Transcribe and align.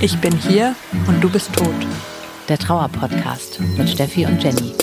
Ich 0.00 0.20
bin 0.20 0.32
hier 0.32 0.74
und 1.06 1.22
du 1.22 1.30
bist 1.30 1.52
tot. 1.52 1.74
Der 2.48 2.58
Trauer-Podcast 2.58 3.60
mit 3.76 3.88
Steffi 3.88 4.26
und 4.26 4.42
Jenny. 4.42 4.74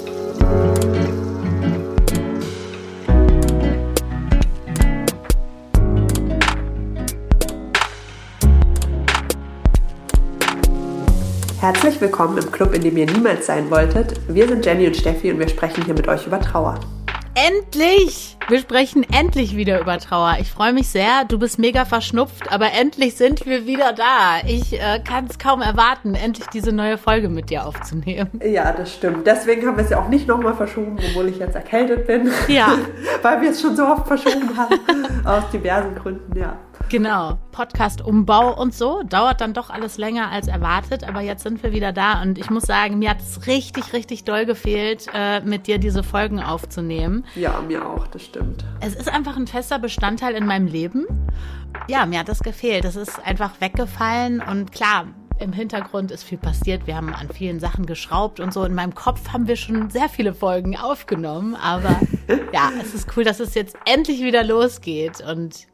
Herzlich 11.60 12.00
willkommen 12.00 12.38
im 12.38 12.52
Club, 12.52 12.74
in 12.74 12.82
dem 12.82 12.96
ihr 12.96 13.12
niemals 13.12 13.48
sein 13.48 13.70
wolltet. 13.70 14.22
Wir 14.30 14.48
sind 14.48 14.66
Jenny 14.66 14.88
und 14.88 14.96
Steffi 14.96 15.34
und 15.34 15.40
wir 15.40 15.50
sprechen 15.50 15.84
hier 15.84 15.96
mit 15.96 16.08
euch 16.08 16.26
über 16.26 16.40
Trauer. 16.40 16.80
Endlich! 17.36 18.38
Wir 18.48 18.60
sprechen 18.60 19.06
endlich 19.12 19.58
wieder 19.58 19.82
über 19.82 19.98
Trauer. 19.98 20.38
Ich 20.40 20.50
freue 20.50 20.72
mich 20.72 20.88
sehr. 20.88 21.26
Du 21.28 21.38
bist 21.38 21.60
mega 21.60 21.84
verschnupft, 21.84 22.50
aber 22.50 22.72
endlich 22.72 23.16
sind 23.16 23.46
wir 23.46 23.66
wieder 23.66 23.92
da. 23.92 24.40
Ich 24.48 24.72
äh, 24.72 25.02
kann 25.06 25.26
es 25.30 25.38
kaum 25.38 25.62
erwarten, 25.62 26.16
endlich 26.16 26.48
diese 26.48 26.72
neue 26.72 26.98
Folge 26.98 27.28
mit 27.28 27.50
dir 27.50 27.66
aufzunehmen. 27.66 28.30
Ja, 28.42 28.72
das 28.72 28.94
stimmt. 28.94 29.28
Deswegen 29.28 29.68
haben 29.68 29.76
wir 29.76 29.84
es 29.84 29.90
ja 29.90 30.00
auch 30.00 30.08
nicht 30.08 30.30
nochmal 30.30 30.54
verschoben, 30.54 30.98
obwohl 31.10 31.28
ich 31.28 31.38
jetzt 31.38 31.56
erkältet 31.56 32.08
bin. 32.08 32.32
Ja. 32.48 32.78
Weil 33.22 33.42
wir 33.42 33.50
es 33.50 33.60
schon 33.60 33.76
so 33.76 33.86
oft 33.86 34.08
verschoben 34.08 34.56
haben. 34.56 34.80
Aus 35.26 35.44
diversen 35.52 35.94
Gründen, 35.96 36.40
ja. 36.40 36.58
Genau. 36.96 37.38
Podcast-Umbau 37.52 38.58
und 38.58 38.74
so. 38.74 39.04
Dauert 39.04 39.42
dann 39.42 39.54
doch 39.54 39.70
alles 39.70 39.98
länger 39.98 40.32
als 40.32 40.48
erwartet, 40.48 41.04
aber 41.04 41.20
jetzt 41.20 41.44
sind 41.44 41.62
wir 41.62 41.74
wieder 41.74 41.92
da 41.92 42.22
und 42.22 42.38
ich 42.38 42.50
muss 42.50 42.64
sagen, 42.64 43.00
mir 43.00 43.10
hat 43.10 43.20
es 43.20 43.48
richtig, 43.48 43.92
richtig 43.92 44.24
doll 44.24 44.46
gefehlt, 44.46 45.08
äh, 45.14 45.42
mit 45.42 45.68
dir 45.68 45.78
diese 45.78 46.04
Folgen 46.04 46.40
aufzunehmen. 46.42 47.26
Ja, 47.36 47.60
mir 47.60 47.86
auch, 47.86 48.08
das 48.08 48.24
stimmt. 48.24 48.64
Es 48.80 48.96
ist 48.96 49.10
einfach 49.10 49.36
ein 49.36 49.46
fester 49.46 49.78
Bestandteil 49.78 50.36
in 50.36 50.46
meinem 50.46 50.68
Leben. 50.68 51.06
Ja, 51.90 52.06
mir 52.06 52.20
hat 52.20 52.30
das 52.30 52.40
gefehlt. 52.40 52.86
Es 52.86 52.96
ist 52.96 53.20
einfach 53.28 53.60
weggefallen 53.60 54.42
und 54.42 54.72
klar, 54.72 55.08
im 55.38 55.52
Hintergrund 55.52 56.12
ist 56.12 56.24
viel 56.24 56.38
passiert. 56.38 56.88
Wir 56.88 56.96
haben 56.96 57.14
an 57.14 57.28
vielen 57.28 57.60
Sachen 57.60 57.86
geschraubt 57.86 58.40
und 58.40 58.54
so. 58.54 58.64
In 58.64 58.74
meinem 58.74 58.96
Kopf 58.96 59.34
haben 59.34 59.50
wir 59.50 59.58
schon 59.58 59.90
sehr 59.90 60.08
viele 60.08 60.34
Folgen 60.34 60.78
aufgenommen. 60.78 61.56
Aber 61.56 62.00
ja, 62.54 62.72
es 62.82 62.94
ist 62.94 63.18
cool, 63.18 63.26
dass 63.26 63.42
es 63.42 63.54
jetzt 63.54 63.76
endlich 63.84 64.22
wieder 64.22 64.46
losgeht. 64.46 65.20
Und 65.20 65.68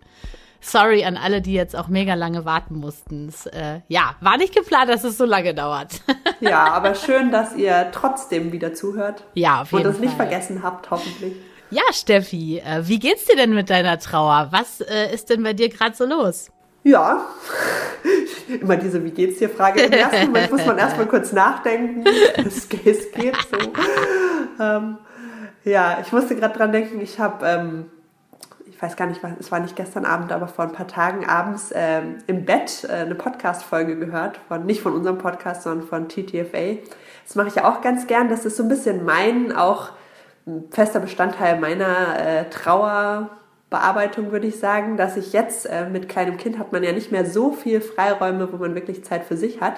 sorry 0.62 1.04
an 1.04 1.18
alle, 1.18 1.42
die 1.42 1.54
jetzt 1.54 1.76
auch 1.76 1.88
mega 1.88 2.14
lange 2.14 2.46
warten 2.46 2.76
mussten. 2.76 3.28
Es, 3.28 3.46
äh, 3.48 3.82
ja, 3.88 4.16
war 4.22 4.38
nicht 4.38 4.56
geplant, 4.56 4.90
dass 4.90 5.04
es 5.04 5.18
so 5.18 5.26
lange 5.26 5.54
dauert. 5.54 6.02
ja, 6.40 6.66
aber 6.72 6.96
schön, 6.96 7.32
dass 7.32 7.56
ihr 7.56 7.90
trotzdem 7.92 8.52
wieder 8.52 8.74
zuhört. 8.74 9.24
Ja, 9.34 9.62
auf 9.62 9.72
jeden 9.72 9.86
Und 9.86 9.92
es 9.92 9.98
Fall. 9.98 10.06
nicht 10.06 10.16
vergessen 10.16 10.64
habt, 10.64 10.90
hoffentlich. 10.92 11.34
Ja, 11.72 11.84
Steffi, 11.92 12.60
äh, 12.60 12.88
wie 12.88 13.00
geht's 13.00 13.26
dir 13.26 13.36
denn 13.36 13.54
mit 13.54 13.70
deiner 13.70 13.98
Trauer? 13.98 14.50
Was 14.52 14.82
äh, 14.82 15.14
ist 15.14 15.30
denn 15.30 15.42
bei 15.44 15.54
dir 15.54 15.70
gerade 15.70 15.96
so 15.96 16.06
los? 16.06 16.52
Ja, 16.84 17.26
immer 18.48 18.76
diese 18.76 19.04
Wie 19.04 19.12
geht's 19.12 19.40
dir 19.40 19.50
Frage. 19.50 19.82
Im 19.82 19.92
ersten 19.92 20.26
Moment 20.28 20.52
muss 20.52 20.66
man 20.66 20.78
erstmal 20.78 21.06
kurz 21.08 21.32
nachdenken. 21.32 22.04
Es, 22.38 22.68
es 22.86 23.12
geht 23.12 23.36
so. 23.50 23.58
Ähm, 24.60 24.98
ja, 25.64 26.00
ich 26.02 26.12
musste 26.12 26.36
gerade 26.36 26.58
dran 26.58 26.72
denken, 26.72 27.00
ich 27.02 27.20
habe, 27.20 27.46
ähm, 27.46 27.86
ich 28.82 28.88
weiß 28.88 28.96
gar 28.96 29.06
nicht, 29.06 29.22
es 29.40 29.52
war 29.52 29.60
nicht 29.60 29.76
gestern 29.76 30.06
Abend, 30.06 30.32
aber 30.32 30.48
vor 30.48 30.66
ein 30.66 30.72
paar 30.72 30.88
Tagen 30.88 31.30
abends 31.30 31.72
ähm, 31.76 32.18
im 32.26 32.46
Bett 32.46 32.84
äh, 32.90 32.94
eine 32.94 33.14
Podcast-Folge 33.14 33.96
gehört, 33.96 34.40
von, 34.48 34.66
nicht 34.66 34.82
von 34.82 34.94
unserem 34.94 35.20
Podcast, 35.20 35.62
sondern 35.62 35.88
von 35.88 36.10
TTFA. 36.10 36.80
Das 37.24 37.36
mache 37.36 37.50
ich 37.50 37.56
ja 37.56 37.70
auch 37.70 37.82
ganz 37.82 38.08
gern. 38.08 38.28
Das 38.28 38.44
ist 38.44 38.58
so 38.58 38.64
ein 38.64 38.70
bisschen 38.70 39.06
mein, 39.06 39.56
auch 39.56 39.92
ein 40.48 40.64
fester 40.72 41.00
Bestandteil 41.00 41.60
meiner 41.60 42.20
äh, 42.20 42.50
Trauerbearbeitung, 43.72 44.32
würde 44.32 44.48
ich 44.48 44.60
sagen, 44.60 44.98
dass 44.98 45.16
ich 45.16 45.32
jetzt 45.32 45.66
äh, 45.66 45.88
mit 45.90 46.10
kleinem 46.10 46.38
Kind 46.38 46.60
hat 46.60 46.74
man 46.74 46.84
ja 46.84 46.92
nicht 46.92 47.12
mehr 47.12 47.26
so 47.26 47.54
viel 47.54 47.80
Freiräume, 47.80 48.52
wo 48.52 48.58
man 48.58 48.76
wirklich 48.76 49.06
Zeit 49.06 49.24
für 49.24 49.38
sich 49.38 49.62
hat. 49.62 49.76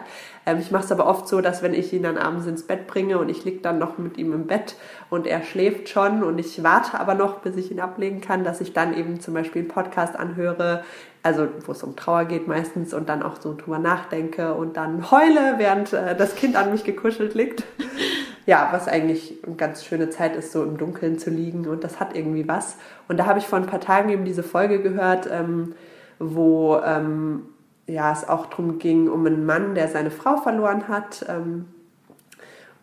Ähm, 0.47 0.57
ich 0.59 0.71
mache 0.71 0.83
es 0.85 0.91
aber 0.91 1.05
oft 1.05 1.27
so, 1.27 1.41
dass 1.41 1.61
wenn 1.61 1.75
ich 1.75 1.93
ihn 1.93 2.01
dann 2.01 2.17
abends 2.17 2.47
ins 2.47 2.63
Bett 2.63 2.87
bringe 2.87 3.19
und 3.19 3.29
ich 3.29 3.45
liege 3.45 3.61
dann 3.61 3.77
noch 3.77 3.99
mit 3.99 4.17
ihm 4.17 4.33
im 4.33 4.47
Bett 4.47 4.75
und 5.11 5.27
er 5.27 5.43
schläft 5.43 5.89
schon 5.89 6.23
und 6.23 6.39
ich 6.39 6.63
warte 6.63 6.99
aber 6.99 7.13
noch, 7.13 7.39
bis 7.41 7.55
ich 7.55 7.69
ihn 7.69 7.79
ablegen 7.79 8.19
kann, 8.19 8.43
dass 8.43 8.61
ich 8.61 8.73
dann 8.73 8.97
eben 8.97 9.19
zum 9.19 9.35
Beispiel 9.35 9.61
einen 9.61 9.69
Podcast 9.69 10.15
anhöre, 10.15 10.83
also 11.21 11.47
wo 11.65 11.71
es 11.71 11.83
um 11.83 11.95
Trauer 11.95 12.25
geht 12.25 12.47
meistens 12.47 12.95
und 12.95 13.09
dann 13.09 13.21
auch 13.21 13.39
so 13.39 13.55
drüber 13.55 13.77
nachdenke 13.77 14.55
und 14.55 14.75
dann 14.75 15.11
heule, 15.11 15.55
während 15.57 15.93
äh, 15.93 16.15
das 16.15 16.35
Kind 16.35 16.55
an 16.55 16.71
mich 16.71 16.83
gekuschelt 16.83 17.35
liegt. 17.35 17.63
Ja, 18.45 18.69
was 18.71 18.87
eigentlich 18.87 19.35
eine 19.45 19.55
ganz 19.55 19.85
schöne 19.85 20.09
Zeit 20.09 20.35
ist, 20.35 20.51
so 20.51 20.63
im 20.63 20.77
Dunkeln 20.77 21.17
zu 21.17 21.29
liegen 21.29 21.67
und 21.67 21.83
das 21.83 21.99
hat 21.99 22.15
irgendwie 22.15 22.47
was. 22.47 22.77
Und 23.07 23.17
da 23.17 23.25
habe 23.25 23.39
ich 23.39 23.47
vor 23.47 23.57
ein 23.57 23.67
paar 23.67 23.79
Tagen 23.79 24.09
eben 24.09 24.25
diese 24.25 24.43
Folge 24.43 24.81
gehört, 24.81 25.29
ähm, 25.31 25.75
wo 26.19 26.77
ähm, 26.77 27.43
ja, 27.87 28.11
es 28.11 28.27
auch 28.27 28.47
darum 28.47 28.79
ging, 28.79 29.09
um 29.09 29.25
einen 29.25 29.45
Mann, 29.45 29.75
der 29.75 29.87
seine 29.87 30.11
Frau 30.11 30.37
verloren 30.37 30.87
hat. 30.87 31.25
Ähm, 31.29 31.65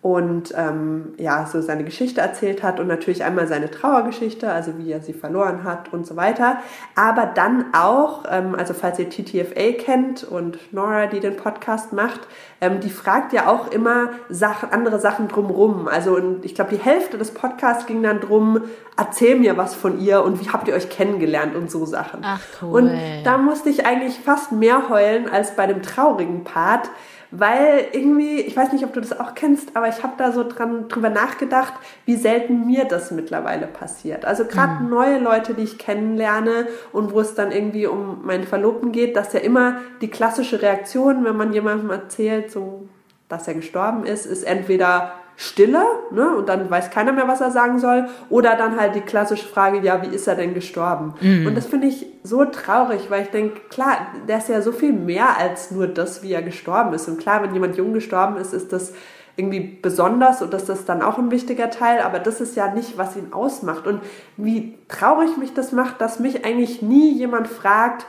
und 0.02 0.54
ähm, 0.56 1.12
ja, 1.18 1.44
so 1.44 1.60
seine 1.60 1.84
Geschichte 1.84 2.22
erzählt 2.22 2.62
hat 2.62 2.80
und 2.80 2.86
natürlich 2.86 3.22
einmal 3.22 3.46
seine 3.46 3.70
Trauergeschichte, 3.70 4.50
also 4.50 4.78
wie 4.78 4.90
er 4.90 5.02
sie 5.02 5.12
verloren 5.12 5.62
hat 5.64 5.92
und 5.92 6.06
so 6.06 6.16
weiter. 6.16 6.56
Aber 6.94 7.26
dann 7.26 7.66
auch, 7.74 8.24
ähm, 8.30 8.54
also 8.54 8.72
falls 8.72 8.98
ihr 8.98 9.10
TTFA 9.10 9.72
kennt 9.72 10.24
und 10.24 10.72
Nora, 10.72 11.06
die 11.06 11.20
den 11.20 11.36
Podcast 11.36 11.92
macht, 11.92 12.20
ähm, 12.62 12.80
die 12.80 12.88
fragt 12.88 13.34
ja 13.34 13.46
auch 13.46 13.70
immer 13.70 14.08
Sachen, 14.30 14.70
andere 14.70 14.98
Sachen 15.00 15.28
drumrum. 15.28 15.86
Also 15.86 16.16
und 16.16 16.46
ich 16.46 16.54
glaube, 16.54 16.70
die 16.70 16.82
Hälfte 16.82 17.18
des 17.18 17.34
Podcasts 17.34 17.84
ging 17.84 18.02
dann 18.02 18.20
drum, 18.20 18.62
erzähl 18.96 19.38
mir 19.38 19.58
was 19.58 19.74
von 19.74 20.00
ihr 20.00 20.24
und 20.24 20.40
wie 20.40 20.48
habt 20.48 20.66
ihr 20.66 20.74
euch 20.74 20.88
kennengelernt 20.88 21.54
und 21.54 21.70
so 21.70 21.84
Sachen. 21.84 22.20
Ach 22.22 22.40
cool. 22.62 22.72
Und 22.72 22.92
da 23.24 23.36
musste 23.36 23.68
ich 23.68 23.84
eigentlich 23.84 24.18
fast 24.18 24.50
mehr 24.50 24.88
heulen 24.88 25.28
als 25.28 25.56
bei 25.56 25.66
dem 25.66 25.82
traurigen 25.82 26.42
Part, 26.42 26.88
weil 27.30 27.86
irgendwie, 27.92 28.40
ich 28.40 28.56
weiß 28.56 28.72
nicht, 28.72 28.84
ob 28.84 28.92
du 28.92 29.00
das 29.00 29.18
auch 29.18 29.34
kennst, 29.34 29.76
aber 29.76 29.88
ich 29.88 30.02
habe 30.02 30.14
da 30.18 30.32
so 30.32 30.42
dran 30.46 30.88
drüber 30.88 31.10
nachgedacht, 31.10 31.74
wie 32.04 32.16
selten 32.16 32.66
mir 32.66 32.84
das 32.84 33.10
mittlerweile 33.10 33.66
passiert. 33.66 34.24
Also 34.24 34.44
gerade 34.44 34.82
mhm. 34.82 34.90
neue 34.90 35.18
Leute, 35.18 35.54
die 35.54 35.62
ich 35.62 35.78
kennenlerne 35.78 36.66
und 36.92 37.12
wo 37.12 37.20
es 37.20 37.34
dann 37.34 37.52
irgendwie 37.52 37.86
um 37.86 38.24
meinen 38.24 38.44
Verlobten 38.44 38.90
geht, 38.92 39.16
dass 39.16 39.32
ja 39.32 39.40
immer 39.40 39.80
die 40.00 40.08
klassische 40.08 40.60
Reaktion, 40.60 41.24
wenn 41.24 41.36
man 41.36 41.52
jemandem 41.52 41.90
erzählt, 41.90 42.50
so 42.50 42.88
dass 43.28 43.46
er 43.46 43.54
gestorben 43.54 44.04
ist, 44.04 44.26
ist 44.26 44.42
entweder 44.42 45.12
Stille, 45.42 45.82
ne, 46.10 46.36
und 46.36 46.50
dann 46.50 46.68
weiß 46.70 46.90
keiner 46.90 47.12
mehr, 47.12 47.26
was 47.26 47.40
er 47.40 47.50
sagen 47.50 47.78
soll, 47.78 48.06
oder 48.28 48.56
dann 48.56 48.78
halt 48.78 48.94
die 48.94 49.00
klassische 49.00 49.48
Frage, 49.48 49.80
ja, 49.80 50.02
wie 50.02 50.14
ist 50.14 50.28
er 50.28 50.34
denn 50.34 50.52
gestorben? 50.52 51.14
Mhm. 51.18 51.46
Und 51.46 51.56
das 51.56 51.64
finde 51.64 51.86
ich 51.86 52.04
so 52.22 52.44
traurig, 52.44 53.06
weil 53.08 53.22
ich 53.22 53.30
denke, 53.30 53.58
klar, 53.70 54.08
der 54.28 54.36
ist 54.36 54.50
ja 54.50 54.60
so 54.60 54.70
viel 54.70 54.92
mehr 54.92 55.38
als 55.38 55.70
nur 55.70 55.86
das, 55.86 56.22
wie 56.22 56.34
er 56.34 56.42
gestorben 56.42 56.92
ist. 56.92 57.08
Und 57.08 57.18
klar, 57.18 57.42
wenn 57.42 57.54
jemand 57.54 57.78
jung 57.78 57.94
gestorben 57.94 58.36
ist, 58.36 58.52
ist 58.52 58.70
das 58.70 58.92
irgendwie 59.36 59.78
besonders 59.80 60.42
und 60.42 60.52
das 60.52 60.68
ist 60.68 60.90
dann 60.90 61.00
auch 61.00 61.16
ein 61.16 61.30
wichtiger 61.30 61.70
Teil, 61.70 62.00
aber 62.00 62.18
das 62.18 62.42
ist 62.42 62.54
ja 62.54 62.74
nicht, 62.74 62.98
was 62.98 63.16
ihn 63.16 63.32
ausmacht. 63.32 63.86
Und 63.86 64.02
wie 64.36 64.76
traurig 64.88 65.38
mich 65.38 65.54
das 65.54 65.72
macht, 65.72 66.02
dass 66.02 66.20
mich 66.20 66.44
eigentlich 66.44 66.82
nie 66.82 67.14
jemand 67.14 67.48
fragt, 67.48 68.04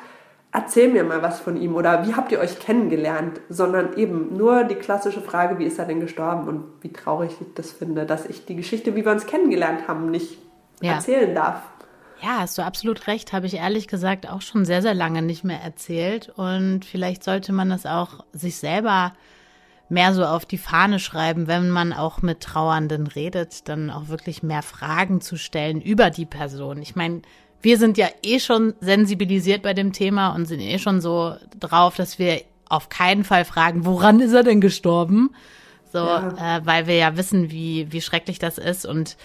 erzähl 0.52 0.90
mir 0.90 1.04
mal 1.04 1.22
was 1.22 1.40
von 1.40 1.60
ihm 1.60 1.76
oder 1.76 2.06
wie 2.06 2.14
habt 2.14 2.32
ihr 2.32 2.40
euch 2.40 2.60
kennengelernt, 2.60 3.40
sondern 3.50 3.94
eben 3.96 4.36
nur 4.36 4.64
die 4.66 4.76
klassische 4.76 5.22
Frage, 5.22 5.60
wie 5.60 5.66
ist 5.66 5.80
er 5.80 5.86
denn 5.86 6.00
gestorben 6.00 6.48
und 6.48 6.66
wie 6.82 6.92
traurig 6.92 7.32
ich 7.40 7.48
das 7.56 7.72
finde, 7.72 8.06
dass 8.06 8.26
ich 8.26 8.46
die 8.46 8.56
Geschichte, 8.56 8.96
wie 8.96 9.06
wir 9.06 9.12
uns 9.12 9.26
kennengelernt 9.26 9.88
haben, 9.88 10.12
nicht 10.12 10.38
ja. 10.82 10.94
erzählen 10.94 11.34
darf. 11.34 11.62
Ja, 12.22 12.40
hast 12.40 12.58
du 12.58 12.62
absolut 12.62 13.08
recht, 13.08 13.34
habe 13.34 13.48
ich 13.48 13.56
ehrlich 13.56 13.88
gesagt 13.88 14.30
auch 14.30 14.42
schon 14.42 14.64
sehr, 14.66 14.82
sehr 14.82 14.94
lange 14.94 15.22
nicht 15.22 15.44
mehr 15.44 15.60
erzählt 15.60 16.30
und 16.36 16.86
vielleicht 16.86 17.24
sollte 17.24 17.52
man 17.52 17.70
das 17.70 17.86
auch 17.86 18.26
sich 18.32 18.58
selber 18.58 19.14
mehr 19.90 20.14
so 20.14 20.24
auf 20.24 20.46
die 20.46 20.58
Fahne 20.58 21.00
schreiben, 21.00 21.48
wenn 21.48 21.70
man 21.70 21.94
auch 21.94 22.22
mit 22.22 22.42
Trauernden 22.42 23.08
redet, 23.08 23.68
dann 23.68 23.90
auch 23.90 24.08
wirklich 24.08 24.44
mehr 24.44 24.62
Fragen 24.62 25.20
zu 25.20 25.36
stellen 25.36 25.82
über 25.82 26.10
die 26.10 26.26
Person. 26.26 26.82
Ich 26.82 26.96
meine, 26.96 27.24
wir 27.62 27.78
sind 27.78 27.98
ja 27.98 28.08
eh 28.24 28.40
schon 28.40 28.74
sensibilisiert 28.80 29.62
bei 29.62 29.74
dem 29.74 29.94
Thema 29.94 30.34
und 30.36 30.46
sind 30.46 30.62
eh 30.62 30.80
schon 30.80 31.02
so 31.02 31.36
drauf, 31.60 31.96
dass 31.96 32.20
wir 32.20 32.42
auf 32.70 32.90
keinen 32.90 33.24
Fall 33.24 33.46
fragen, 33.46 33.86
woran 33.86 34.20
ist 34.20 34.34
er 34.34 34.44
denn 34.44 34.62
gestorben? 34.62 35.36
So, 35.92 36.00
ja. 36.00 36.58
äh, 36.58 36.66
weil 36.66 36.88
wir 36.88 36.96
ja 36.96 37.18
wissen, 37.18 37.52
wie, 37.52 37.92
wie 37.92 38.02
schrecklich 38.02 38.40
das 38.40 38.58
ist 38.58 38.86
und 38.86 39.18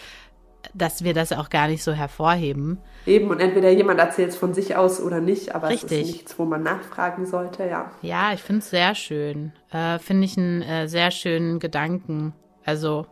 dass 0.74 1.04
wir 1.04 1.14
das 1.14 1.32
auch 1.32 1.48
gar 1.48 1.68
nicht 1.68 1.82
so 1.82 1.92
hervorheben. 1.92 2.78
Eben, 3.06 3.30
und 3.30 3.38
entweder 3.38 3.70
jemand 3.70 4.00
erzählt 4.00 4.30
es 4.30 4.36
von 4.36 4.52
sich 4.52 4.74
aus 4.74 5.00
oder 5.00 5.20
nicht, 5.20 5.54
aber 5.54 5.68
Richtig. 5.68 5.92
es 5.92 6.08
ist 6.08 6.12
nichts, 6.12 6.38
wo 6.40 6.44
man 6.44 6.64
nachfragen 6.64 7.24
sollte, 7.24 7.64
ja. 7.64 7.92
Ja, 8.02 8.32
ich 8.32 8.42
finde 8.42 8.60
es 8.60 8.70
sehr 8.70 8.96
schön. 8.96 9.52
Äh, 9.70 10.00
finde 10.00 10.24
ich 10.24 10.36
einen 10.36 10.62
äh, 10.62 10.88
sehr 10.88 11.12
schönen 11.12 11.60
Gedanken. 11.60 12.34
Also 12.64 13.06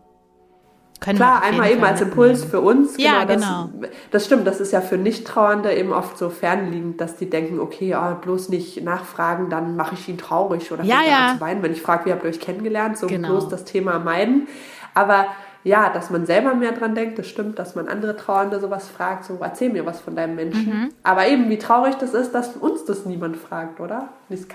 können 1.01 1.19
Klar, 1.19 1.43
einmal 1.43 1.71
eben 1.71 1.85
als 1.85 2.01
Impuls 2.01 2.45
für 2.45 2.61
uns. 2.61 2.97
Genau, 2.97 3.09
ja, 3.09 3.25
genau. 3.25 3.71
Das, 3.81 3.91
das, 4.11 4.27
stimmt, 4.27 4.47
das 4.47 4.61
ist 4.61 4.73
ja 4.73 4.81
für 4.81 4.97
Nicht-Trauernde 4.97 5.75
eben 5.75 5.93
oft 5.93 6.17
so 6.17 6.31
fernliegend, 6.31 7.01
dass 7.01 7.17
die 7.17 7.29
denken, 7.29 7.61
okay, 7.61 7.95
oh, 7.95 8.15
bloß 8.15 8.49
nicht 8.49 8.83
nachfragen, 8.83 9.51
dann 9.51 9.77
mache 9.77 9.95
ich 9.95 10.09
ihn 10.09 10.19
traurig 10.19 10.73
oder 10.73 10.85
ja, 10.85 11.03
ja. 11.03 11.35
zu 11.35 11.41
weinen, 11.41 11.63
wenn 11.63 11.73
ich 11.73 11.83
frage, 11.83 12.07
wie 12.07 12.13
habt 12.13 12.25
ihr 12.25 12.31
euch 12.31 12.41
kennengelernt, 12.41 12.97
so 12.97 13.07
genau. 13.07 13.29
bloß 13.29 13.49
das 13.49 13.65
Thema 13.65 13.99
meiden. 13.99 14.49
Aber 14.95 15.27
ja, 15.65 15.89
dass 15.89 16.11
man 16.11 16.27
selber 16.27 16.55
mehr 16.55 16.73
dran 16.73 16.95
denkt, 16.95 17.19
das 17.19 17.27
stimmt, 17.27 17.59
dass 17.59 17.75
man 17.75 17.89
andere 17.89 18.17
Trauernde 18.17 18.61
sowas 18.61 18.89
fragt, 18.89 19.25
so 19.25 19.39
erzähl 19.41 19.71
mir 19.71 19.87
was 19.87 20.01
von 20.01 20.15
deinem 20.15 20.37
Menschen. 20.37 20.67
Mhm. 20.67 20.89
Aber 21.03 21.27
eben, 21.27 21.49
wie 21.49 21.59
traurig 21.59 21.95
das 21.97 22.13
ist, 22.13 22.33
dass 22.33 22.57
uns 22.57 22.85
das 22.85 23.07
niemand 23.07 23.39
fragt, 23.39 23.81
oder? 23.81 24.11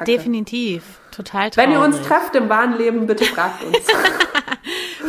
Definitiv, 0.07 0.99
total 1.11 1.49
traurig. 1.49 1.57
Wenn 1.57 1.71
ihr 1.75 1.83
uns 1.83 1.99
trefft 2.01 2.35
im 2.35 2.47
wahren 2.47 2.77
Leben, 2.77 3.07
bitte 3.07 3.25
fragt 3.25 3.63
uns. 3.63 3.77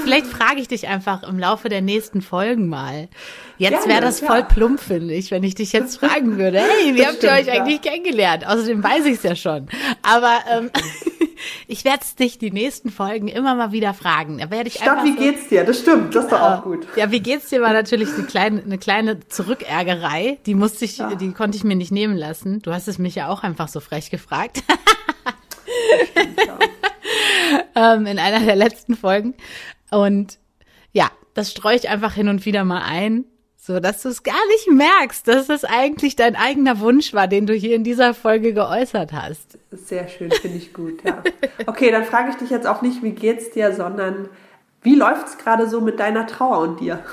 Vielleicht 0.02 0.26
frage 0.26 0.60
ich 0.60 0.68
dich 0.68 0.88
einfach 0.88 1.22
im 1.22 1.38
Laufe 1.38 1.68
der 1.68 1.80
nächsten 1.80 2.22
Folgen 2.22 2.68
mal. 2.68 3.08
Jetzt 3.58 3.88
wäre 3.88 4.00
das 4.00 4.20
voll 4.20 4.38
ja. 4.38 4.44
plump, 4.44 4.80
finde 4.80 5.14
ich, 5.14 5.30
wenn 5.30 5.42
ich 5.42 5.54
dich 5.54 5.72
jetzt 5.72 5.98
fragen 5.98 6.38
würde. 6.38 6.60
Hey, 6.60 6.94
wie 6.94 6.98
das 6.98 7.08
habt 7.08 7.16
stimmt, 7.18 7.32
ihr 7.32 7.38
euch 7.38 7.46
ja. 7.46 7.52
eigentlich 7.54 7.82
kennengelernt? 7.82 8.46
Außerdem 8.46 8.82
weiß 8.82 9.06
ich 9.06 9.14
es 9.14 9.22
ja 9.22 9.34
schon. 9.34 9.68
Aber 10.02 10.38
ähm, 10.50 10.70
ich 11.66 11.84
werde 11.84 12.04
dich 12.18 12.38
die 12.38 12.50
nächsten 12.50 12.90
Folgen 12.90 13.28
immer 13.28 13.54
mal 13.54 13.72
wieder 13.72 13.92
fragen. 13.92 14.38
Da 14.38 14.50
werde 14.50 14.68
ich 14.68 14.74
Stopp, 14.74 14.88
einfach 14.88 15.04
wie 15.04 15.12
so, 15.12 15.18
geht's 15.18 15.48
dir? 15.48 15.64
Das 15.64 15.80
stimmt, 15.80 16.14
das 16.14 16.24
ist 16.24 16.32
doch 16.32 16.40
auch 16.40 16.62
gut. 16.62 16.86
Ja, 16.96 17.10
wie 17.10 17.20
geht's 17.20 17.48
dir 17.48 17.60
war 17.60 17.72
natürlich 17.72 18.08
eine 18.14 18.24
kleine, 18.24 18.62
eine 18.62 18.78
kleine 18.78 19.20
Zurückärgerei. 19.28 20.38
Die 20.46 20.54
musste 20.54 20.84
ich, 20.84 20.98
ja. 20.98 21.14
die 21.14 21.32
konnte 21.32 21.56
ich 21.56 21.64
mir 21.64 21.76
nicht 21.76 21.92
nehmen 21.92 22.16
lassen. 22.16 22.62
Du 22.62 22.72
hast 22.72 22.88
es 22.88 22.98
mich 22.98 23.16
ja 23.16 23.28
auch 23.28 23.42
einfach 23.42 23.68
so 23.68 23.80
frech 23.80 24.10
gefragt. 24.10 24.62
Stimmt, 26.10 26.40
ähm, 27.74 28.06
in 28.06 28.18
einer 28.18 28.40
der 28.40 28.56
letzten 28.56 28.96
Folgen. 28.96 29.34
Und 29.90 30.38
ja, 30.92 31.10
das 31.34 31.50
streue 31.50 31.76
ich 31.76 31.88
einfach 31.88 32.14
hin 32.14 32.28
und 32.28 32.44
wieder 32.44 32.64
mal 32.64 32.82
ein, 32.82 33.24
so 33.56 33.78
dass 33.78 34.02
du 34.02 34.08
es 34.08 34.22
gar 34.22 34.46
nicht 34.48 34.70
merkst, 34.70 35.28
dass 35.28 35.46
das 35.46 35.64
eigentlich 35.64 36.16
dein 36.16 36.34
eigener 36.34 36.80
Wunsch 36.80 37.12
war, 37.12 37.28
den 37.28 37.46
du 37.46 37.54
hier 37.54 37.76
in 37.76 37.84
dieser 37.84 38.14
Folge 38.14 38.54
geäußert 38.54 39.12
hast. 39.12 39.58
Sehr 39.70 40.08
schön, 40.08 40.30
finde 40.30 40.56
ich 40.56 40.72
gut, 40.72 41.04
ja. 41.04 41.22
Okay, 41.66 41.90
dann 41.90 42.04
frage 42.04 42.30
ich 42.30 42.36
dich 42.36 42.50
jetzt 42.50 42.66
auch 42.66 42.82
nicht, 42.82 43.02
wie 43.02 43.12
geht's 43.12 43.50
dir, 43.50 43.74
sondern 43.74 44.28
wie 44.82 44.94
läuft's 44.94 45.38
gerade 45.38 45.68
so 45.68 45.80
mit 45.80 46.00
deiner 46.00 46.26
Trauer 46.26 46.58
und 46.60 46.80
dir? 46.80 47.04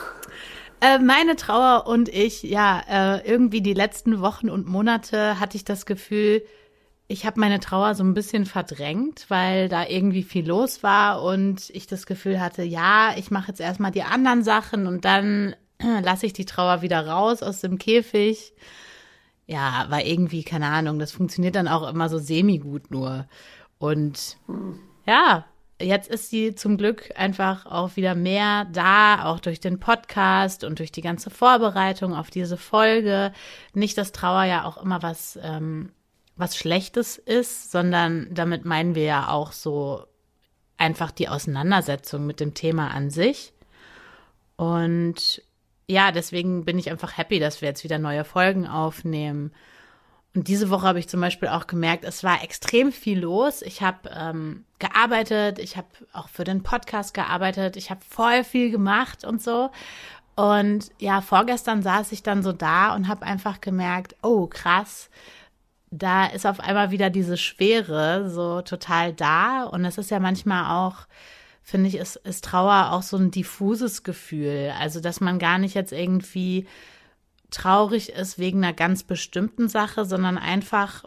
Äh, 0.79 0.99
meine 0.99 1.35
Trauer 1.35 1.87
und 1.87 2.07
ich, 2.07 2.43
ja, 2.43 2.81
äh, 2.89 3.27
irgendwie 3.29 3.61
die 3.61 3.73
letzten 3.73 4.21
Wochen 4.21 4.49
und 4.49 4.67
Monate 4.67 5.39
hatte 5.39 5.57
ich 5.57 5.65
das 5.65 5.85
Gefühl, 5.85 6.43
ich 7.07 7.25
habe 7.25 7.39
meine 7.39 7.59
Trauer 7.59 7.95
so 7.95 8.03
ein 8.03 8.13
bisschen 8.13 8.45
verdrängt, 8.45 9.25
weil 9.29 9.69
da 9.69 9.85
irgendwie 9.87 10.23
viel 10.23 10.45
los 10.45 10.83
war 10.83 11.23
und 11.23 11.69
ich 11.69 11.87
das 11.87 12.05
Gefühl 12.05 12.41
hatte, 12.41 12.63
ja, 12.63 13.13
ich 13.17 13.31
mache 13.31 13.47
jetzt 13.47 13.61
erstmal 13.61 13.91
die 13.91 14.03
anderen 14.03 14.43
Sachen 14.43 14.87
und 14.87 15.05
dann 15.05 15.55
lasse 16.03 16.25
ich 16.25 16.33
die 16.33 16.45
Trauer 16.45 16.81
wieder 16.81 17.07
raus 17.07 17.43
aus 17.43 17.61
dem 17.61 17.77
Käfig. 17.77 18.53
Ja, 19.45 19.85
war 19.89 20.03
irgendwie, 20.03 20.43
keine 20.43 20.67
Ahnung, 20.67 20.99
das 20.99 21.13
funktioniert 21.13 21.55
dann 21.55 21.69
auch 21.69 21.89
immer 21.89 22.09
so 22.09 22.17
semi-gut 22.17 22.91
nur. 22.91 23.27
Und 23.79 24.37
ja, 25.05 25.45
jetzt 25.81 26.09
ist 26.09 26.29
sie 26.29 26.55
zum 26.55 26.75
Glück 26.75 27.13
einfach 27.15 27.65
auch 27.65 27.95
wieder 27.95 28.15
mehr 28.15 28.65
da, 28.73 29.23
auch 29.23 29.39
durch 29.39 29.61
den 29.61 29.79
Podcast 29.79 30.65
und 30.65 30.79
durch 30.79 30.91
die 30.91 31.01
ganze 31.01 31.29
Vorbereitung 31.29 32.13
auf 32.13 32.29
diese 32.29 32.57
Folge. 32.57 33.31
Nicht, 33.73 33.97
dass 33.97 34.11
Trauer 34.11 34.43
ja 34.43 34.65
auch 34.65 34.75
immer 34.75 35.01
was 35.01 35.39
ähm, 35.41 35.93
was 36.37 36.55
Schlechtes 36.55 37.17
ist, 37.17 37.71
sondern 37.71 38.27
damit 38.31 38.65
meinen 38.65 38.95
wir 38.95 39.03
ja 39.03 39.29
auch 39.29 39.51
so 39.51 40.05
einfach 40.77 41.11
die 41.11 41.29
Auseinandersetzung 41.29 42.25
mit 42.25 42.39
dem 42.39 42.53
Thema 42.53 42.91
an 42.91 43.09
sich. 43.09 43.53
Und 44.55 45.41
ja, 45.87 46.11
deswegen 46.11 46.65
bin 46.65 46.77
ich 46.77 46.91
einfach 46.91 47.17
happy, 47.17 47.39
dass 47.39 47.61
wir 47.61 47.69
jetzt 47.69 47.83
wieder 47.83 47.99
neue 47.99 48.23
Folgen 48.23 48.67
aufnehmen. 48.67 49.51
Und 50.35 50.47
diese 50.47 50.69
Woche 50.69 50.85
habe 50.85 50.99
ich 50.99 51.09
zum 51.09 51.21
Beispiel 51.21 51.49
auch 51.49 51.65
gemerkt, 51.65 52.03
es 52.03 52.23
war 52.23 52.43
extrem 52.43 52.91
viel 52.91 53.19
los. 53.19 53.63
Ich 53.63 53.81
habe 53.81 54.09
ähm, 54.15 54.65
gearbeitet, 54.77 55.57
ich 55.57 55.77
habe 55.77 55.87
auch 56.13 56.29
für 56.29 56.43
den 56.43 56.61
Podcast 56.61 57.13
gearbeitet, 57.13 57.75
ich 57.75 57.89
habe 57.89 58.01
voll 58.07 58.43
viel 58.43 58.69
gemacht 58.69 59.23
und 59.23 59.41
so. 59.41 59.71
Und 60.35 60.91
ja, 60.99 61.21
vorgestern 61.21 61.81
saß 61.81 62.11
ich 62.11 62.21
dann 62.21 62.43
so 62.43 62.51
da 62.53 62.93
und 62.93 63.07
habe 63.07 63.25
einfach 63.25 63.59
gemerkt, 63.61 64.15
oh 64.21 64.45
krass, 64.45 65.09
da 65.89 66.25
ist 66.25 66.45
auf 66.45 66.59
einmal 66.59 66.91
wieder 66.91 67.09
diese 67.09 67.37
Schwere 67.37 68.29
so 68.29 68.61
total 68.61 69.13
da. 69.13 69.63
Und 69.63 69.85
es 69.85 69.97
ist 69.97 70.11
ja 70.11 70.19
manchmal 70.19 70.75
auch, 70.77 71.07
finde 71.63 71.87
ich, 71.87 71.95
ist, 71.95 72.17
ist 72.17 72.43
Trauer 72.43 72.91
auch 72.91 73.03
so 73.03 73.17
ein 73.17 73.31
diffuses 73.31 74.03
Gefühl. 74.03 74.73
Also, 74.79 74.99
dass 74.99 75.21
man 75.21 75.39
gar 75.39 75.57
nicht 75.57 75.75
jetzt 75.75 75.93
irgendwie 75.93 76.67
traurig 77.49 78.09
ist 78.09 78.37
wegen 78.37 78.63
einer 78.63 78.73
ganz 78.73 79.03
bestimmten 79.03 79.69
Sache, 79.69 80.03
sondern 80.03 80.37
einfach, 80.37 81.05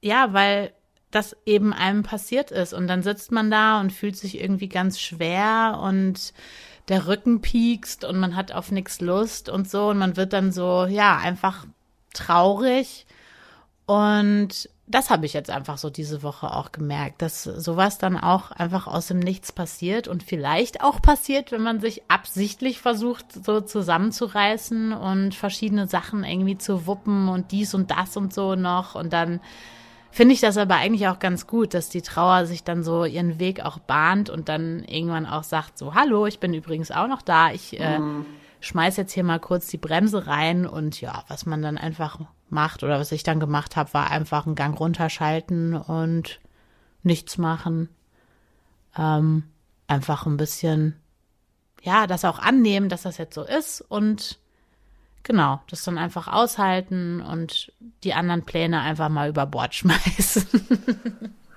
ja, 0.00 0.32
weil 0.32 0.72
das 1.10 1.36
eben 1.44 1.72
einem 1.72 2.02
passiert 2.04 2.52
ist. 2.52 2.72
Und 2.74 2.86
dann 2.86 3.02
sitzt 3.02 3.32
man 3.32 3.50
da 3.50 3.80
und 3.80 3.92
fühlt 3.92 4.16
sich 4.16 4.40
irgendwie 4.40 4.68
ganz 4.68 5.00
schwer 5.00 5.80
und 5.82 6.32
der 6.88 7.08
Rücken 7.08 7.40
piekst 7.40 8.04
und 8.04 8.18
man 8.18 8.36
hat 8.36 8.52
auf 8.52 8.70
nichts 8.70 9.00
Lust 9.00 9.48
und 9.48 9.68
so. 9.68 9.88
Und 9.88 9.98
man 9.98 10.16
wird 10.16 10.32
dann 10.32 10.52
so, 10.52 10.86
ja, 10.86 11.16
einfach 11.16 11.66
traurig 12.12 13.06
und 13.86 14.68
das 14.88 15.10
habe 15.10 15.26
ich 15.26 15.32
jetzt 15.32 15.50
einfach 15.50 15.78
so 15.78 15.90
diese 15.90 16.22
Woche 16.22 16.52
auch 16.52 16.70
gemerkt, 16.70 17.20
dass 17.20 17.42
sowas 17.42 17.98
dann 17.98 18.16
auch 18.16 18.52
einfach 18.52 18.86
aus 18.86 19.08
dem 19.08 19.18
Nichts 19.18 19.50
passiert 19.50 20.06
und 20.06 20.22
vielleicht 20.22 20.80
auch 20.80 21.02
passiert, 21.02 21.50
wenn 21.50 21.62
man 21.62 21.80
sich 21.80 22.02
absichtlich 22.08 22.80
versucht, 22.80 23.32
so 23.32 23.60
zusammenzureißen 23.60 24.92
und 24.92 25.34
verschiedene 25.34 25.88
Sachen 25.88 26.22
irgendwie 26.22 26.56
zu 26.56 26.86
wuppen 26.86 27.28
und 27.28 27.50
dies 27.50 27.74
und 27.74 27.90
das 27.90 28.16
und 28.16 28.32
so 28.32 28.54
noch. 28.54 28.94
Und 28.94 29.12
dann 29.12 29.40
finde 30.12 30.34
ich 30.34 30.40
das 30.40 30.56
aber 30.56 30.76
eigentlich 30.76 31.08
auch 31.08 31.18
ganz 31.18 31.48
gut, 31.48 31.74
dass 31.74 31.88
die 31.88 32.02
Trauer 32.02 32.46
sich 32.46 32.62
dann 32.62 32.84
so 32.84 33.04
ihren 33.04 33.40
Weg 33.40 33.60
auch 33.60 33.80
bahnt 33.80 34.30
und 34.30 34.48
dann 34.48 34.84
irgendwann 34.84 35.26
auch 35.26 35.42
sagt, 35.42 35.78
so, 35.78 35.94
hallo, 35.94 36.26
ich 36.26 36.38
bin 36.38 36.54
übrigens 36.54 36.92
auch 36.92 37.08
noch 37.08 37.22
da. 37.22 37.50
Ich 37.50 37.78
äh, 37.80 37.98
mhm. 37.98 38.24
Schmeiß 38.60 38.96
jetzt 38.96 39.12
hier 39.12 39.24
mal 39.24 39.40
kurz 39.40 39.68
die 39.68 39.78
Bremse 39.78 40.26
rein 40.26 40.66
und 40.66 41.00
ja, 41.00 41.24
was 41.28 41.46
man 41.46 41.62
dann 41.62 41.78
einfach 41.78 42.20
macht 42.48 42.82
oder 42.82 42.98
was 42.98 43.12
ich 43.12 43.22
dann 43.22 43.40
gemacht 43.40 43.76
habe, 43.76 43.92
war 43.94 44.10
einfach 44.10 44.46
einen 44.46 44.54
Gang 44.54 44.78
runterschalten 44.78 45.74
und 45.74 46.40
nichts 47.02 47.38
machen. 47.38 47.88
Ähm, 48.96 49.44
einfach 49.86 50.26
ein 50.26 50.36
bisschen, 50.36 50.96
ja, 51.82 52.06
das 52.06 52.24
auch 52.24 52.38
annehmen, 52.38 52.88
dass 52.88 53.02
das 53.02 53.18
jetzt 53.18 53.34
so 53.34 53.42
ist 53.42 53.80
und 53.80 54.38
genau, 55.22 55.60
das 55.68 55.84
dann 55.84 55.98
einfach 55.98 56.28
aushalten 56.28 57.20
und 57.20 57.72
die 58.04 58.14
anderen 58.14 58.44
Pläne 58.44 58.80
einfach 58.80 59.08
mal 59.08 59.28
über 59.28 59.46
Bord 59.46 59.74
schmeißen. 59.74 60.46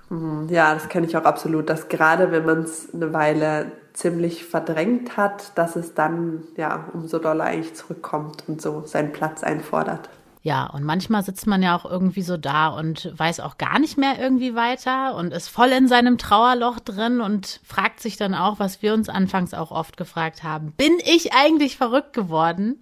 Mhm, 0.10 0.50
ja, 0.50 0.74
das 0.74 0.90
kenne 0.90 1.08
ich 1.08 1.16
auch 1.16 1.24
absolut, 1.24 1.70
dass 1.70 1.88
gerade 1.88 2.32
wenn 2.32 2.46
man 2.46 2.64
es 2.64 2.94
eine 2.94 3.14
Weile 3.14 3.72
ziemlich 4.00 4.46
verdrängt 4.46 5.18
hat, 5.18 5.58
dass 5.58 5.76
es 5.76 5.94
dann 5.94 6.44
ja 6.56 6.90
umso 6.94 7.20
doller 7.20 7.44
eigentlich 7.44 7.76
zurückkommt 7.76 8.44
und 8.48 8.62
so 8.62 8.86
seinen 8.86 9.12
Platz 9.12 9.44
einfordert. 9.44 10.10
Ja, 10.42 10.68
und 10.68 10.84
manchmal 10.84 11.22
sitzt 11.22 11.48
man 11.48 11.62
ja 11.62 11.76
auch 11.76 11.84
irgendwie 11.84 12.22
so 12.22 12.38
da 12.38 12.70
und 12.70 13.12
weiß 13.18 13.42
auch 13.42 13.58
gar 13.58 13.78
nicht 13.78 13.98
mehr 13.98 14.18
irgendwie 14.18 14.56
weiter 14.56 15.16
und 15.16 15.34
ist 15.34 15.50
voll 15.50 15.68
in 15.70 15.90
seinem 15.90 16.18
Trauerloch 16.18 16.80
drin 16.80 17.20
und 17.20 17.60
fragt 17.66 18.00
sich 18.00 18.16
dann 18.16 18.34
auch, 18.34 18.58
was 18.58 18.82
wir 18.82 18.94
uns 18.94 19.10
anfangs 19.10 19.54
auch 19.54 19.72
oft 19.72 19.98
gefragt 19.98 20.44
haben. 20.44 20.72
Bin 20.78 20.94
ich 21.04 21.34
eigentlich 21.34 21.76
verrückt 21.76 22.14
geworden? 22.14 22.82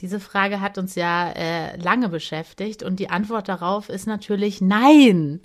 Diese 0.00 0.18
Frage 0.18 0.62
hat 0.62 0.78
uns 0.78 0.94
ja 0.94 1.28
äh, 1.32 1.76
lange 1.76 2.08
beschäftigt 2.08 2.82
und 2.82 3.00
die 3.00 3.10
Antwort 3.10 3.48
darauf 3.48 3.90
ist 3.90 4.06
natürlich 4.06 4.62
nein. 4.62 5.40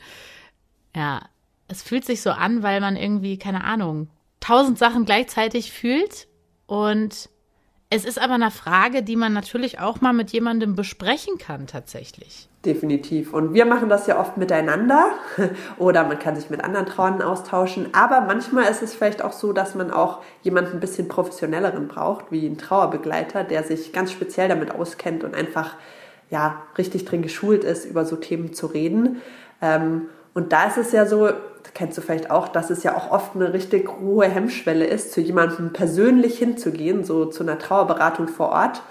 Ja, 0.95 1.23
es 1.67 1.83
fühlt 1.83 2.05
sich 2.05 2.21
so 2.21 2.31
an, 2.31 2.63
weil 2.63 2.79
man 2.79 2.95
irgendwie, 2.95 3.37
keine 3.37 3.65
Ahnung, 3.65 4.07
tausend 4.43 4.77
Sachen 4.77 5.05
gleichzeitig 5.05 5.71
fühlt 5.71 6.27
und 6.65 7.29
es 7.95 8.05
ist 8.05 8.19
aber 8.19 8.33
eine 8.33 8.49
Frage, 8.49 9.03
die 9.03 9.15
man 9.15 9.33
natürlich 9.33 9.79
auch 9.79 10.01
mal 10.01 10.13
mit 10.13 10.31
jemandem 10.31 10.75
besprechen 10.75 11.37
kann, 11.37 11.67
tatsächlich. 11.67 12.49
Definitiv. 12.65 13.33
Und 13.33 13.53
wir 13.53 13.65
machen 13.65 13.87
das 13.87 14.07
ja 14.07 14.19
oft 14.19 14.35
miteinander 14.35 15.11
oder 15.77 16.03
man 16.03 16.17
kann 16.17 16.35
sich 16.35 16.49
mit 16.49 16.63
anderen 16.63 16.87
Trauern 16.87 17.21
austauschen. 17.21 17.89
Aber 17.93 18.21
manchmal 18.21 18.63
ist 18.71 18.81
es 18.81 18.95
vielleicht 18.95 19.21
auch 19.21 19.31
so, 19.31 19.53
dass 19.53 19.75
man 19.75 19.91
auch 19.91 20.23
jemanden 20.41 20.71
ein 20.73 20.79
bisschen 20.79 21.07
professionelleren 21.07 21.87
braucht, 21.87 22.31
wie 22.31 22.47
einen 22.47 22.57
Trauerbegleiter, 22.57 23.43
der 23.43 23.63
sich 23.63 23.93
ganz 23.93 24.11
speziell 24.11 24.49
damit 24.49 24.71
auskennt 24.71 25.23
und 25.23 25.35
einfach 25.35 25.75
ja 26.31 26.63
richtig 26.79 27.05
drin 27.05 27.21
geschult 27.21 27.63
ist, 27.63 27.85
über 27.85 28.05
so 28.05 28.15
Themen 28.15 28.53
zu 28.53 28.65
reden. 28.65 29.21
Ähm, 29.61 30.07
und 30.33 30.51
da 30.51 30.65
ist 30.65 30.77
es 30.77 30.93
ja 30.93 31.05
so, 31.05 31.29
kennst 31.73 31.97
du 31.97 32.01
vielleicht 32.01 32.31
auch, 32.31 32.47
dass 32.47 32.69
es 32.69 32.83
ja 32.83 32.95
auch 32.95 33.11
oft 33.11 33.35
eine 33.35 33.53
richtig 33.53 33.89
hohe 34.01 34.25
Hemmschwelle 34.25 34.85
ist, 34.85 35.13
zu 35.13 35.21
jemandem 35.21 35.73
persönlich 35.73 36.37
hinzugehen, 36.37 37.03
so 37.03 37.25
zu 37.25 37.43
einer 37.43 37.59
Trauerberatung 37.59 38.27
vor 38.27 38.49
Ort. 38.49 38.81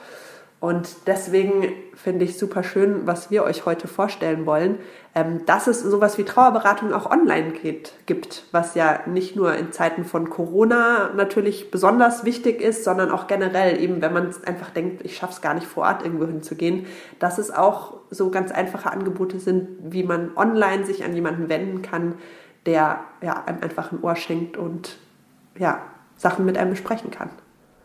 Und 0.63 1.09
deswegen 1.09 1.73
finde 1.93 2.25
ich 2.25 2.39
super 2.39 2.63
schön, 2.63 3.05
was 3.05 3.33
wir 3.33 3.43
euch 3.43 3.67
heute 3.67 3.89
vorstellen 3.89 4.47
wollen, 4.47 4.79
ähm, 5.13 5.45
dass 5.45 5.67
es 5.67 5.83
sowas 5.83 6.19
wie 6.19 6.23
Trauerberatung 6.23 6.93
auch 6.93 7.11
online 7.11 7.51
geht, 7.51 7.95
gibt, 8.07 8.45
was 8.53 8.77
ja 8.77 9.01
nicht 9.07 9.35
nur 9.35 9.55
in 9.55 9.73
Zeiten 9.73 10.05
von 10.05 10.31
Corona 10.31 11.11
natürlich 11.17 11.73
besonders 11.73 12.25
wichtig 12.25 12.61
ist, 12.61 12.85
sondern 12.85 13.11
auch 13.11 13.27
generell 13.27 13.83
eben, 13.83 14.01
wenn 14.03 14.13
man 14.13 14.33
einfach 14.47 14.71
denkt, 14.71 15.05
ich 15.05 15.17
schaffe 15.17 15.33
es 15.33 15.41
gar 15.41 15.55
nicht 15.55 15.67
vor 15.67 15.83
Ort 15.83 16.05
irgendwo 16.05 16.27
hinzugehen, 16.27 16.87
dass 17.19 17.39
es 17.39 17.51
auch 17.51 17.95
so 18.11 18.31
ganz 18.31 18.53
einfache 18.53 18.93
Angebote 18.93 19.41
sind, 19.41 19.69
wie 19.83 20.05
man 20.05 20.31
online 20.37 20.87
sich 20.87 21.05
an 21.05 21.13
jemanden 21.13 21.49
wenden 21.49 21.83
kann, 21.83 22.15
der 22.67 23.01
ja, 23.23 23.45
einem 23.45 23.63
einfach 23.63 23.93
ein 23.93 24.03
Ohr 24.03 24.17
schenkt 24.17 24.57
und 24.57 24.97
ja, 25.59 25.83
Sachen 26.17 26.45
mit 26.45 26.57
einem 26.57 26.71
besprechen 26.71 27.11
kann. 27.11 27.31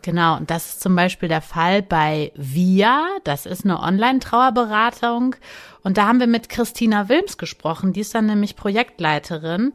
Genau, 0.02 0.36
und 0.36 0.50
das 0.50 0.66
ist 0.66 0.80
zum 0.80 0.94
Beispiel 0.94 1.28
der 1.28 1.42
Fall 1.42 1.82
bei 1.82 2.32
VIA. 2.36 3.04
Das 3.24 3.46
ist 3.46 3.64
eine 3.64 3.80
Online-Trauerberatung. 3.80 5.34
Und 5.82 5.98
da 5.98 6.06
haben 6.06 6.20
wir 6.20 6.28
mit 6.28 6.48
Christina 6.48 7.08
Wilms 7.08 7.36
gesprochen. 7.36 7.92
Die 7.92 8.00
ist 8.00 8.14
dann 8.14 8.26
nämlich 8.26 8.56
Projektleiterin. 8.56 9.72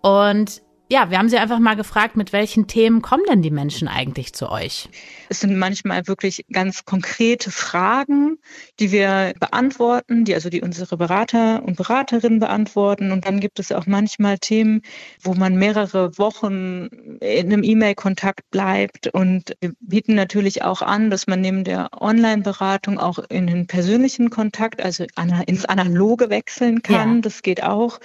Und 0.00 0.62
ja, 0.92 1.08
wir 1.10 1.16
haben 1.16 1.30
sie 1.30 1.38
einfach 1.38 1.58
mal 1.58 1.74
gefragt, 1.74 2.18
mit 2.18 2.34
welchen 2.34 2.66
Themen 2.66 3.00
kommen 3.00 3.22
denn 3.26 3.40
die 3.40 3.50
Menschen 3.50 3.88
eigentlich 3.88 4.34
zu 4.34 4.50
euch? 4.50 4.90
Es 5.30 5.40
sind 5.40 5.56
manchmal 5.56 6.06
wirklich 6.06 6.44
ganz 6.52 6.84
konkrete 6.84 7.50
Fragen, 7.50 8.36
die 8.78 8.92
wir 8.92 9.32
beantworten, 9.40 10.26
die 10.26 10.34
also 10.34 10.50
die 10.50 10.60
unsere 10.60 10.98
Berater 10.98 11.62
und 11.64 11.78
Beraterinnen 11.78 12.40
beantworten. 12.40 13.10
Und 13.10 13.24
dann 13.24 13.40
gibt 13.40 13.58
es 13.58 13.72
auch 13.72 13.86
manchmal 13.86 14.36
Themen, 14.36 14.82
wo 15.22 15.32
man 15.32 15.56
mehrere 15.56 16.18
Wochen 16.18 16.88
in 17.20 17.50
einem 17.50 17.62
E-Mail-Kontakt 17.62 18.50
bleibt. 18.50 19.06
Und 19.06 19.56
wir 19.62 19.72
bieten 19.80 20.14
natürlich 20.14 20.62
auch 20.62 20.82
an, 20.82 21.08
dass 21.08 21.26
man 21.26 21.40
neben 21.40 21.64
der 21.64 21.88
Online-Beratung 21.98 22.98
auch 22.98 23.18
in 23.30 23.46
den 23.46 23.66
persönlichen 23.66 24.28
Kontakt, 24.28 24.84
also 24.84 25.06
ins 25.46 25.64
Analoge 25.64 26.28
wechseln 26.28 26.82
kann. 26.82 27.14
Ja. 27.14 27.20
Das 27.22 27.40
geht 27.40 27.62
auch 27.62 27.98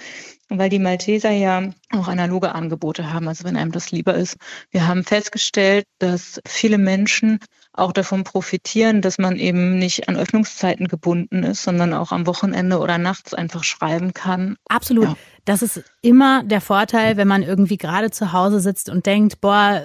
weil 0.48 0.70
die 0.70 0.78
Malteser 0.78 1.30
ja 1.30 1.70
auch 1.92 2.08
analoge 2.08 2.54
Angebote 2.54 3.12
haben, 3.12 3.28
also 3.28 3.44
wenn 3.44 3.56
einem 3.56 3.72
das 3.72 3.90
lieber 3.90 4.14
ist. 4.14 4.36
Wir 4.70 4.86
haben 4.86 5.04
festgestellt, 5.04 5.86
dass 5.98 6.40
viele 6.46 6.78
Menschen 6.78 7.40
auch 7.72 7.92
davon 7.92 8.24
profitieren, 8.24 9.02
dass 9.02 9.18
man 9.18 9.36
eben 9.36 9.78
nicht 9.78 10.08
an 10.08 10.16
Öffnungszeiten 10.16 10.88
gebunden 10.88 11.44
ist, 11.44 11.62
sondern 11.62 11.94
auch 11.94 12.12
am 12.12 12.26
Wochenende 12.26 12.78
oder 12.78 12.98
nachts 12.98 13.34
einfach 13.34 13.62
schreiben 13.62 14.14
kann. 14.14 14.56
Absolut. 14.68 15.08
Ja. 15.08 15.16
Das 15.44 15.62
ist 15.62 15.82
immer 16.02 16.42
der 16.44 16.60
Vorteil, 16.60 17.16
wenn 17.16 17.28
man 17.28 17.42
irgendwie 17.42 17.78
gerade 17.78 18.10
zu 18.10 18.32
Hause 18.32 18.60
sitzt 18.60 18.88
und 18.90 19.06
denkt, 19.06 19.40
boah, 19.40 19.82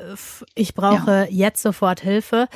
ich 0.56 0.74
brauche 0.74 1.12
ja. 1.12 1.28
jetzt 1.30 1.62
sofort 1.62 2.02
Hilfe. 2.02 2.48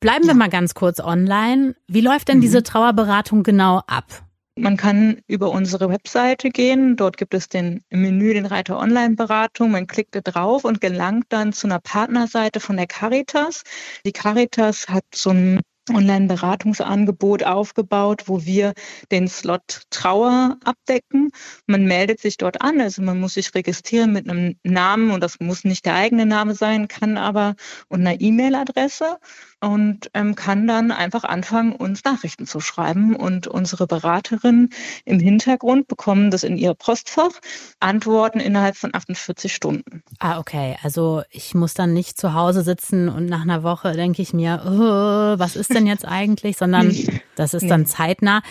Bleiben 0.00 0.24
ja. 0.24 0.28
wir 0.28 0.34
mal 0.34 0.48
ganz 0.48 0.74
kurz 0.74 0.98
online. 0.98 1.74
Wie 1.86 2.00
läuft 2.00 2.28
denn 2.28 2.38
mhm. 2.38 2.42
diese 2.42 2.62
Trauerberatung 2.62 3.42
genau 3.42 3.82
ab? 3.86 4.24
Man 4.60 4.76
kann 4.76 5.22
über 5.26 5.50
unsere 5.50 5.88
Webseite 5.88 6.50
gehen. 6.50 6.96
Dort 6.96 7.16
gibt 7.16 7.32
es 7.32 7.48
den 7.48 7.82
Menü 7.88 8.34
den 8.34 8.44
Reiter 8.44 8.78
Online-Beratung. 8.78 9.70
Man 9.70 9.86
klickt 9.86 10.14
da 10.14 10.20
drauf 10.20 10.64
und 10.64 10.82
gelangt 10.82 11.24
dann 11.30 11.54
zu 11.54 11.66
einer 11.66 11.80
Partnerseite 11.80 12.60
von 12.60 12.76
der 12.76 12.86
Caritas. 12.86 13.62
Die 14.04 14.12
Caritas 14.12 14.88
hat 14.88 15.04
so 15.14 15.30
ein 15.30 15.60
Online-Beratungsangebot 15.88 17.42
aufgebaut, 17.42 18.24
wo 18.26 18.44
wir 18.44 18.74
den 19.10 19.28
Slot 19.28 19.84
Trauer 19.88 20.58
abdecken. 20.62 21.30
Man 21.66 21.86
meldet 21.86 22.20
sich 22.20 22.36
dort 22.36 22.60
an, 22.60 22.82
also 22.82 23.00
man 23.00 23.18
muss 23.18 23.34
sich 23.34 23.54
registrieren 23.54 24.12
mit 24.12 24.28
einem 24.28 24.56
Namen 24.62 25.10
und 25.10 25.22
das 25.22 25.40
muss 25.40 25.64
nicht 25.64 25.86
der 25.86 25.94
eigene 25.94 26.26
Name 26.26 26.54
sein, 26.54 26.86
kann 26.86 27.16
aber 27.16 27.54
und 27.88 28.00
einer 28.00 28.20
E-Mail-Adresse 28.20 29.18
und 29.60 30.10
ähm, 30.14 30.34
kann 30.34 30.66
dann 30.66 30.90
einfach 30.90 31.24
anfangen, 31.24 31.72
uns 31.72 32.04
Nachrichten 32.04 32.46
zu 32.46 32.60
schreiben. 32.60 33.14
Und 33.14 33.46
unsere 33.46 33.86
Beraterinnen 33.86 34.70
im 35.04 35.20
Hintergrund 35.20 35.86
bekommen 35.88 36.30
das 36.30 36.42
in 36.42 36.56
ihr 36.56 36.74
Postfach, 36.74 37.32
Antworten 37.78 38.40
innerhalb 38.40 38.76
von 38.76 38.94
48 38.94 39.54
Stunden. 39.54 40.02
Ah, 40.18 40.38
okay. 40.38 40.76
Also 40.82 41.22
ich 41.30 41.54
muss 41.54 41.74
dann 41.74 41.92
nicht 41.92 42.18
zu 42.18 42.34
Hause 42.34 42.62
sitzen 42.62 43.08
und 43.08 43.26
nach 43.26 43.42
einer 43.42 43.62
Woche 43.62 43.92
denke 43.92 44.22
ich 44.22 44.32
mir, 44.32 44.62
oh, 44.64 45.38
was 45.38 45.56
ist 45.56 45.74
denn 45.74 45.86
jetzt 45.86 46.06
eigentlich, 46.06 46.56
sondern 46.56 46.94
das 47.36 47.54
ist 47.54 47.68
dann 47.68 47.86
zeitnah. 47.86 48.42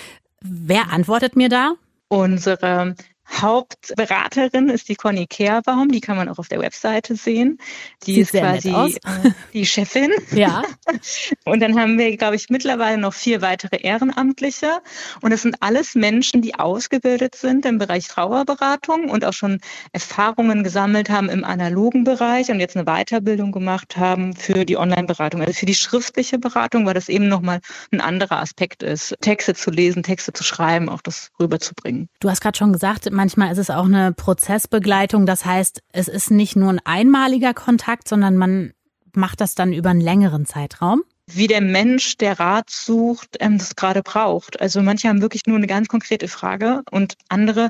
Wer 0.42 0.92
antwortet 0.92 1.36
mir 1.36 1.50
da? 1.50 1.74
Unsere 2.08 2.96
Hauptberaterin 3.32 4.70
ist 4.70 4.90
die 4.90 4.96
Conny 4.96 5.28
Kehrbaum, 5.28 5.90
die 5.90 6.02
kann 6.02 6.18
man 6.18 6.30
auch 6.30 6.40
auf 6.40 6.48
der 6.48 6.60
Webseite 6.60 7.16
sehen. 7.16 7.60
Die 8.06 8.16
Sieht 8.16 8.34
ist 8.34 8.40
quasi 8.40 8.70
äh, 8.70 9.32
die 9.54 9.66
Chefin. 9.66 10.12
Ja. 10.32 10.64
Und 11.46 11.62
dann 11.62 11.80
haben 11.80 11.98
wir, 11.98 12.16
glaube 12.18 12.36
ich, 12.36 12.50
mittlerweile 12.50 12.98
noch 12.98 13.14
vier 13.14 13.42
weitere 13.42 13.78
Ehrenamtliche. 13.78 14.82
Und 15.22 15.32
es 15.32 15.44
sind 15.44 15.58
alles 15.62 15.96
Menschen, 15.96 16.42
die 16.42 16.56
ausgebildet 16.56 17.36
sind 17.36 17.66
im 17.66 17.78
Bereich 17.78 18.08
Trauerberatung 18.08 19.10
und 19.10 19.24
auch 19.26 19.34
schon 19.34 19.60
Erfahrungen 19.92 20.64
gesammelt 20.64 21.10
haben 21.10 21.30
im 21.30 21.44
analogen 21.44 22.04
Bereich 22.04 22.50
und 22.50 22.60
jetzt 22.60 22.76
eine 22.76 22.86
Weiterbildung 22.86 23.52
gemacht 23.52 23.98
haben 23.98 24.36
für 24.36 24.66
die 24.66 24.78
Online-Beratung. 24.78 25.42
Also 25.42 25.54
für 25.54 25.66
die 25.66 25.76
schriftliche 25.76 26.40
Beratung, 26.40 26.86
weil 26.86 26.94
das 26.94 27.10
eben 27.10 27.28
nochmal 27.28 27.60
ein 27.92 28.02
anderer 28.02 28.40
Aspekt 28.40 28.84
ist, 28.84 29.16
Texte 29.22 29.54
zu 29.54 29.70
lesen, 29.72 30.04
Texte 30.04 30.34
zu 30.34 30.44
schreiben, 30.44 30.90
auch 30.90 31.02
das 31.02 31.32
rüberzubringen. 31.40 32.10
Du 32.20 32.30
hast 32.30 32.42
gerade 32.42 32.58
schon 32.58 32.74
gesagt, 32.74 33.10
manchmal 33.20 33.52
ist 33.52 33.58
es 33.58 33.70
auch 33.70 33.84
eine 33.84 34.14
Prozessbegleitung. 34.14 35.26
Das 35.26 35.44
heißt, 35.44 35.82
es 35.92 36.08
ist 36.08 36.32
nicht 36.32 36.56
nur 36.56 36.70
ein 36.70 36.80
einmaliger 36.86 37.54
Kontakt, 37.54 38.08
sondern 38.08 38.38
man 38.38 38.72
macht 39.14 39.42
das 39.42 39.56
dann 39.56 39.74
über 39.74 39.90
einen 39.90 40.00
längeren 40.00 40.46
Zeitraum 40.46 41.04
wie 41.32 41.46
der 41.46 41.62
Mensch, 41.62 42.18
der 42.18 42.40
Rat 42.40 42.72
sucht, 42.72 43.38
ähm, 43.40 43.60
das 43.60 43.76
gerade 43.76 44.02
braucht. 44.02 44.60
Also 44.60 44.82
manche 44.82 45.10
haben 45.10 45.22
wirklich 45.22 45.46
nur 45.46 45.58
eine 45.58 45.68
ganz 45.68 45.88
konkrete 45.88 46.28
Frage 46.28 46.82
und 46.90 47.18
andere 47.28 47.70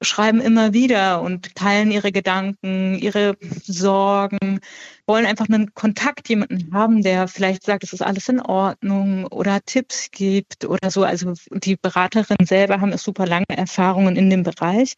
schreiben 0.00 0.40
immer 0.40 0.72
wieder 0.72 1.22
und 1.22 1.54
teilen 1.54 1.90
ihre 1.90 2.12
Gedanken, 2.12 2.98
ihre 2.98 3.36
Sorgen, 3.62 4.60
wollen 5.06 5.26
einfach 5.26 5.48
einen 5.48 5.74
Kontakt, 5.74 6.28
jemanden 6.28 6.72
haben, 6.72 7.02
der 7.02 7.28
vielleicht 7.28 7.64
sagt, 7.64 7.84
es 7.84 7.92
ist 7.92 8.02
alles 8.02 8.28
in 8.28 8.40
Ordnung 8.40 9.26
oder 9.26 9.60
Tipps 9.64 10.10
gibt 10.10 10.64
oder 10.64 10.90
so. 10.90 11.04
Also 11.04 11.34
die 11.50 11.76
Beraterinnen 11.76 12.46
selber 12.46 12.80
haben 12.80 12.96
super 12.96 13.26
lange 13.26 13.44
Erfahrungen 13.48 14.16
in 14.16 14.30
dem 14.30 14.42
Bereich, 14.42 14.94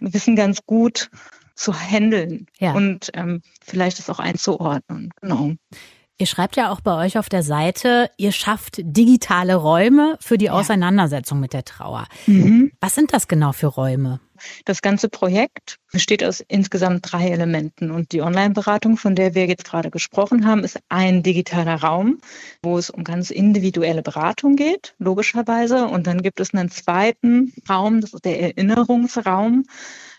wissen 0.00 0.36
ganz 0.36 0.64
gut 0.66 1.10
zu 1.54 1.72
handeln 1.72 2.46
ja. 2.58 2.72
und 2.72 3.10
ähm, 3.14 3.42
vielleicht 3.62 3.98
es 3.98 4.10
auch 4.10 4.18
einzuordnen. 4.18 5.10
Genau. 5.20 5.52
Ihr 6.16 6.26
schreibt 6.26 6.54
ja 6.56 6.70
auch 6.70 6.80
bei 6.80 7.04
euch 7.04 7.18
auf 7.18 7.28
der 7.28 7.42
Seite, 7.42 8.08
ihr 8.16 8.30
schafft 8.30 8.76
digitale 8.78 9.56
Räume 9.56 10.16
für 10.20 10.38
die 10.38 10.46
ja. 10.46 10.52
Auseinandersetzung 10.52 11.40
mit 11.40 11.52
der 11.52 11.64
Trauer. 11.64 12.06
Mhm. 12.26 12.70
Was 12.80 12.94
sind 12.94 13.12
das 13.12 13.26
genau 13.26 13.52
für 13.52 13.66
Räume? 13.66 14.20
Das 14.64 14.80
ganze 14.80 15.08
Projekt 15.08 15.78
besteht 15.94 16.24
aus 16.24 16.44
insgesamt 16.48 17.10
drei 17.10 17.28
Elementen 17.30 17.92
und 17.92 18.10
die 18.12 18.20
Online-Beratung, 18.20 18.96
von 18.96 19.14
der 19.14 19.34
wir 19.34 19.46
jetzt 19.46 19.64
gerade 19.64 19.90
gesprochen 19.90 20.44
haben, 20.44 20.64
ist 20.64 20.80
ein 20.88 21.22
digitaler 21.22 21.76
Raum, 21.76 22.18
wo 22.62 22.76
es 22.76 22.90
um 22.90 23.04
ganz 23.04 23.30
individuelle 23.30 24.02
Beratung 24.02 24.56
geht, 24.56 24.94
logischerweise. 24.98 25.86
Und 25.86 26.06
dann 26.08 26.20
gibt 26.20 26.40
es 26.40 26.52
einen 26.52 26.70
zweiten 26.70 27.54
Raum, 27.70 28.00
das 28.00 28.12
ist 28.12 28.24
der 28.24 28.40
Erinnerungsraum, 28.40 29.64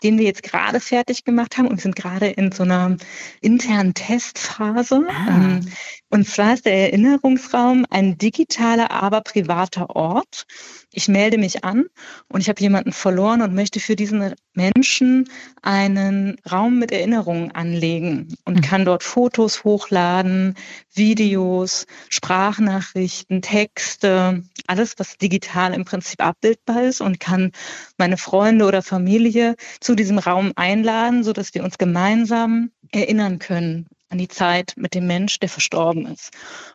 den 0.02 0.18
wir 0.18 0.24
jetzt 0.24 0.42
gerade 0.42 0.80
fertig 0.80 1.24
gemacht 1.24 1.58
haben 1.58 1.68
und 1.68 1.76
wir 1.76 1.82
sind 1.82 1.96
gerade 1.96 2.28
in 2.28 2.52
so 2.52 2.62
einer 2.62 2.96
internen 3.40 3.92
Testphase. 3.92 5.06
Ah. 5.08 5.28
Ähm, 5.28 5.60
und 6.08 6.26
zwar 6.26 6.54
ist 6.54 6.64
der 6.64 6.74
Erinnerungsraum 6.74 7.84
ein 7.90 8.16
digitaler, 8.16 8.90
aber 8.90 9.20
privater 9.20 9.90
Ort. 9.90 10.46
Ich 10.92 11.08
melde 11.08 11.36
mich 11.36 11.64
an 11.64 11.86
und 12.28 12.40
ich 12.40 12.48
habe 12.48 12.60
jemanden 12.60 12.92
verloren 12.92 13.42
und 13.42 13.54
möchte 13.54 13.80
für 13.80 13.96
diesen 13.96 14.34
Menschen 14.54 15.28
einen 15.66 16.36
Raum 16.50 16.78
mit 16.78 16.92
Erinnerungen 16.92 17.50
anlegen 17.50 18.28
und 18.44 18.58
mhm. 18.58 18.60
kann 18.60 18.84
dort 18.84 19.02
Fotos 19.02 19.64
hochladen, 19.64 20.54
Videos, 20.94 21.86
Sprachnachrichten, 22.08 23.42
Texte, 23.42 24.44
alles, 24.68 24.94
was 24.98 25.18
digital 25.18 25.74
im 25.74 25.84
Prinzip 25.84 26.22
abbildbar 26.24 26.84
ist 26.84 27.00
und 27.00 27.18
kann 27.18 27.50
meine 27.98 28.16
Freunde 28.16 28.64
oder 28.64 28.80
Familie 28.80 29.56
zu 29.80 29.96
diesem 29.96 30.18
Raum 30.18 30.52
einladen, 30.54 31.24
so 31.24 31.32
dass 31.32 31.52
wir 31.52 31.64
uns 31.64 31.78
gemeinsam 31.78 32.70
erinnern 32.92 33.38
können 33.38 33.86
an 34.08 34.18
die 34.18 34.28
Zeit 34.28 34.74
mit 34.76 34.94
dem 34.94 35.06
Mensch, 35.06 35.40
der 35.40 35.48
verstorben 35.48 36.06
ist. 36.06 36.30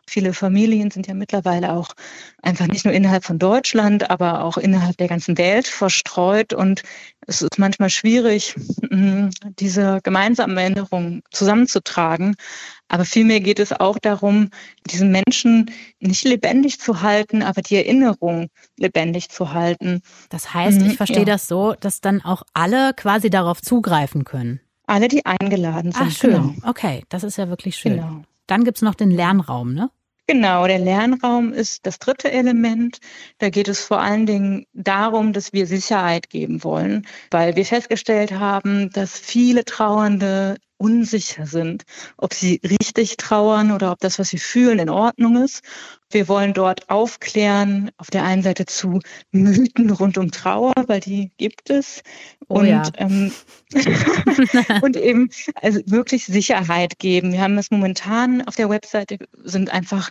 Viele 0.06 0.34
Familien 0.34 0.90
sind 0.90 1.06
ja 1.06 1.14
mittlerweile 1.14 1.72
auch 1.72 1.92
einfach 2.42 2.66
nicht 2.66 2.84
nur 2.84 2.92
innerhalb 2.92 3.24
von 3.24 3.38
Deutschland, 3.38 4.10
aber 4.10 4.44
auch 4.44 4.58
innerhalb 4.58 4.98
der 4.98 5.08
ganzen 5.08 5.38
Welt 5.38 5.66
verstreut. 5.66 6.52
Und 6.52 6.82
es 7.26 7.40
ist 7.40 7.58
manchmal 7.58 7.88
schwierig, 7.88 8.54
mm, 8.90 9.28
diese 9.58 10.00
gemeinsamen 10.02 10.58
Erinnerungen 10.58 11.22
zusammenzutragen. 11.30 12.34
Aber 12.88 13.06
vielmehr 13.06 13.40
geht 13.40 13.58
es 13.58 13.72
auch 13.72 13.98
darum, 13.98 14.50
diesen 14.90 15.10
Menschen 15.10 15.70
nicht 16.00 16.24
lebendig 16.24 16.80
zu 16.80 17.00
halten, 17.00 17.42
aber 17.42 17.62
die 17.62 17.76
Erinnerung 17.76 18.48
lebendig 18.76 19.30
zu 19.30 19.54
halten. 19.54 20.02
Das 20.28 20.52
heißt, 20.52 20.82
ich 20.82 20.88
mhm, 20.88 20.96
verstehe 20.96 21.20
ja. 21.20 21.24
das 21.24 21.48
so, 21.48 21.74
dass 21.80 22.02
dann 22.02 22.20
auch 22.20 22.42
alle 22.52 22.92
quasi 22.92 23.30
darauf 23.30 23.62
zugreifen 23.62 24.24
können. 24.24 24.60
Alle, 24.86 25.08
die 25.08 25.24
eingeladen 25.24 25.92
sind. 25.92 26.06
Ach, 26.06 26.10
schön. 26.10 26.30
Genau. 26.32 26.68
Okay, 26.68 27.04
das 27.08 27.24
ist 27.24 27.38
ja 27.38 27.48
wirklich 27.48 27.76
schön. 27.76 27.96
Genau. 27.96 28.22
Dann 28.46 28.64
gibt's 28.64 28.82
noch 28.82 28.94
den 28.94 29.10
Lernraum, 29.10 29.74
ne? 29.74 29.90
Genau, 30.28 30.66
der 30.66 30.78
Lernraum 30.78 31.52
ist 31.52 31.84
das 31.84 31.98
dritte 31.98 32.30
Element. 32.30 32.98
Da 33.38 33.50
geht 33.50 33.68
es 33.68 33.84
vor 33.84 34.00
allen 34.00 34.24
Dingen 34.24 34.66
darum, 34.72 35.32
dass 35.32 35.52
wir 35.52 35.66
Sicherheit 35.66 36.30
geben 36.30 36.62
wollen, 36.62 37.06
weil 37.30 37.56
wir 37.56 37.64
festgestellt 37.66 38.32
haben, 38.32 38.90
dass 38.90 39.18
viele 39.18 39.64
Trauernde 39.64 40.56
unsicher 40.82 41.46
sind, 41.46 41.84
ob 42.16 42.34
sie 42.34 42.60
richtig 42.64 43.16
trauern 43.16 43.70
oder 43.70 43.92
ob 43.92 44.00
das, 44.00 44.18
was 44.18 44.28
sie 44.28 44.38
fühlen, 44.38 44.80
in 44.80 44.90
Ordnung 44.90 45.42
ist. 45.42 45.62
Wir 46.10 46.26
wollen 46.28 46.52
dort 46.54 46.90
aufklären, 46.90 47.90
auf 47.96 48.10
der 48.10 48.24
einen 48.24 48.42
Seite 48.42 48.66
zu 48.66 48.98
Mythen 49.30 49.90
rund 49.90 50.18
um 50.18 50.30
Trauer, 50.32 50.74
weil 50.88 51.00
die 51.00 51.30
gibt 51.38 51.70
es. 51.70 52.02
Oh 52.48 52.58
und, 52.58 52.66
ja. 52.66 52.82
ähm, 52.96 53.32
und 54.82 54.96
eben 54.96 55.30
also 55.54 55.80
wirklich 55.86 56.26
Sicherheit 56.26 56.98
geben. 56.98 57.32
Wir 57.32 57.40
haben 57.40 57.56
das 57.56 57.70
momentan 57.70 58.42
auf 58.42 58.56
der 58.56 58.68
Webseite 58.68 59.18
sind 59.44 59.72
einfach 59.72 60.10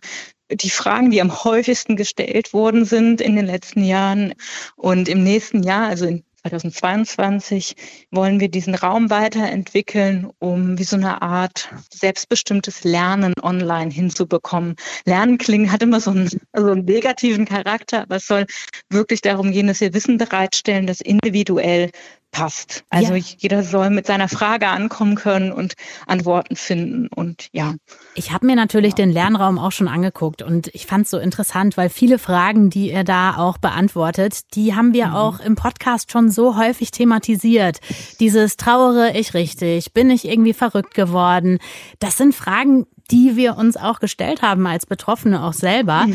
die 0.49 0.69
Fragen, 0.69 1.11
die 1.11 1.21
am 1.21 1.43
häufigsten 1.43 1.95
gestellt 1.95 2.53
worden 2.53 2.85
sind 2.85 3.21
in 3.21 3.35
den 3.35 3.45
letzten 3.45 3.83
Jahren. 3.83 4.33
Und 4.75 5.07
im 5.07 5.23
nächsten 5.23 5.63
Jahr, 5.63 5.87
also 5.87 6.05
in 6.05 6.23
2022 6.43 7.75
wollen 8.09 8.39
wir 8.39 8.49
diesen 8.49 8.73
Raum 8.73 9.09
weiterentwickeln, 9.09 10.29
um 10.39 10.79
wie 10.79 10.83
so 10.83 10.95
eine 10.95 11.21
Art 11.21 11.69
selbstbestimmtes 11.93 12.83
Lernen 12.83 13.33
online 13.41 13.91
hinzubekommen. 13.91 14.75
Lernen 15.05 15.37
klingen 15.37 15.71
hat 15.71 15.83
immer 15.83 15.99
so 15.99 16.11
einen, 16.11 16.29
also 16.51 16.71
einen 16.71 16.85
negativen 16.85 17.45
Charakter, 17.45 18.01
aber 18.01 18.15
es 18.15 18.25
soll 18.25 18.45
wirklich 18.89 19.21
darum 19.21 19.51
gehen, 19.51 19.67
dass 19.67 19.81
wir 19.81 19.93
Wissen 19.93 20.17
bereitstellen, 20.17 20.87
das 20.87 21.01
individuell 21.01 21.91
passt. 22.31 22.83
Also 22.89 23.13
Ja. 23.15 23.23
jeder 23.37 23.63
soll 23.63 23.89
mit 23.89 24.05
seiner 24.07 24.27
Frage 24.29 24.67
ankommen 24.67 25.15
können 25.15 25.51
und 25.51 25.73
Antworten 26.07 26.55
finden. 26.55 27.07
Und 27.07 27.47
ja, 27.51 27.75
Ich 28.15 28.31
habe 28.31 28.45
mir 28.45 28.55
natürlich 28.55 28.93
den 28.95 29.11
Lernraum 29.11 29.59
auch 29.59 29.71
schon 29.71 29.87
angeguckt 29.87 30.41
und 30.41 30.67
ich 30.73 30.85
fand 30.85 31.05
es 31.05 31.11
so 31.11 31.17
interessant, 31.17 31.77
weil 31.77 31.89
viele 31.89 32.19
Fragen, 32.19 32.69
die 32.69 32.91
ihr 32.91 33.03
da 33.03 33.37
auch 33.37 33.57
beantwortet, 33.57 34.53
die 34.55 34.75
haben 34.75 34.93
wir 34.93 35.15
auch 35.15 35.39
im 35.39 35.55
Podcast 35.55 36.11
schon 36.11 36.29
so 36.29 36.57
häufig 36.57 36.91
thematisiert. 36.91 37.79
Dieses 38.19 38.57
trauere 38.57 39.15
ich 39.15 39.33
richtig, 39.33 39.93
bin 39.93 40.09
ich 40.09 40.25
irgendwie 40.25 40.53
verrückt 40.53 40.93
geworden? 40.93 41.59
Das 41.99 42.17
sind 42.17 42.33
Fragen, 42.33 42.85
die 43.11 43.35
wir 43.35 43.57
uns 43.57 43.75
auch 43.77 43.99
gestellt 43.99 44.41
haben 44.41 44.65
als 44.67 44.85
Betroffene 44.85 45.43
auch 45.43 45.53
selber. 45.53 46.05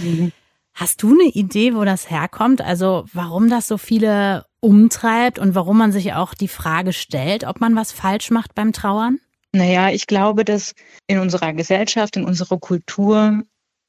Hast 0.75 1.02
du 1.02 1.12
eine 1.12 1.28
Idee, 1.30 1.75
wo 1.75 1.85
das 1.85 2.11
herkommt? 2.11 2.61
Also 2.61 3.04
warum 3.12 3.49
das 3.49 3.66
so 3.68 3.78
viele 3.78 4.44
umtreibt 4.66 5.38
und 5.38 5.54
warum 5.54 5.78
man 5.78 5.92
sich 5.92 6.12
auch 6.14 6.35
die 6.35 6.49
Frage 6.49 6.92
stellt, 6.92 7.44
ob 7.44 7.61
man 7.61 7.76
was 7.76 7.92
falsch 7.92 8.32
macht 8.32 8.56
beim 8.56 8.73
Trauern? 8.73 9.20
Naja, 9.52 9.90
ich 9.90 10.08
glaube, 10.08 10.44
dass 10.44 10.75
in 11.06 11.20
unserer 11.20 11.52
Gesellschaft, 11.52 12.16
in 12.16 12.25
unserer 12.25 12.58
Kultur 12.58 13.42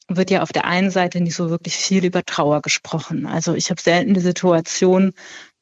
wird 0.07 0.29
ja 0.29 0.43
auf 0.43 0.53
der 0.53 0.65
einen 0.65 0.91
Seite 0.91 1.19
nicht 1.19 1.35
so 1.35 1.49
wirklich 1.49 1.75
viel 1.75 2.05
über 2.05 2.23
Trauer 2.23 2.61
gesprochen. 2.61 3.25
Also 3.25 3.55
ich 3.55 3.71
habe 3.71 3.81
selten 3.81 4.13
die 4.13 4.19
Situation, 4.19 5.13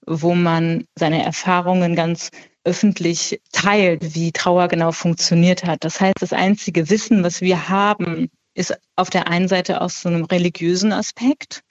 wo 0.05 0.35
man 0.35 0.83
seine 0.95 1.23
Erfahrungen 1.23 1.95
ganz 1.95 2.29
öffentlich 2.65 3.41
teilt, 3.53 4.15
wie 4.15 4.33
Trauer 4.33 4.67
genau 4.67 4.91
funktioniert 4.91 5.63
hat. 5.63 5.85
Das 5.85 6.01
heißt, 6.01 6.15
das 6.19 6.33
einzige 6.33 6.89
Wissen, 6.89 7.23
was 7.23 7.39
wir 7.39 7.69
haben, 7.69 8.29
ist 8.53 8.77
auf 8.97 9.09
der 9.09 9.27
einen 9.29 9.47
Seite 9.47 9.79
aus 9.79 10.01
so 10.01 10.09
einem 10.09 10.25
religiösen 10.25 10.91
Aspekt 10.91 11.61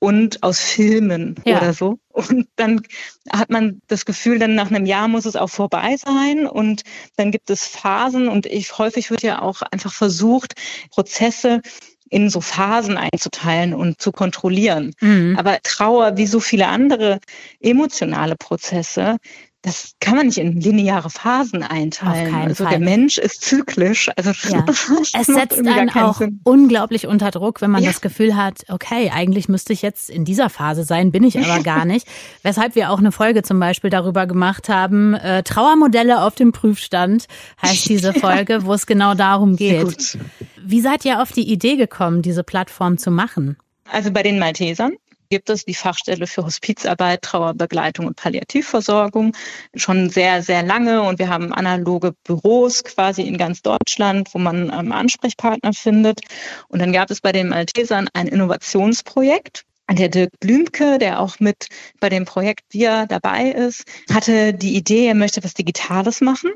und 0.00 0.42
aus 0.42 0.58
Filmen 0.58 1.36
Ja. 1.44 1.58
oder 1.58 1.72
so. 1.72 1.98
Und 2.08 2.48
dann 2.56 2.82
hat 3.30 3.50
man 3.50 3.80
das 3.86 4.04
Gefühl, 4.04 4.40
dann 4.40 4.56
nach 4.56 4.70
einem 4.70 4.86
Jahr 4.86 5.06
muss 5.06 5.26
es 5.26 5.36
auch 5.36 5.50
vorbei 5.50 5.96
sein. 5.96 6.46
Und 6.46 6.82
dann 7.16 7.30
gibt 7.30 7.50
es 7.50 7.66
Phasen 7.66 8.28
und 8.28 8.46
ich, 8.46 8.76
häufig 8.78 9.10
wird 9.10 9.22
ja 9.22 9.40
auch 9.40 9.62
einfach 9.62 9.92
versucht, 9.92 10.54
Prozesse 10.90 11.60
in 12.08 12.28
so 12.28 12.40
Phasen 12.40 12.96
einzuteilen 12.96 13.72
und 13.72 14.02
zu 14.02 14.10
kontrollieren. 14.10 14.94
Mhm. 15.00 15.36
Aber 15.38 15.58
Trauer, 15.62 16.16
wie 16.16 16.26
so 16.26 16.40
viele 16.40 16.66
andere 16.66 17.20
emotionale 17.60 18.34
Prozesse, 18.36 19.18
das 19.62 19.92
kann 20.00 20.16
man 20.16 20.26
nicht 20.26 20.38
in 20.38 20.58
lineare 20.58 21.10
Phasen 21.10 21.62
einteilen. 21.62 22.34
Also 22.34 22.64
Fall. 22.64 22.70
der 22.70 22.78
Mensch 22.80 23.18
ist 23.18 23.42
zyklisch. 23.42 24.10
Also 24.16 24.30
Ja. 24.48 24.64
Es 25.18 25.26
setzt 25.26 25.58
einen 25.58 25.90
auch 25.90 26.16
Sinn. 26.18 26.40
unglaublich 26.44 27.06
unter 27.06 27.30
Druck, 27.30 27.60
wenn 27.60 27.70
man 27.70 27.82
Ja. 27.82 27.90
das 27.90 28.00
Gefühl 28.00 28.36
hat, 28.36 28.64
okay, 28.68 29.10
eigentlich 29.12 29.48
müsste 29.50 29.72
ich 29.74 29.82
jetzt 29.82 30.08
in 30.08 30.24
dieser 30.24 30.48
Phase 30.48 30.84
sein, 30.84 31.12
bin 31.12 31.24
ich 31.24 31.38
aber 31.38 31.62
gar 31.62 31.84
nicht. 31.84 32.06
Weshalb 32.42 32.74
wir 32.74 32.90
auch 32.90 32.98
eine 33.00 33.12
Folge 33.12 33.42
zum 33.42 33.60
Beispiel 33.60 33.90
darüber 33.90 34.26
gemacht 34.26 34.68
haben, 34.70 35.12
äh, 35.14 35.42
Trauermodelle 35.42 36.22
auf 36.22 36.34
dem 36.34 36.52
Prüfstand 36.52 37.26
heißt 37.60 37.86
diese 37.88 38.14
Folge, 38.14 38.64
wo 38.64 38.72
es 38.72 38.86
genau 38.86 39.12
darum 39.14 39.56
geht. 39.56 40.16
Wie 40.62 40.80
seid 40.80 41.04
ihr 41.04 41.20
auf 41.20 41.32
die 41.32 41.50
Idee 41.50 41.76
gekommen, 41.76 42.22
diese 42.22 42.44
Plattform 42.44 42.96
zu 42.96 43.10
machen? 43.10 43.56
Also 43.92 44.10
bei 44.10 44.22
den 44.22 44.38
Maltesern 44.38 44.92
gibt 45.30 45.48
es 45.48 45.64
die 45.64 45.74
Fachstelle 45.74 46.26
für 46.26 46.44
Hospizarbeit, 46.44 47.22
Trauerbegleitung 47.22 48.06
und 48.06 48.16
Palliativversorgung 48.16 49.34
schon 49.74 50.10
sehr, 50.10 50.42
sehr 50.42 50.62
lange. 50.62 51.02
Und 51.02 51.18
wir 51.18 51.28
haben 51.28 51.52
analoge 51.52 52.12
Büros 52.24 52.84
quasi 52.84 53.22
in 53.22 53.38
ganz 53.38 53.62
Deutschland, 53.62 54.28
wo 54.34 54.38
man 54.38 54.70
ähm, 54.70 54.92
Ansprechpartner 54.92 55.72
findet. 55.72 56.20
Und 56.68 56.80
dann 56.80 56.92
gab 56.92 57.10
es 57.10 57.20
bei 57.20 57.32
den 57.32 57.48
Maltesern 57.48 58.08
ein 58.12 58.26
Innovationsprojekt. 58.26 59.64
Der 59.90 60.08
Dirk 60.08 60.38
Blümke, 60.38 60.98
der 60.98 61.18
auch 61.18 61.40
mit 61.40 61.66
bei 61.98 62.08
dem 62.08 62.24
Projekt 62.24 62.62
Wir 62.70 63.06
dabei 63.08 63.50
ist, 63.50 63.84
hatte 64.12 64.54
die 64.54 64.76
Idee, 64.76 65.06
er 65.06 65.16
möchte 65.16 65.42
was 65.42 65.54
Digitales 65.54 66.20
machen 66.20 66.50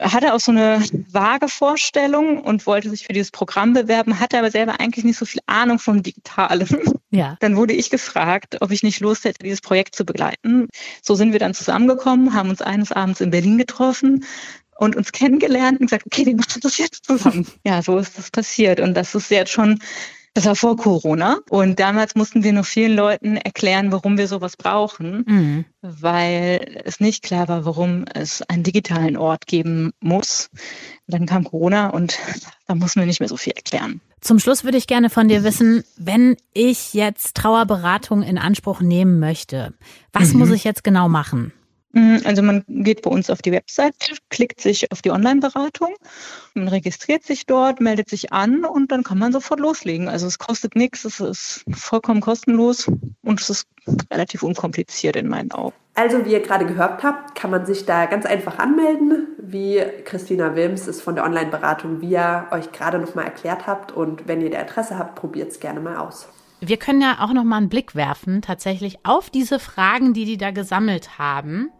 hatte 0.00 0.34
auch 0.34 0.40
so 0.40 0.52
eine 0.52 0.82
vage 1.10 1.48
Vorstellung 1.48 2.40
und 2.40 2.66
wollte 2.66 2.90
sich 2.90 3.06
für 3.06 3.12
dieses 3.12 3.30
Programm 3.30 3.72
bewerben, 3.72 4.20
hatte 4.20 4.38
aber 4.38 4.50
selber 4.50 4.80
eigentlich 4.80 5.04
nicht 5.04 5.18
so 5.18 5.24
viel 5.24 5.40
Ahnung 5.46 5.78
vom 5.78 6.02
Digitalen. 6.02 6.68
Ja. 7.10 7.38
Dann 7.40 7.56
wurde 7.56 7.72
ich 7.72 7.88
gefragt, 7.88 8.58
ob 8.60 8.70
ich 8.70 8.82
nicht 8.82 9.00
Lust 9.00 9.24
hätte, 9.24 9.42
dieses 9.42 9.62
Projekt 9.62 9.94
zu 9.94 10.04
begleiten. 10.04 10.68
So 11.00 11.14
sind 11.14 11.32
wir 11.32 11.38
dann 11.38 11.54
zusammengekommen, 11.54 12.34
haben 12.34 12.50
uns 12.50 12.60
eines 12.60 12.92
Abends 12.92 13.22
in 13.22 13.30
Berlin 13.30 13.56
getroffen 13.56 14.26
und 14.76 14.94
uns 14.94 15.10
kennengelernt 15.12 15.80
und 15.80 15.86
gesagt, 15.86 16.04
okay, 16.04 16.26
wir 16.26 16.36
machen 16.36 16.60
das 16.62 16.76
jetzt 16.76 17.06
zusammen. 17.06 17.46
Ja, 17.64 17.80
so 17.80 17.96
ist 17.96 18.18
das 18.18 18.30
passiert. 18.30 18.78
Und 18.78 18.92
das 18.92 19.14
ist 19.14 19.30
jetzt 19.30 19.50
schon 19.50 19.80
das 20.34 20.44
war 20.44 20.54
vor 20.56 20.76
Corona 20.76 21.38
und 21.50 21.80
damals 21.80 22.14
mussten 22.14 22.44
wir 22.44 22.52
noch 22.52 22.64
vielen 22.64 22.94
Leuten 22.96 23.36
erklären, 23.36 23.90
warum 23.92 24.16
wir 24.18 24.28
sowas 24.28 24.56
brauchen, 24.56 25.24
Mhm. 25.26 25.64
weil 25.82 26.80
es 26.84 27.00
nicht 27.00 27.22
klar 27.24 27.48
war, 27.48 27.64
warum 27.64 28.04
es 28.14 28.42
einen 28.42 28.62
digitalen 28.62 29.16
Ort 29.16 29.46
geben 29.46 29.92
muss. 30.00 30.50
Dann 31.06 31.26
kam 31.26 31.44
Corona 31.44 31.88
und 31.88 32.18
da 32.66 32.74
mussten 32.74 33.00
wir 33.00 33.06
nicht 33.06 33.20
mehr 33.20 33.28
so 33.28 33.36
viel 33.36 33.54
erklären. 33.54 34.00
Zum 34.20 34.38
Schluss 34.38 34.64
würde 34.64 34.78
ich 34.78 34.86
gerne 34.86 35.10
von 35.10 35.28
dir 35.28 35.44
wissen, 35.44 35.84
wenn 35.96 36.36
ich 36.52 36.92
jetzt 36.94 37.36
Trauerberatung 37.36 38.22
in 38.22 38.36
Anspruch 38.38 38.80
nehmen 38.80 39.18
möchte, 39.20 39.74
was 40.12 40.32
Mhm. 40.32 40.40
muss 40.40 40.50
ich 40.50 40.64
jetzt 40.64 40.84
genau 40.84 41.08
machen? 41.08 41.52
Mm, 41.92 42.18
Also 42.24 42.42
man 42.42 42.64
geht 42.68 43.02
bei 43.02 43.10
uns 43.10 43.30
auf 43.30 43.42
die 43.42 43.52
Website, 43.52 43.94
klickt 44.30 44.60
sich 44.60 44.92
auf 44.92 45.02
die 45.02 45.10
Online-Beratung, 45.10 45.94
man 46.54 46.68
registriert 46.68 47.24
sich 47.24 47.46
dort, 47.46 47.80
meldet 47.80 48.08
sich 48.08 48.32
an 48.32 48.64
und 48.64 48.92
dann 48.92 49.04
kann 49.04 49.18
man 49.18 49.32
sofort 49.32 49.60
loslegen. 49.60 50.08
Also 50.08 50.26
es 50.26 50.38
kostet 50.38 50.76
nichts, 50.76 51.04
es 51.04 51.20
ist 51.20 51.64
vollkommen 51.70 52.20
kostenlos 52.20 52.88
und 53.22 53.40
es 53.40 53.50
ist 53.50 53.66
relativ 54.12 54.42
unkompliziert 54.42 55.16
in 55.16 55.28
meinen 55.28 55.50
Augen. 55.52 55.74
Also, 55.94 56.24
wie 56.24 56.30
ihr 56.30 56.42
gerade 56.42 56.64
gehört 56.64 57.02
habt, 57.02 57.34
kann 57.34 57.50
man 57.50 57.66
sich 57.66 57.84
da 57.84 58.06
ganz 58.06 58.24
einfach 58.24 58.60
anmelden, 58.60 59.26
wie 59.38 59.82
Christina 60.04 60.54
Wilms 60.54 60.86
es 60.86 61.00
von 61.00 61.16
der 61.16 61.24
Online-Beratung 61.24 62.00
VIA 62.00 62.52
euch 62.52 62.70
gerade 62.70 63.00
nochmal 63.00 63.24
erklärt 63.24 63.66
habt. 63.66 63.90
Und 63.90 64.28
wenn 64.28 64.40
ihr 64.40 64.50
da 64.50 64.60
Interesse 64.60 64.96
habt, 64.96 65.16
probiert 65.16 65.50
es 65.50 65.58
gerne 65.58 65.80
mal 65.80 65.96
aus. 65.96 66.28
Wir 66.60 66.76
können 66.76 67.00
ja 67.00 67.18
auch 67.20 67.32
noch 67.32 67.44
mal 67.44 67.58
einen 67.58 67.68
Blick 67.68 67.94
werfen, 67.94 68.42
tatsächlich 68.42 68.98
auf 69.04 69.30
diese 69.30 69.58
Fragen, 69.58 70.12
die 70.12 70.24
die 70.24 70.36
da 70.36 70.50
gesammelt 70.50 71.18
haben 71.18 71.70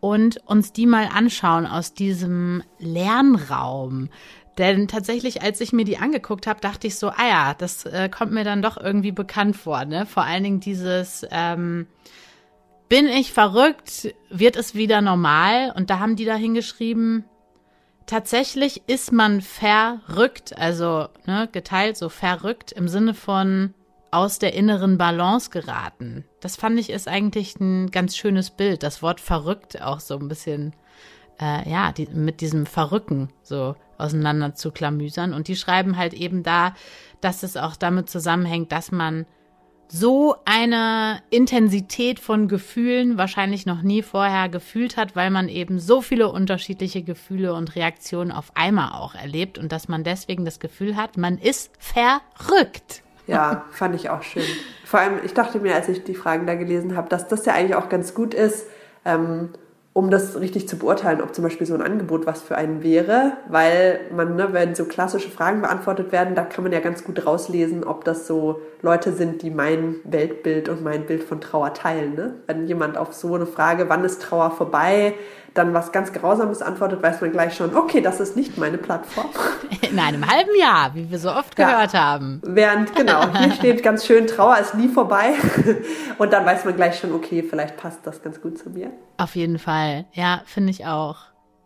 und 0.00 0.38
uns 0.46 0.72
die 0.72 0.86
mal 0.86 1.08
anschauen 1.12 1.66
aus 1.66 1.94
diesem 1.94 2.62
Lernraum. 2.78 4.10
Denn 4.58 4.86
tatsächlich, 4.86 5.42
als 5.42 5.60
ich 5.60 5.72
mir 5.72 5.84
die 5.84 5.98
angeguckt 5.98 6.46
habe, 6.46 6.60
dachte 6.60 6.86
ich 6.86 6.96
so, 6.96 7.08
ah 7.08 7.26
ja, 7.28 7.54
das 7.54 7.86
äh, 7.86 8.08
kommt 8.08 8.32
mir 8.32 8.44
dann 8.44 8.62
doch 8.62 8.76
irgendwie 8.76 9.12
bekannt 9.12 9.56
vor. 9.56 9.84
Ne? 9.84 10.06
Vor 10.06 10.22
allen 10.24 10.44
Dingen 10.44 10.60
dieses, 10.60 11.26
ähm, 11.30 11.86
bin 12.88 13.06
ich 13.06 13.32
verrückt, 13.32 14.14
wird 14.30 14.56
es 14.56 14.74
wieder 14.74 15.00
normal? 15.00 15.72
Und 15.74 15.90
da 15.90 15.98
haben 15.98 16.16
die 16.16 16.24
da 16.24 16.36
hingeschrieben, 16.36 17.24
tatsächlich 18.06 18.82
ist 18.86 19.10
man 19.10 19.40
verrückt, 19.40 20.56
also 20.56 21.08
ne, 21.26 21.48
geteilt 21.50 21.96
so 21.96 22.08
verrückt 22.08 22.70
im 22.72 22.88
Sinne 22.88 23.14
von 23.14 23.74
aus 24.14 24.38
der 24.38 24.54
inneren 24.54 24.96
Balance 24.96 25.50
geraten. 25.50 26.24
Das 26.40 26.56
fand 26.56 26.78
ich 26.78 26.90
ist 26.90 27.08
eigentlich 27.08 27.58
ein 27.58 27.90
ganz 27.90 28.16
schönes 28.16 28.50
Bild. 28.50 28.82
Das 28.82 29.02
Wort 29.02 29.20
verrückt 29.20 29.82
auch 29.82 30.00
so 30.00 30.16
ein 30.18 30.28
bisschen, 30.28 30.72
äh, 31.40 31.68
ja, 31.68 31.92
die, 31.92 32.06
mit 32.06 32.40
diesem 32.40 32.66
Verrücken 32.66 33.28
so 33.42 33.74
auseinander 33.98 34.54
zu 34.54 34.70
klamüsern. 34.70 35.32
Und 35.32 35.48
die 35.48 35.56
schreiben 35.56 35.96
halt 35.96 36.14
eben 36.14 36.42
da, 36.42 36.74
dass 37.20 37.42
es 37.42 37.56
auch 37.56 37.76
damit 37.76 38.08
zusammenhängt, 38.08 38.72
dass 38.72 38.92
man 38.92 39.26
so 39.88 40.36
eine 40.44 41.20
Intensität 41.30 42.18
von 42.18 42.48
Gefühlen 42.48 43.18
wahrscheinlich 43.18 43.66
noch 43.66 43.82
nie 43.82 44.02
vorher 44.02 44.48
gefühlt 44.48 44.96
hat, 44.96 45.14
weil 45.14 45.30
man 45.30 45.48
eben 45.48 45.78
so 45.78 46.00
viele 46.00 46.30
unterschiedliche 46.30 47.02
Gefühle 47.02 47.54
und 47.54 47.76
Reaktionen 47.76 48.32
auf 48.32 48.56
einmal 48.56 48.92
auch 48.92 49.14
erlebt 49.14 49.58
und 49.58 49.72
dass 49.72 49.88
man 49.88 50.04
deswegen 50.04 50.44
das 50.44 50.58
Gefühl 50.58 50.96
hat, 50.96 51.16
man 51.16 51.38
ist 51.38 51.70
verrückt. 51.78 53.02
Ja, 53.26 53.64
fand 53.70 53.94
ich 53.94 54.10
auch 54.10 54.22
schön. 54.22 54.42
Vor 54.84 55.00
allem, 55.00 55.14
ich 55.24 55.34
dachte 55.34 55.58
mir, 55.58 55.74
als 55.74 55.88
ich 55.88 56.04
die 56.04 56.14
Fragen 56.14 56.46
da 56.46 56.54
gelesen 56.54 56.96
habe, 56.96 57.08
dass 57.08 57.28
das 57.28 57.46
ja 57.46 57.54
eigentlich 57.54 57.74
auch 57.74 57.88
ganz 57.88 58.14
gut 58.14 58.34
ist, 58.34 58.66
ähm, 59.04 59.50
um 59.94 60.10
das 60.10 60.40
richtig 60.40 60.68
zu 60.68 60.76
beurteilen, 60.76 61.22
ob 61.22 61.36
zum 61.36 61.44
Beispiel 61.44 61.68
so 61.68 61.74
ein 61.74 61.80
Angebot 61.80 62.26
was 62.26 62.42
für 62.42 62.56
einen 62.56 62.82
wäre, 62.82 63.34
weil 63.48 64.00
man, 64.14 64.34
ne, 64.34 64.48
wenn 64.50 64.74
so 64.74 64.86
klassische 64.86 65.30
Fragen 65.30 65.60
beantwortet 65.60 66.10
werden, 66.10 66.34
da 66.34 66.42
kann 66.42 66.64
man 66.64 66.72
ja 66.72 66.80
ganz 66.80 67.04
gut 67.04 67.24
rauslesen, 67.24 67.84
ob 67.84 68.04
das 68.04 68.26
so 68.26 68.60
Leute 68.82 69.12
sind, 69.12 69.42
die 69.42 69.50
mein 69.50 69.96
Weltbild 70.02 70.68
und 70.68 70.82
mein 70.82 71.06
Bild 71.06 71.22
von 71.22 71.40
Trauer 71.40 71.74
teilen. 71.74 72.16
Ne? 72.16 72.34
Wenn 72.48 72.66
jemand 72.66 72.98
auf 72.98 73.12
so 73.12 73.36
eine 73.36 73.46
Frage, 73.46 73.88
wann 73.88 74.04
ist 74.04 74.20
Trauer 74.20 74.50
vorbei, 74.50 75.14
dann 75.54 75.72
was 75.72 75.92
ganz 75.92 76.12
Grausames 76.12 76.62
antwortet, 76.62 77.02
weiß 77.02 77.20
man 77.20 77.30
gleich 77.30 77.54
schon, 77.54 77.74
okay, 77.76 78.00
das 78.00 78.20
ist 78.20 78.36
nicht 78.36 78.58
meine 78.58 78.76
Plattform. 78.76 79.26
In 79.90 79.98
einem 79.98 80.28
halben 80.28 80.54
Jahr, 80.58 80.94
wie 80.94 81.10
wir 81.10 81.18
so 81.18 81.30
oft 81.30 81.54
gehört 81.54 81.92
ja. 81.92 82.00
haben. 82.00 82.42
Während, 82.44 82.94
genau, 82.96 83.32
hier 83.38 83.52
steht 83.52 83.82
ganz 83.82 84.04
schön, 84.04 84.26
Trauer 84.26 84.58
ist 84.58 84.74
nie 84.74 84.88
vorbei. 84.88 85.34
Und 86.18 86.32
dann 86.32 86.44
weiß 86.44 86.64
man 86.64 86.74
gleich 86.74 86.98
schon, 86.98 87.12
okay, 87.12 87.44
vielleicht 87.48 87.76
passt 87.76 88.00
das 88.04 88.22
ganz 88.22 88.40
gut 88.40 88.58
zu 88.58 88.70
mir. 88.70 88.90
Auf 89.16 89.36
jeden 89.36 89.58
Fall, 89.58 90.06
ja, 90.12 90.42
finde 90.44 90.70
ich 90.70 90.86
auch. 90.86 91.16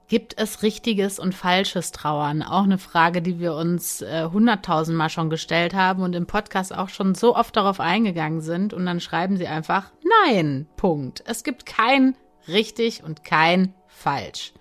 Gibt 0.08 0.40
es 0.40 0.62
richtiges 0.62 1.18
und 1.18 1.34
falsches 1.34 1.92
Trauern? 1.92 2.42
Auch 2.42 2.64
eine 2.64 2.78
Frage, 2.78 3.20
die 3.20 3.38
wir 3.40 3.54
uns 3.54 4.00
äh, 4.00 4.24
hunderttausendmal 4.32 5.08
äh, 5.08 5.10
schon 5.10 5.28
gestellt 5.28 5.74
haben 5.74 6.02
und 6.02 6.14
im 6.14 6.26
Podcast 6.26 6.74
auch 6.74 6.88
schon 6.88 7.14
so 7.14 7.36
oft 7.36 7.54
darauf 7.54 7.78
eingegangen 7.78 8.40
sind. 8.40 8.72
Und 8.72 8.86
dann 8.86 9.00
schreiben 9.00 9.36
sie 9.36 9.46
einfach, 9.46 9.92
nein, 10.24 10.66
Punkt. 10.78 11.22
Es 11.26 11.44
gibt 11.44 11.66
kein 11.66 12.16
richtig 12.48 13.04
und 13.04 13.22
kein 13.22 13.74
falsch. 13.98 14.52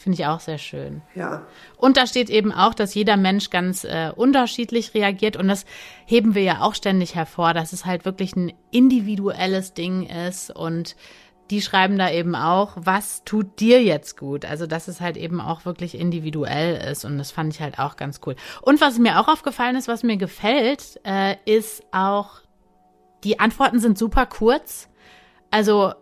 Finde 0.00 0.18
ich 0.18 0.26
auch 0.26 0.40
sehr 0.40 0.56
schön. 0.56 1.02
Ja. 1.14 1.46
Und 1.76 1.98
da 1.98 2.06
steht 2.06 2.30
eben 2.30 2.52
auch, 2.52 2.72
dass 2.72 2.94
jeder 2.94 3.18
Mensch 3.18 3.50
ganz 3.50 3.84
äh, 3.84 4.10
unterschiedlich 4.16 4.94
reagiert. 4.94 5.36
Und 5.36 5.48
das 5.48 5.66
heben 6.06 6.34
wir 6.34 6.42
ja 6.42 6.62
auch 6.62 6.74
ständig 6.74 7.14
hervor, 7.14 7.52
dass 7.52 7.74
es 7.74 7.84
halt 7.84 8.06
wirklich 8.06 8.34
ein 8.34 8.54
individuelles 8.70 9.74
Ding 9.74 10.06
ist. 10.06 10.50
Und 10.56 10.96
die 11.50 11.60
schreiben 11.60 11.98
da 11.98 12.10
eben 12.10 12.34
auch, 12.34 12.76
was 12.76 13.24
tut 13.24 13.60
dir 13.60 13.82
jetzt 13.82 14.16
gut? 14.16 14.46
Also, 14.46 14.66
dass 14.66 14.88
es 14.88 15.02
halt 15.02 15.18
eben 15.18 15.38
auch 15.38 15.66
wirklich 15.66 15.98
individuell 15.98 16.90
ist. 16.90 17.04
Und 17.04 17.18
das 17.18 17.30
fand 17.30 17.52
ich 17.52 17.60
halt 17.60 17.78
auch 17.78 17.96
ganz 17.96 18.20
cool. 18.24 18.36
Und 18.62 18.80
was 18.80 18.98
mir 18.98 19.20
auch 19.20 19.28
aufgefallen 19.28 19.76
ist, 19.76 19.86
was 19.86 20.02
mir 20.02 20.16
gefällt, 20.16 20.98
äh, 21.04 21.36
ist 21.44 21.84
auch, 21.92 22.40
die 23.22 23.38
Antworten 23.38 23.80
sind 23.80 23.98
super 23.98 24.24
kurz. 24.24 24.88
Also 25.50 25.92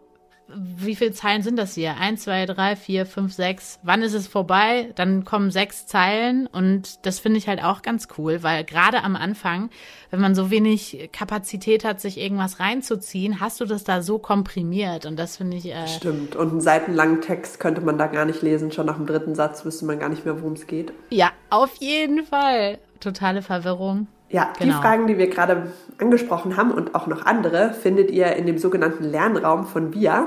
wie 0.55 0.97
viele 0.97 1.13
Zeilen 1.13 1.43
sind 1.43 1.57
das 1.57 1.75
hier? 1.75 1.97
Eins, 1.97 2.23
zwei, 2.25 2.47
drei, 2.47 2.75
vier, 2.75 3.05
fünf, 3.05 3.35
sechs. 3.35 3.79
Wann 3.83 4.03
ist 4.03 4.15
es 4.15 4.27
vorbei? 4.27 4.91
Dann 4.95 5.25
kommen 5.25 5.51
sechs 5.51 5.87
Zeilen 5.87 6.47
und 6.47 7.05
das 7.07 7.19
finde 7.19 7.39
ich 7.39 7.49
halt 7.49 7.63
auch 7.63 7.83
ganz 7.83 8.09
cool, 8.17 8.43
weil 8.43 8.65
gerade 8.65 9.03
am 9.03 9.15
Anfang, 9.15 9.69
wenn 10.11 10.21
man 10.21 10.35
so 10.35 10.51
wenig 10.51 11.11
Kapazität 11.13 11.85
hat, 11.85 12.01
sich 12.01 12.19
irgendwas 12.19 12.61
reinzuziehen, 12.61 13.41
hast 13.41 13.61
du 13.61 13.67
das 13.67 13.85
da 13.85 14.01
so 14.01 14.19
komprimiert 14.19 15.05
und 15.05 15.19
das 15.19 15.37
finde 15.37 15.59
ich. 15.59 15.67
Äh 15.67 15.87
Stimmt. 15.87 16.35
Und 16.35 16.51
einen 16.51 16.61
seitenlangen 16.61 17.21
Text 17.21 17.61
könnte 17.61 17.83
man 17.83 17.99
da 17.99 18.07
gar 18.07 18.25
nicht 18.25 18.41
lesen. 18.43 18.73
Schon 18.73 18.87
nach 18.87 18.97
dem 18.97 19.07
dritten 19.07 19.35
Satz 19.35 19.65
wüsste 19.65 19.85
man 19.85 19.99
gar 19.99 20.09
nicht 20.09 20.25
mehr, 20.25 20.41
worum 20.41 20.55
es 20.55 20.67
geht. 20.67 20.93
Ja, 21.11 21.33
auf 21.51 21.75
jeden 21.77 22.25
Fall. 22.25 22.79
Totale 23.01 23.43
Verwirrung. 23.43 24.09
Ja, 24.31 24.53
genau. 24.59 24.75
die 24.75 24.81
Fragen, 24.81 25.07
die 25.07 25.19
wir 25.19 25.29
gerade 25.29 25.73
angesprochen 25.99 26.57
haben 26.57 26.71
und 26.71 26.95
auch 26.95 27.07
noch 27.07 27.25
andere, 27.25 27.73
findet 27.73 28.11
ihr 28.11 28.35
in 28.37 28.47
dem 28.47 28.59
sogenannten 28.59 29.05
Lernraum 29.05 29.67
von 29.67 29.95
VIA. 29.95 30.27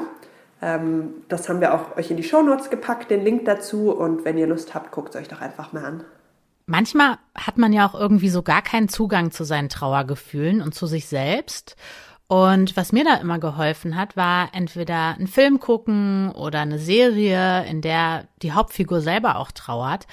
Ähm, 0.62 1.14
das 1.28 1.50
haben 1.50 1.62
wir 1.62 1.74
auch 1.74 1.98
euch 1.98 2.12
in 2.12 2.18
die 2.18 2.24
Shownotes 2.24 2.70
gepackt, 2.70 3.12
den 3.12 3.24
Link 3.24 3.46
dazu. 3.46 3.92
Und 3.92 4.26
wenn 4.26 4.38
ihr 4.38 4.48
Lust 4.48 4.74
habt, 4.74 4.92
guckt 4.92 5.16
es 5.16 5.22
euch 5.22 5.28
doch 5.28 5.42
einfach 5.42 5.74
mal 5.74 5.86
an. 5.86 6.04
Manchmal 6.66 7.18
hat 7.36 7.58
man 7.58 7.74
ja 7.74 7.88
auch 7.88 7.96
irgendwie 7.96 8.30
so 8.30 8.44
gar 8.44 8.62
keinen 8.62 8.88
Zugang 8.88 9.32
zu 9.32 9.44
seinen 9.44 9.70
Trauergefühlen 9.70 10.62
und 10.62 10.74
zu 10.74 10.88
sich 10.88 11.08
selbst. 11.08 11.76
Und 12.28 12.78
was 12.78 12.94
mir 12.94 13.04
da 13.04 13.16
immer 13.16 13.40
geholfen 13.40 13.98
hat, 13.98 14.16
war 14.16 14.50
entweder 14.54 15.18
ein 15.20 15.28
Film 15.28 15.60
gucken 15.60 16.32
oder 16.32 16.62
eine 16.62 16.80
Serie, 16.80 17.66
in 17.66 17.82
der 17.82 18.26
die 18.42 18.54
Hauptfigur 18.54 19.02
selber 19.02 19.36
auch 19.36 19.52
trauert. 19.52 20.08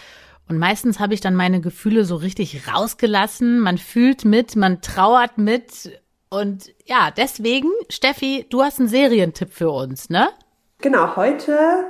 Und 0.48 0.58
meistens 0.58 0.98
habe 0.98 1.14
ich 1.14 1.20
dann 1.20 1.34
meine 1.34 1.60
Gefühle 1.60 2.04
so 2.04 2.16
richtig 2.16 2.68
rausgelassen. 2.72 3.60
Man 3.60 3.78
fühlt 3.78 4.24
mit, 4.24 4.56
man 4.56 4.80
trauert 4.80 5.36
mit. 5.36 6.00
Und 6.30 6.72
ja, 6.86 7.10
deswegen, 7.14 7.68
Steffi, 7.90 8.46
du 8.48 8.62
hast 8.62 8.78
einen 8.78 8.88
Serientipp 8.88 9.52
für 9.52 9.70
uns, 9.70 10.08
ne? 10.08 10.28
Genau, 10.80 11.16
heute 11.16 11.86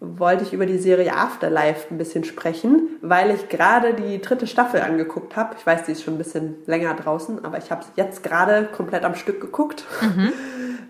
wollte 0.00 0.44
ich 0.44 0.52
über 0.52 0.66
die 0.66 0.78
Serie 0.78 1.14
Afterlife 1.14 1.86
ein 1.90 1.98
bisschen 1.98 2.24
sprechen, 2.24 2.88
weil 3.00 3.30
ich 3.30 3.48
gerade 3.48 3.94
die 3.94 4.20
dritte 4.20 4.46
Staffel 4.46 4.80
angeguckt 4.80 5.36
habe. 5.36 5.54
Ich 5.58 5.66
weiß, 5.66 5.84
die 5.84 5.92
ist 5.92 6.02
schon 6.02 6.14
ein 6.14 6.18
bisschen 6.18 6.56
länger 6.66 6.94
draußen, 6.94 7.44
aber 7.44 7.58
ich 7.58 7.70
habe 7.70 7.84
sie 7.84 7.90
jetzt 7.96 8.22
gerade 8.22 8.66
komplett 8.66 9.04
am 9.04 9.14
Stück 9.14 9.40
geguckt. 9.40 9.84
Mhm. 10.00 10.32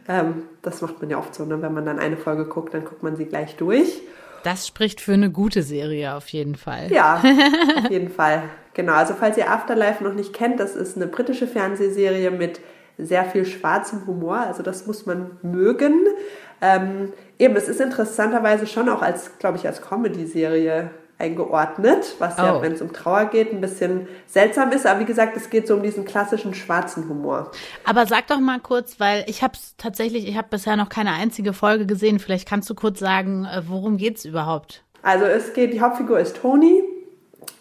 Ähm, 0.06 0.42
das 0.60 0.82
macht 0.82 1.00
man 1.00 1.08
ja 1.08 1.16
oft 1.16 1.34
so, 1.34 1.46
ne? 1.46 1.62
wenn 1.62 1.72
man 1.72 1.86
dann 1.86 1.98
eine 1.98 2.18
Folge 2.18 2.44
guckt, 2.44 2.74
dann 2.74 2.84
guckt 2.84 3.02
man 3.02 3.16
sie 3.16 3.24
gleich 3.24 3.56
durch. 3.56 4.02
Das 4.44 4.66
spricht 4.66 5.00
für 5.00 5.14
eine 5.14 5.30
gute 5.30 5.62
Serie 5.62 6.14
auf 6.14 6.28
jeden 6.28 6.54
Fall. 6.54 6.92
Ja, 6.92 7.22
auf 7.78 7.90
jeden 7.90 8.10
Fall. 8.10 8.42
Genau, 8.74 8.92
also 8.92 9.14
falls 9.14 9.38
ihr 9.38 9.50
Afterlife 9.50 10.04
noch 10.04 10.14
nicht 10.14 10.34
kennt, 10.34 10.60
das 10.60 10.76
ist 10.76 10.96
eine 10.96 11.06
britische 11.06 11.46
Fernsehserie 11.46 12.30
mit 12.30 12.60
sehr 12.98 13.24
viel 13.24 13.46
schwarzem 13.46 14.06
Humor, 14.06 14.36
also 14.36 14.62
das 14.62 14.86
muss 14.86 15.06
man 15.06 15.38
mögen. 15.42 16.06
Ähm, 16.60 17.12
eben, 17.38 17.56
es 17.56 17.68
ist 17.68 17.80
interessanterweise 17.80 18.66
schon 18.66 18.88
auch 18.88 19.02
als, 19.02 19.38
glaube 19.38 19.56
ich, 19.58 19.66
als 19.66 19.80
Comedy-Serie 19.80 20.90
eingeordnet, 21.18 22.16
was 22.18 22.36
ja, 22.36 22.56
oh. 22.56 22.62
wenn 22.62 22.72
es 22.72 22.82
um 22.82 22.92
Trauer 22.92 23.26
geht, 23.26 23.52
ein 23.52 23.60
bisschen 23.60 24.08
seltsam 24.26 24.72
ist. 24.72 24.86
Aber 24.86 25.00
wie 25.00 25.04
gesagt, 25.04 25.36
es 25.36 25.50
geht 25.50 25.66
so 25.66 25.74
um 25.74 25.82
diesen 25.82 26.04
klassischen 26.04 26.54
schwarzen 26.54 27.08
Humor. 27.08 27.50
Aber 27.84 28.06
sag 28.06 28.26
doch 28.26 28.40
mal 28.40 28.60
kurz, 28.60 28.98
weil 28.98 29.24
ich 29.28 29.42
habe 29.42 29.54
es 29.54 29.74
tatsächlich, 29.76 30.28
ich 30.28 30.36
habe 30.36 30.48
bisher 30.50 30.76
noch 30.76 30.88
keine 30.88 31.12
einzige 31.12 31.52
Folge 31.52 31.86
gesehen. 31.86 32.18
Vielleicht 32.18 32.48
kannst 32.48 32.68
du 32.68 32.74
kurz 32.74 32.98
sagen, 32.98 33.44
äh, 33.44 33.62
worum 33.66 33.96
geht's 33.96 34.24
überhaupt? 34.24 34.82
Also 35.02 35.24
es 35.24 35.52
geht, 35.52 35.72
die 35.72 35.80
Hauptfigur 35.80 36.18
ist 36.18 36.36
Toni 36.36 36.82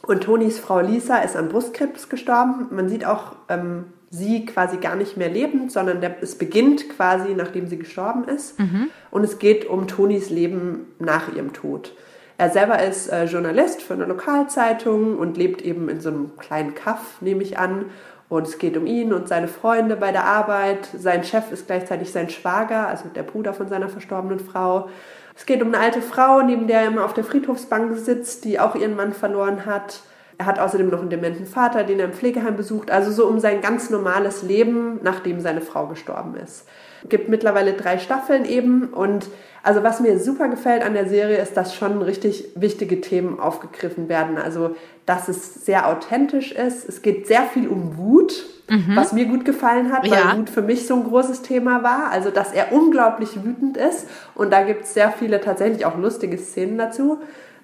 und 0.08 0.24
Tonis 0.24 0.60
Frau 0.60 0.80
Lisa 0.80 1.18
ist 1.20 1.36
an 1.36 1.50
Brustkrebs 1.50 2.10
gestorben. 2.10 2.68
Man 2.72 2.90
sieht 2.90 3.06
auch 3.06 3.36
ähm, 3.50 3.86
sie 4.10 4.46
quasi 4.46 4.78
gar 4.78 4.96
nicht 4.96 5.18
mehr 5.18 5.30
lebend, 5.30 5.72
sondern 5.72 6.00
der, 6.00 6.22
es 6.22 6.38
beginnt 6.38 6.88
quasi, 6.90 7.34
nachdem 7.34 7.68
sie 7.68 7.78
gestorben 7.78 8.26
ist. 8.26 8.60
Mhm. 8.60 8.90
Und 9.10 9.24
es 9.24 9.40
geht 9.40 9.66
um 9.66 9.88
Tonis 9.88 10.30
Leben 10.30 10.88
nach 11.00 11.34
ihrem 11.34 11.52
Tod. 11.52 11.94
Er 12.38 12.50
selber 12.50 12.82
ist 12.82 13.12
äh, 13.12 13.26
Journalist 13.26 13.82
für 13.82 13.94
eine 13.94 14.06
Lokalzeitung 14.06 15.18
und 15.18 15.38
lebt 15.38 15.62
eben 15.62 15.90
in 15.90 16.02
so 16.02 16.10
einem 16.10 16.38
kleinen 16.38 16.74
Kaff, 16.74 17.22
nehme 17.22 17.44
ich 17.44 17.58
an. 17.60 17.86
Und 18.30 18.48
es 18.48 18.58
geht 18.58 18.76
um 18.78 18.88
ihn 18.88 19.14
und 19.14 19.28
seine 19.28 19.48
Freunde 19.48 19.96
bei 19.96 20.12
der 20.12 20.26
Arbeit. 20.26 20.90
Sein 20.98 21.24
Chef 21.24 21.52
ist 21.52 21.68
gleichzeitig 21.68 22.12
sein 22.12 22.30
Schwager, 22.30 22.88
also 22.88 23.10
der 23.10 23.22
Bruder 23.22 23.54
von 23.54 23.68
seiner 23.68 23.90
verstorbenen 23.90 24.40
Frau. 24.40 24.90
Es 25.36 25.46
geht 25.46 25.62
um 25.62 25.68
eine 25.68 25.80
alte 25.80 26.02
Frau, 26.02 26.42
neben 26.42 26.68
der 26.68 26.82
er 26.82 26.88
immer 26.88 27.06
auf 27.06 27.14
der 27.14 27.24
Friedhofsbank 27.24 27.96
sitzt, 27.98 28.46
die 28.46 28.60
auch 28.60 28.76
ihren 28.76 28.96
Mann 28.96 29.14
verloren 29.14 29.66
hat. 29.66 30.02
Er 30.38 30.48
hat 30.48 30.60
außerdem 30.60 30.90
noch 30.90 31.02
einen 31.02 31.10
dementen 31.10 31.46
Vater, 31.46 31.84
den 31.84 32.00
er 32.00 32.06
im 32.06 32.14
Pflegeheim 32.14 32.56
besucht. 32.56 32.90
Also 32.90 33.12
so 33.12 33.28
um 33.28 33.40
sein 33.40 33.62
ganz 33.62 33.90
normales 33.90 34.42
Leben, 34.42 35.00
nachdem 35.04 35.40
seine 35.40 35.62
Frau 35.62 35.88
gestorben 35.88 36.36
ist. 36.36 36.68
Gibt 37.10 37.30
mittlerweile 37.30 37.74
drei 37.74 37.98
Staffeln 37.98 38.46
eben 38.46 38.86
und 38.86 39.28
also 39.64 39.82
was 39.82 40.02
mir 40.02 40.20
super 40.20 40.50
gefällt 40.50 40.84
an 40.84 40.94
der 40.94 41.08
Serie 41.08 41.38
ist, 41.38 41.56
dass 41.56 41.74
schon 41.74 42.02
richtig 42.02 42.50
wichtige 42.56 43.00
Themen 43.00 43.40
aufgegriffen 43.40 44.10
werden. 44.10 44.38
Also 44.38 44.76
dass 45.06 45.28
es 45.28 45.66
sehr 45.66 45.88
authentisch 45.88 46.52
ist. 46.52 46.88
Es 46.88 47.02
geht 47.02 47.28
sehr 47.28 47.44
viel 47.44 47.68
um 47.68 47.98
Wut, 47.98 48.46
mhm. 48.70 48.96
was 48.96 49.14
mir 49.14 49.26
gut 49.26 49.46
gefallen 49.46 49.92
hat, 49.92 50.06
ja. 50.06 50.32
weil 50.32 50.40
Wut 50.40 50.50
für 50.50 50.62
mich 50.62 50.86
so 50.86 50.96
ein 50.96 51.04
großes 51.06 51.42
Thema 51.42 51.82
war. 51.84 52.10
Also 52.12 52.30
dass 52.30 52.52
er 52.52 52.74
unglaublich 52.74 53.44
wütend 53.44 53.78
ist 53.78 54.08
und 54.36 54.52
da 54.52 54.64
gibt 54.64 54.84
es 54.84 54.94
sehr 54.94 55.12
viele 55.12 55.40
tatsächlich 55.40 55.86
auch 55.86 55.98
lustige 55.98 56.38
Szenen 56.38 56.78
dazu. 56.78 57.20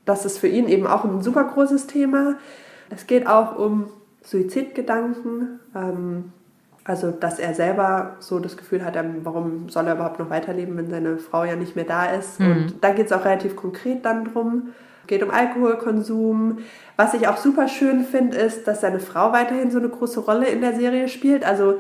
Das 0.06 0.25
ist 0.25 0.39
für 0.39 0.47
ihn 0.47 0.67
eben 0.67 0.88
auch 0.88 1.04
ein 1.04 1.21
super 1.21 1.43
großes 1.43 1.88
Thema. 1.88 2.36
Es 2.89 3.08
geht 3.08 3.28
auch 3.28 3.58
um 3.60 3.89
Suizidgedanken. 4.23 5.60
Ähm, 5.75 6.34
also, 6.89 7.12
dass 7.12 7.38
er 7.38 7.54
selber 7.54 8.15
so 8.17 8.39
das 8.39 8.58
Gefühl 8.58 8.84
hat, 8.84 8.95
ähm, 8.95 9.17
warum 9.21 9.69
soll 9.69 9.86
er 9.86 9.93
überhaupt 9.93 10.17
noch 10.17 10.32
weiterleben, 10.32 10.75
wenn 10.75 10.89
seine 10.89 11.19
Frau 11.19 11.43
ja 11.43 11.56
nicht 11.56 11.75
mehr 11.75 11.86
da 11.86 12.06
ist. 12.06 12.39
Mhm. 12.39 12.52
Und 12.52 12.73
da 12.82 12.89
geht 12.89 13.06
es 13.06 13.12
auch 13.12 13.25
relativ 13.25 13.56
konkret 13.56 14.04
dann 14.06 14.25
drum. 14.25 14.69
Geht 15.06 15.21
um 15.21 15.30
Alkoholkonsum. 15.30 16.58
Was 16.97 17.13
ich 17.13 17.28
auch 17.28 17.38
super 17.38 17.67
schön 17.67 18.06
finde, 18.06 18.38
ist, 18.38 18.67
dass 18.67 18.82
seine 18.82 18.99
Frau 18.99 19.32
weiterhin 19.32 19.69
so 19.69 19.78
eine 19.78 19.89
große 19.89 20.19
Rolle 20.21 20.47
in 20.47 20.62
der 20.62 20.73
Serie 20.73 21.10
spielt. 21.10 21.45
Also 21.45 21.75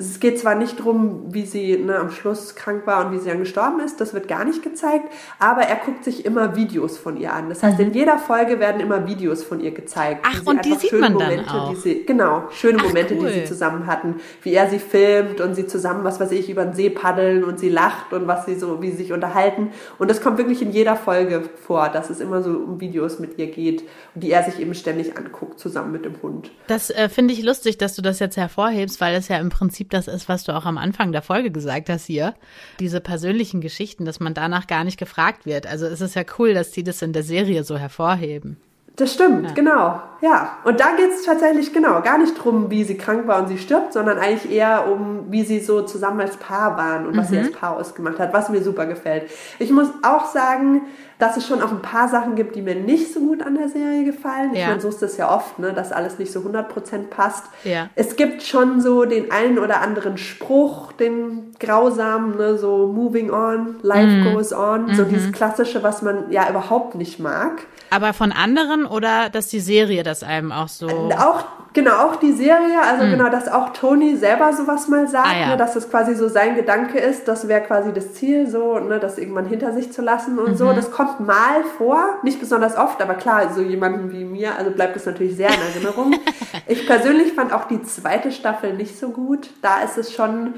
es 0.00 0.18
geht 0.18 0.38
zwar 0.38 0.54
nicht 0.54 0.78
darum, 0.78 1.26
wie 1.28 1.44
sie 1.44 1.76
ne, 1.76 1.98
am 1.98 2.10
Schluss 2.10 2.54
krank 2.54 2.86
war 2.86 3.04
und 3.04 3.12
wie 3.12 3.18
sie 3.18 3.28
dann 3.28 3.38
gestorben 3.38 3.80
ist, 3.80 4.00
das 4.00 4.14
wird 4.14 4.28
gar 4.28 4.44
nicht 4.44 4.62
gezeigt, 4.62 5.12
aber 5.38 5.62
er 5.62 5.76
guckt 5.76 6.04
sich 6.04 6.24
immer 6.24 6.56
Videos 6.56 6.96
von 6.96 7.18
ihr 7.18 7.34
an. 7.34 7.50
Das 7.50 7.62
heißt, 7.62 7.78
mhm. 7.78 7.86
in 7.86 7.92
jeder 7.92 8.18
Folge 8.18 8.58
werden 8.60 8.80
immer 8.80 9.06
Videos 9.06 9.44
von 9.44 9.60
ihr 9.60 9.72
gezeigt. 9.72 10.24
Ach, 10.26 10.46
und 10.46 10.64
die 10.64 10.72
sieht 10.72 10.98
man 10.98 11.12
Momente, 11.12 11.44
dann 11.44 11.48
auch. 11.48 11.76
Sie, 11.76 12.04
genau, 12.06 12.44
schöne 12.50 12.78
Ach, 12.80 12.84
Momente, 12.84 13.14
cool. 13.14 13.28
die 13.28 13.40
sie 13.40 13.44
zusammen 13.44 13.86
hatten, 13.86 14.16
wie 14.42 14.54
er 14.54 14.70
sie 14.70 14.78
filmt 14.78 15.42
und 15.42 15.54
sie 15.54 15.66
zusammen, 15.66 16.02
was 16.02 16.18
weiß 16.18 16.32
ich, 16.32 16.48
über 16.48 16.64
den 16.64 16.72
See 16.72 16.88
paddeln 16.88 17.44
und 17.44 17.58
sie 17.58 17.68
lacht 17.68 18.14
und 18.14 18.26
was 18.26 18.46
sie 18.46 18.54
so, 18.54 18.80
wie 18.80 18.90
sie 18.90 18.96
sich 18.96 19.12
unterhalten. 19.12 19.70
Und 19.98 20.08
das 20.10 20.22
kommt 20.22 20.38
wirklich 20.38 20.62
in 20.62 20.72
jeder 20.72 20.96
Folge 20.96 21.42
vor, 21.66 21.90
dass 21.90 22.08
es 22.08 22.20
immer 22.20 22.42
so 22.42 22.50
um 22.50 22.80
Videos 22.80 23.18
mit 23.18 23.38
ihr 23.38 23.48
geht 23.48 23.84
die 24.14 24.30
er 24.30 24.42
sich 24.44 24.60
eben 24.60 24.74
ständig 24.74 25.16
anguckt, 25.16 25.60
zusammen 25.60 25.92
mit 25.92 26.04
dem 26.04 26.20
Hund. 26.22 26.50
Das 26.66 26.90
äh, 26.90 27.08
finde 27.08 27.32
ich 27.34 27.42
lustig, 27.42 27.78
dass 27.78 27.94
du 27.94 28.02
das 28.02 28.18
jetzt 28.18 28.36
hervorhebst, 28.36 29.00
weil 29.00 29.14
es 29.14 29.28
ja 29.28 29.38
im 29.38 29.50
Prinzip 29.50 29.89
das 29.90 30.08
ist, 30.08 30.28
was 30.28 30.44
du 30.44 30.52
auch 30.56 30.64
am 30.64 30.78
Anfang 30.78 31.12
der 31.12 31.22
Folge 31.22 31.50
gesagt 31.50 31.88
hast 31.88 32.06
hier. 32.06 32.34
Diese 32.78 33.00
persönlichen 33.00 33.60
Geschichten, 33.60 34.04
dass 34.04 34.20
man 34.20 34.34
danach 34.34 34.66
gar 34.66 34.84
nicht 34.84 34.98
gefragt 34.98 35.46
wird. 35.46 35.66
Also 35.66 35.86
es 35.86 36.00
ist 36.00 36.14
ja 36.14 36.22
cool, 36.38 36.54
dass 36.54 36.70
die 36.70 36.84
das 36.84 37.02
in 37.02 37.12
der 37.12 37.22
Serie 37.22 37.64
so 37.64 37.76
hervorheben. 37.76 38.56
Das 38.96 39.14
stimmt, 39.14 39.48
ja. 39.48 39.54
genau. 39.54 40.02
Ja, 40.20 40.58
und 40.64 40.78
da 40.78 40.94
geht 40.96 41.10
es 41.10 41.24
tatsächlich 41.24 41.72
genau 41.72 42.02
gar 42.02 42.18
nicht 42.18 42.36
darum, 42.36 42.70
wie 42.70 42.84
sie 42.84 42.98
krank 42.98 43.26
war 43.26 43.40
und 43.40 43.48
sie 43.48 43.56
stirbt, 43.56 43.94
sondern 43.94 44.18
eigentlich 44.18 44.52
eher 44.52 44.90
um, 44.92 45.30
wie 45.30 45.42
sie 45.42 45.60
so 45.60 45.82
zusammen 45.82 46.20
als 46.20 46.36
Paar 46.36 46.76
waren 46.76 47.06
und 47.06 47.14
mhm. 47.14 47.18
was 47.18 47.28
sie 47.28 47.38
als 47.38 47.52
Paar 47.52 47.76
ausgemacht 47.76 48.18
hat, 48.18 48.34
was 48.34 48.50
mir 48.50 48.62
super 48.62 48.84
gefällt. 48.84 49.30
Ich 49.58 49.70
muss 49.70 49.88
auch 50.02 50.26
sagen, 50.26 50.82
dass 51.20 51.36
es 51.36 51.46
schon 51.46 51.62
auch 51.62 51.70
ein 51.70 51.82
paar 51.82 52.08
Sachen 52.08 52.34
gibt, 52.34 52.56
die 52.56 52.62
mir 52.62 52.74
nicht 52.74 53.12
so 53.12 53.20
gut 53.20 53.42
an 53.42 53.54
der 53.54 53.68
Serie 53.68 54.04
gefallen. 54.04 54.54
Ja. 54.54 54.60
Ich 54.60 54.66
meine, 54.68 54.80
so 54.80 54.88
ist 54.88 55.02
das 55.02 55.16
ja 55.18 55.34
oft, 55.34 55.58
ne, 55.58 55.72
dass 55.72 55.92
alles 55.92 56.18
nicht 56.18 56.32
so 56.32 56.40
100% 56.40 57.08
passt. 57.10 57.44
Ja. 57.62 57.90
Es 57.94 58.16
gibt 58.16 58.42
schon 58.42 58.80
so 58.80 59.04
den 59.04 59.30
einen 59.30 59.58
oder 59.58 59.82
anderen 59.82 60.16
Spruch, 60.16 60.92
den 60.92 61.52
grausamen, 61.60 62.36
ne, 62.36 62.56
so 62.56 62.88
moving 62.88 63.30
on, 63.30 63.76
life 63.82 64.08
mm. 64.08 64.32
goes 64.32 64.52
on, 64.52 64.86
mm 64.86 64.94
so 64.94 65.04
mhm. 65.04 65.08
dieses 65.10 65.32
klassische, 65.32 65.82
was 65.82 66.02
man 66.02 66.32
ja 66.32 66.48
überhaupt 66.48 66.94
nicht 66.94 67.20
mag. 67.20 67.62
Aber 67.90 68.12
von 68.12 68.32
anderen 68.32 68.86
oder 68.86 69.28
dass 69.30 69.48
die 69.48 69.60
Serie 69.60 70.02
das 70.02 70.22
einem 70.22 70.52
auch 70.52 70.68
so. 70.68 70.88
Auch, 70.88 71.44
genau, 71.72 72.06
auch 72.06 72.16
die 72.16 72.32
Serie, 72.32 72.80
also 72.82 73.04
mhm. 73.04 73.10
genau, 73.12 73.28
dass 73.28 73.48
auch 73.48 73.70
Tony 73.70 74.16
selber 74.16 74.52
sowas 74.52 74.88
mal 74.88 75.08
sagt, 75.08 75.28
ah, 75.28 75.38
ja. 75.38 75.46
ne, 75.48 75.56
dass 75.56 75.74
das 75.74 75.90
quasi 75.90 76.14
so 76.14 76.28
sein 76.28 76.54
Gedanke 76.54 76.98
ist, 76.98 77.28
das 77.28 77.48
wäre 77.48 77.60
quasi 77.60 77.92
das 77.92 78.14
Ziel, 78.14 78.48
so, 78.48 78.78
ne, 78.78 78.98
das 78.98 79.18
irgendwann 79.18 79.46
hinter 79.46 79.72
sich 79.72 79.92
zu 79.92 80.02
lassen 80.02 80.38
und 80.38 80.50
mhm. 80.50 80.56
so. 80.56 80.72
Das 80.72 80.90
kommt 80.90 81.20
mal 81.20 81.64
vor, 81.78 82.18
nicht 82.22 82.40
besonders 82.40 82.76
oft, 82.76 83.00
aber 83.02 83.14
klar, 83.14 83.52
so 83.54 83.60
jemanden 83.60 84.12
wie 84.12 84.24
mir, 84.24 84.56
also 84.56 84.70
bleibt 84.70 84.96
es 84.96 85.06
natürlich 85.06 85.36
sehr 85.36 85.48
in 85.48 85.60
Erinnerung. 85.74 86.14
ich 86.66 86.86
persönlich 86.86 87.32
fand 87.32 87.52
auch 87.52 87.64
die 87.64 87.82
zweite 87.82 88.32
Staffel 88.32 88.74
nicht 88.74 88.98
so 88.98 89.10
gut. 89.10 89.50
Da 89.62 89.82
ist 89.82 89.98
es 89.98 90.12
schon, 90.12 90.54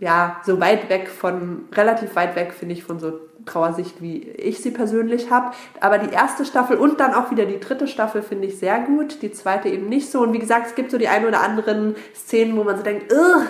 ja, 0.00 0.40
so 0.44 0.60
weit 0.60 0.88
weg 0.88 1.08
von, 1.08 1.68
relativ 1.72 2.16
weit 2.16 2.34
weg, 2.34 2.52
finde 2.52 2.74
ich, 2.74 2.82
von 2.82 2.98
so 2.98 3.12
Trauersicht, 3.44 4.00
wie 4.00 4.22
ich 4.22 4.60
sie 4.60 4.70
persönlich 4.70 5.30
habe. 5.30 5.54
Aber 5.80 5.98
die 5.98 6.12
erste 6.12 6.44
Staffel 6.44 6.76
und 6.76 7.00
dann 7.00 7.14
auch 7.14 7.30
wieder 7.30 7.44
die 7.44 7.60
dritte 7.60 7.86
Staffel 7.86 8.22
finde 8.22 8.48
ich 8.48 8.58
sehr 8.58 8.80
gut, 8.80 9.22
die 9.22 9.32
zweite 9.32 9.68
eben 9.68 9.88
nicht 9.88 10.10
so. 10.10 10.20
Und 10.20 10.32
wie 10.32 10.38
gesagt, 10.38 10.66
es 10.66 10.74
gibt 10.74 10.90
so 10.90 10.98
die 10.98 11.08
ein 11.08 11.26
oder 11.26 11.40
anderen 11.42 11.94
Szenen, 12.14 12.56
wo 12.56 12.64
man 12.64 12.76
so 12.76 12.82
denkt, 12.82 13.12
Ugh! 13.12 13.46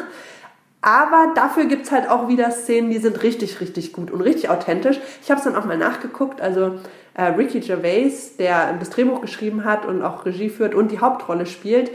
aber 0.83 1.33
dafür 1.35 1.67
gibt 1.67 1.87
es 1.87 1.93
halt 1.93 2.09
auch 2.09 2.29
wieder 2.29 2.51
Szenen, 2.51 2.91
die 2.91 2.99
sind 2.99 3.23
richtig, 3.23 3.61
richtig 3.61 3.93
gut 3.93 4.11
und 4.11 4.21
richtig 4.21 4.49
authentisch. 4.49 4.99
Ich 5.23 5.31
habe 5.31 5.39
es 5.39 5.45
dann 5.45 5.57
auch 5.57 5.67
mal 5.67 5.79
nachgeguckt. 5.79 6.41
Also 6.41 6.77
äh, 7.15 7.25
Ricky 7.25 7.61
Gervais, 7.61 8.37
der 8.39 8.75
das 8.75 8.91
Drehbuch 8.91 9.21
geschrieben 9.21 9.65
hat 9.65 9.85
und 9.87 10.03
auch 10.03 10.25
Regie 10.25 10.49
führt 10.49 10.75
und 10.75 10.91
die 10.91 11.01
Hauptrolle 11.01 11.47
spielt, 11.47 11.91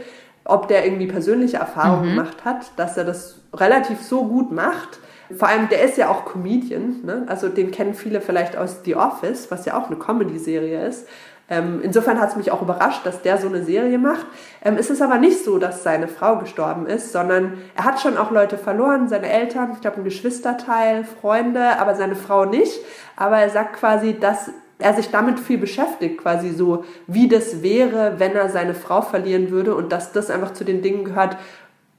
ob 0.46 0.68
der 0.68 0.84
irgendwie 0.84 1.06
persönliche 1.06 1.58
Erfahrungen 1.58 2.12
mhm. 2.12 2.16
gemacht 2.16 2.44
hat, 2.44 2.70
dass 2.76 2.96
er 2.96 3.04
das 3.04 3.40
relativ 3.52 4.02
so 4.02 4.24
gut 4.24 4.52
macht 4.52 5.00
vor 5.34 5.48
allem, 5.48 5.68
der 5.68 5.82
ist 5.82 5.96
ja 5.96 6.08
auch 6.08 6.24
Comedian, 6.24 7.00
ne? 7.02 7.24
also 7.26 7.48
den 7.48 7.70
kennen 7.70 7.94
viele 7.94 8.20
vielleicht 8.20 8.56
aus 8.56 8.82
The 8.84 8.94
Office, 8.96 9.50
was 9.50 9.64
ja 9.64 9.76
auch 9.76 9.86
eine 9.86 9.96
Comedy-Serie 9.96 10.86
ist. 10.86 11.08
Ähm, 11.48 11.80
insofern 11.82 12.20
hat 12.20 12.30
es 12.30 12.36
mich 12.36 12.50
auch 12.50 12.62
überrascht, 12.62 13.06
dass 13.06 13.22
der 13.22 13.38
so 13.38 13.46
eine 13.46 13.62
Serie 13.62 13.98
macht. 13.98 14.26
Ähm, 14.64 14.76
es 14.78 14.90
ist 14.90 15.00
aber 15.00 15.18
nicht 15.18 15.44
so, 15.44 15.58
dass 15.58 15.84
seine 15.84 16.08
Frau 16.08 16.38
gestorben 16.38 16.86
ist, 16.86 17.12
sondern 17.12 17.58
er 17.76 17.84
hat 17.84 18.00
schon 18.00 18.16
auch 18.16 18.32
Leute 18.32 18.58
verloren, 18.58 19.08
seine 19.08 19.30
Eltern, 19.30 19.70
ich 19.72 19.80
glaube 19.80 19.98
ein 19.98 20.04
Geschwisterteil, 20.04 21.04
Freunde, 21.04 21.78
aber 21.78 21.94
seine 21.94 22.16
Frau 22.16 22.44
nicht. 22.44 22.80
Aber 23.14 23.38
er 23.38 23.50
sagt 23.50 23.76
quasi, 23.76 24.18
dass 24.18 24.50
er 24.78 24.94
sich 24.94 25.10
damit 25.10 25.40
viel 25.40 25.58
beschäftigt, 25.58 26.18
quasi 26.18 26.50
so, 26.50 26.84
wie 27.06 27.28
das 27.28 27.62
wäre, 27.62 28.14
wenn 28.18 28.34
er 28.34 28.50
seine 28.50 28.74
Frau 28.74 29.00
verlieren 29.00 29.50
würde 29.50 29.74
und 29.74 29.90
dass 29.92 30.12
das 30.12 30.30
einfach 30.30 30.52
zu 30.52 30.64
den 30.64 30.82
Dingen 30.82 31.04
gehört, 31.04 31.36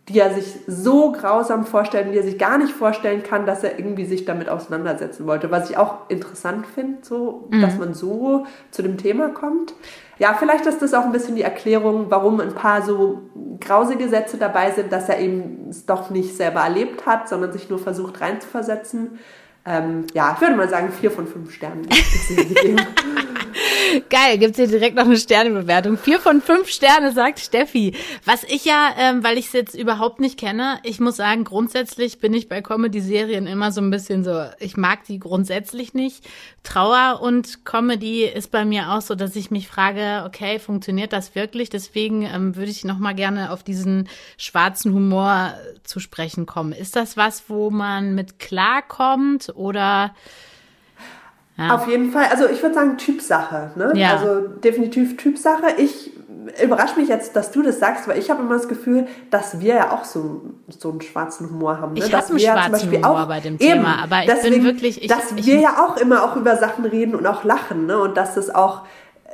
die 0.10 0.20
er 0.20 0.34
sich 0.34 0.62
so 0.68 1.12
grausam 1.12 1.66
vorstellt, 1.66 2.14
die 2.14 2.18
er 2.18 2.24
sich 2.24 2.38
gar 2.38 2.58
nicht 2.58 2.72
vorstellen 2.72 3.24
kann, 3.24 3.46
dass 3.46 3.64
er 3.64 3.78
irgendwie 3.78 4.06
sich 4.06 4.24
damit 4.24 4.48
auseinandersetzen 4.48 5.28
wollte. 5.28 5.52
Was 5.52 5.70
ich 5.70 5.78
auch 5.78 6.10
interessant 6.10 6.66
finde, 6.66 7.00
so, 7.02 7.48
mhm. 7.50 7.62
dass 7.62 7.78
man 7.78 7.94
so 7.94 8.46
zu 8.72 8.82
dem 8.84 8.98
Thema 8.98 9.30
kommt. 9.30 9.74
Ja, 10.18 10.34
vielleicht 10.40 10.66
ist 10.66 10.82
das 10.82 10.94
auch 10.94 11.04
ein 11.04 11.12
bisschen 11.12 11.36
die 11.36 11.42
Erklärung, 11.42 12.06
warum 12.10 12.40
ein 12.40 12.54
paar 12.54 12.84
so 12.84 13.24
grausige 13.60 14.08
Sätze 14.08 14.38
dabei 14.38 14.72
sind, 14.72 14.94
dass 14.94 15.10
er 15.10 15.20
eben 15.20 15.68
es 15.70 15.86
doch 15.86 16.10
nicht 16.10 16.38
selber 16.38 16.62
erlebt 16.62 17.06
hat, 17.06 17.28
sondern 17.28 17.52
sich 17.52 17.70
nur 17.70 17.80
versucht 17.80 18.22
reinzuversetzen. 18.22 19.20
Ähm, 19.68 20.06
ja, 20.14 20.32
ich 20.34 20.42
würde 20.42 20.56
mal 20.56 20.70
sagen, 20.70 20.94
vier 20.94 21.12
von 21.12 21.28
fünf 21.28 21.54
Sternen. 21.54 21.88
Geil, 24.10 24.38
gibt's 24.38 24.58
hier 24.58 24.68
direkt 24.68 24.96
noch 24.96 25.06
eine 25.06 25.18
Sternebewertung. 25.18 25.98
Vier 25.98 26.20
von 26.20 26.42
fünf 26.42 26.70
Sterne, 26.70 27.12
sagt 27.12 27.40
Steffi. 27.40 27.96
Was 28.26 28.44
ich 28.44 28.66
ja, 28.66 28.90
ähm, 28.98 29.24
weil 29.24 29.38
ich 29.38 29.48
es 29.48 29.54
jetzt 29.54 29.76
überhaupt 29.76 30.20
nicht 30.20 30.38
kenne, 30.38 30.80
ich 30.84 31.00
muss 31.00 31.18
sagen, 31.18 31.44
grundsätzlich 31.44 32.20
bin 32.20 32.34
ich 32.34 32.50
bei 32.50 32.62
Comedy-Serien 32.62 33.48
immer 33.48 33.72
so 33.72 33.82
ein 33.82 33.90
bisschen 33.90 34.24
so, 34.24 34.46
ich 34.60 34.78
mag 34.78 35.04
die 35.06 35.20
grundsätzlich 35.20 35.94
nicht. 35.94 36.28
Trauer 36.64 37.22
und 37.22 37.66
Comedy 37.66 38.26
ist 38.26 38.52
bei 38.52 38.66
mir 38.66 38.92
auch 38.92 39.02
so, 39.02 39.16
dass 39.16 39.36
ich 39.36 39.52
mich 39.52 39.68
frage, 39.68 40.24
okay, 40.26 40.60
funktioniert 40.60 41.14
das 41.14 41.36
wirklich? 41.36 41.70
Deswegen 41.70 42.24
ähm, 42.24 42.56
würde 42.56 42.72
ich 42.72 42.84
noch 42.84 43.00
mal 43.00 43.16
gerne 43.16 43.52
auf 43.52 43.64
diesen 43.64 44.10
schwarzen 44.38 44.94
Humor 44.94 45.54
zu 45.84 46.00
sprechen 46.00 46.46
kommen. 46.46 46.74
Ist 46.74 46.96
das 46.96 47.18
was, 47.18 47.50
wo 47.50 47.70
man 47.70 48.16
mit 48.16 48.40
klarkommt 48.40 49.54
oder 49.56 50.14
ja. 51.58 51.76
Auf 51.76 51.88
jeden 51.88 52.12
Fall. 52.12 52.26
Also 52.32 52.48
ich 52.48 52.62
würde 52.62 52.76
sagen 52.76 52.98
Typsache. 52.98 53.72
Ne? 53.76 53.92
Ja. 53.96 54.18
Also 54.18 54.48
definitiv 54.48 55.18
Typsache. 55.18 55.74
Ich 55.78 56.12
überrasche 56.64 57.00
mich 57.00 57.10
jetzt, 57.10 57.36
dass 57.36 57.52
du 57.52 57.62
das 57.62 57.80
sagst, 57.80 58.08
weil 58.08 58.18
ich 58.20 58.30
habe 58.30 58.42
immer 58.42 58.54
das 58.54 58.68
Gefühl, 58.68 59.08
dass 59.32 59.60
wir 59.60 59.76
ja 59.76 59.92
auch 59.92 60.06
so, 60.06 60.42
so 60.68 60.92
einen 60.92 61.02
schwarzen 61.02 61.50
Humor 61.50 61.82
haben. 61.82 61.94
Ne? 61.94 62.00
Ich 62.00 62.14
habe 62.14 62.28
einen 62.28 62.40
schwarzen 62.40 62.92
Humor 62.92 63.24
auch, 63.24 63.28
bei 63.28 63.40
dem 63.40 63.58
Thema, 63.58 63.74
eben, 63.74 63.86
aber 63.86 64.20
ich 64.22 64.28
deswegen, 64.28 64.56
bin 64.56 64.64
wirklich... 64.66 65.02
Ich, 65.02 65.08
dass 65.08 65.32
ich, 65.36 65.46
wir 65.46 65.60
ja 65.60 65.86
auch 65.86 65.98
immer 65.98 66.24
auch 66.24 66.36
über 66.36 66.56
Sachen 66.56 66.86
reden 66.86 67.16
und 67.16 67.26
auch 67.26 67.44
lachen 67.44 67.88
ne? 67.88 68.00
und 68.00 68.16
dass 68.16 68.36
das 68.36 68.54
auch 68.54 68.84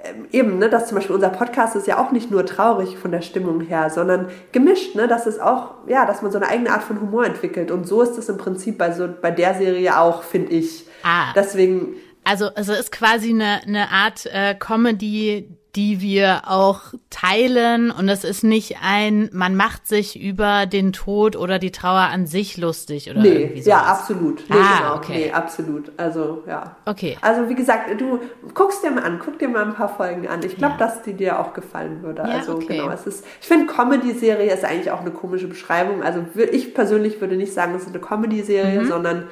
ähm, 0.03 0.27
eben, 0.31 0.59
ne, 0.59 0.69
dass 0.69 0.87
zum 0.87 0.95
Beispiel 0.95 1.15
unser 1.15 1.29
Podcast 1.29 1.75
ist 1.75 1.87
ja 1.87 1.97
auch 1.97 2.11
nicht 2.11 2.29
nur 2.29 2.45
traurig 2.45 2.97
von 2.97 3.11
der 3.11 3.21
Stimmung 3.21 3.61
her, 3.61 3.89
sondern 3.89 4.29
gemischt, 4.51 4.95
ne, 4.95 5.07
dass 5.07 5.27
es 5.27 5.39
auch, 5.39 5.71
ja, 5.87 6.05
dass 6.05 6.21
man 6.21 6.31
so 6.31 6.37
eine 6.37 6.47
eigene 6.47 6.71
Art 6.71 6.83
von 6.83 6.99
Humor 6.99 7.25
entwickelt. 7.25 7.71
Und 7.71 7.87
so 7.87 8.01
ist 8.01 8.17
es 8.17 8.27
im 8.27 8.37
Prinzip 8.37 8.77
bei 8.77 8.91
so 8.91 9.07
bei 9.21 9.31
der 9.31 9.53
Serie 9.53 9.97
auch, 9.97 10.23
finde 10.23 10.51
ich. 10.51 10.85
Ah. 11.03 11.31
Deswegen 11.35 11.95
also, 12.23 12.47
also 12.55 12.73
ist 12.73 12.91
quasi 12.91 13.31
eine, 13.31 13.61
eine 13.63 13.89
Art 13.89 14.25
äh, 14.25 14.55
Comedy, 14.55 15.47
die 15.75 16.01
wir 16.01 16.43
auch 16.45 16.81
teilen 17.09 17.89
und 17.89 18.07
es 18.07 18.23
ist 18.23 18.43
nicht 18.43 18.77
ein, 18.83 19.29
man 19.33 19.55
macht 19.55 19.87
sich 19.87 20.21
über 20.21 20.67
den 20.67 20.93
Tod 20.93 21.35
oder 21.35 21.57
die 21.57 21.71
Trauer 21.71 22.09
an 22.11 22.27
sich 22.27 22.57
lustig 22.57 23.09
oder 23.09 23.21
nee, 23.21 23.29
irgendwie 23.29 23.61
sowas. 23.63 23.65
Ja, 23.65 23.77
absolut. 23.81 24.43
Nee, 24.49 24.55
ah, 24.55 24.77
genau. 24.77 24.95
okay. 24.95 25.25
Nee, 25.25 25.31
absolut. 25.31 25.91
Also, 25.97 26.43
ja. 26.47 26.75
Okay. 26.85 27.17
Also, 27.21 27.49
wie 27.49 27.55
gesagt, 27.55 27.89
du 27.99 28.19
guckst 28.53 28.83
dir 28.83 28.91
mal 28.91 29.01
an, 29.03 29.19
guck 29.23 29.39
dir 29.39 29.49
mal 29.49 29.65
ein 29.65 29.73
paar 29.73 29.89
Folgen 29.89 30.27
an. 30.27 30.43
Ich 30.45 30.57
glaube, 30.57 30.75
ja. 30.79 30.85
dass 30.85 31.01
die 31.01 31.13
dir 31.13 31.39
auch 31.39 31.53
gefallen 31.53 32.03
würde. 32.03 32.21
Ja, 32.21 32.35
also, 32.37 32.53
okay. 32.53 32.77
genau. 32.77 32.91
Es 32.91 33.07
ist, 33.07 33.25
ich 33.41 33.47
finde, 33.47 33.65
Comedy-Serie 33.65 34.53
ist 34.53 34.63
eigentlich 34.63 34.91
auch 34.91 35.01
eine 35.01 35.11
komische 35.11 35.47
Beschreibung. 35.47 36.03
Also, 36.03 36.23
ich 36.51 36.75
persönlich 36.75 37.19
würde 37.19 37.35
nicht 37.35 37.53
sagen, 37.53 37.73
es 37.73 37.81
ist 37.81 37.89
eine 37.89 37.99
Comedy-Serie, 37.99 38.81
mhm. 38.81 38.87
sondern 38.87 39.27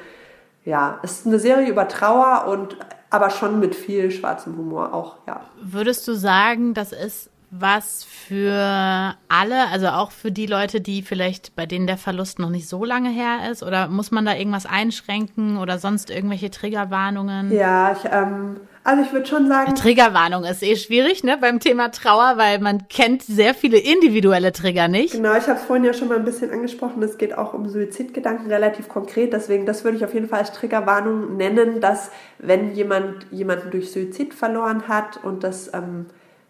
ja, 0.64 1.00
es 1.02 1.20
ist 1.20 1.26
eine 1.26 1.38
Serie 1.38 1.68
über 1.68 1.88
Trauer 1.88 2.46
und 2.48 2.76
aber 3.10 3.30
schon 3.30 3.60
mit 3.60 3.74
viel 3.74 4.10
schwarzem 4.10 4.56
Humor 4.56 4.94
auch, 4.94 5.16
ja. 5.26 5.40
Würdest 5.60 6.08
du 6.08 6.14
sagen, 6.14 6.72
das 6.72 6.92
ist 6.92 7.30
was 7.54 8.02
für 8.04 9.14
alle, 9.28 9.68
also 9.70 9.88
auch 9.88 10.10
für 10.10 10.32
die 10.32 10.46
Leute, 10.46 10.80
die 10.80 11.02
vielleicht 11.02 11.54
bei 11.54 11.66
denen 11.66 11.86
der 11.86 11.98
Verlust 11.98 12.38
noch 12.38 12.48
nicht 12.48 12.66
so 12.66 12.82
lange 12.82 13.10
her 13.10 13.50
ist? 13.50 13.62
Oder 13.62 13.88
muss 13.88 14.10
man 14.10 14.24
da 14.24 14.34
irgendwas 14.34 14.64
einschränken 14.64 15.58
oder 15.58 15.78
sonst 15.78 16.08
irgendwelche 16.08 16.50
Triggerwarnungen? 16.50 17.52
Ja, 17.52 17.92
ich, 17.92 18.10
ähm, 18.10 18.56
also 18.84 19.02
ich 19.02 19.12
würde 19.12 19.26
schon 19.26 19.46
sagen. 19.46 19.74
Triggerwarnung 19.74 20.44
ist 20.44 20.62
eh 20.62 20.76
schwierig, 20.76 21.22
ne, 21.22 21.38
beim 21.40 21.60
Thema 21.60 21.90
Trauer, 21.90 22.34
weil 22.36 22.58
man 22.58 22.88
kennt 22.88 23.22
sehr 23.22 23.54
viele 23.54 23.78
individuelle 23.78 24.52
Trigger 24.52 24.88
nicht. 24.88 25.12
Genau, 25.12 25.36
ich 25.36 25.46
habe 25.46 25.58
es 25.58 25.64
vorhin 25.64 25.84
ja 25.84 25.92
schon 25.92 26.08
mal 26.08 26.18
ein 26.18 26.24
bisschen 26.24 26.50
angesprochen. 26.50 27.02
Es 27.02 27.16
geht 27.16 27.36
auch 27.38 27.54
um 27.54 27.68
Suizidgedanken 27.68 28.50
relativ 28.50 28.88
konkret. 28.88 29.32
Deswegen, 29.32 29.66
das 29.66 29.84
würde 29.84 29.98
ich 29.98 30.04
auf 30.04 30.14
jeden 30.14 30.28
Fall 30.28 30.40
als 30.40 30.52
Triggerwarnung 30.52 31.36
nennen, 31.36 31.80
dass 31.80 32.10
wenn 32.38 32.74
jemand 32.74 33.26
jemanden 33.30 33.70
durch 33.70 33.92
Suizid 33.92 34.34
verloren 34.34 34.88
hat 34.88 35.22
und 35.22 35.44
das 35.44 35.72
ähm, 35.72 36.06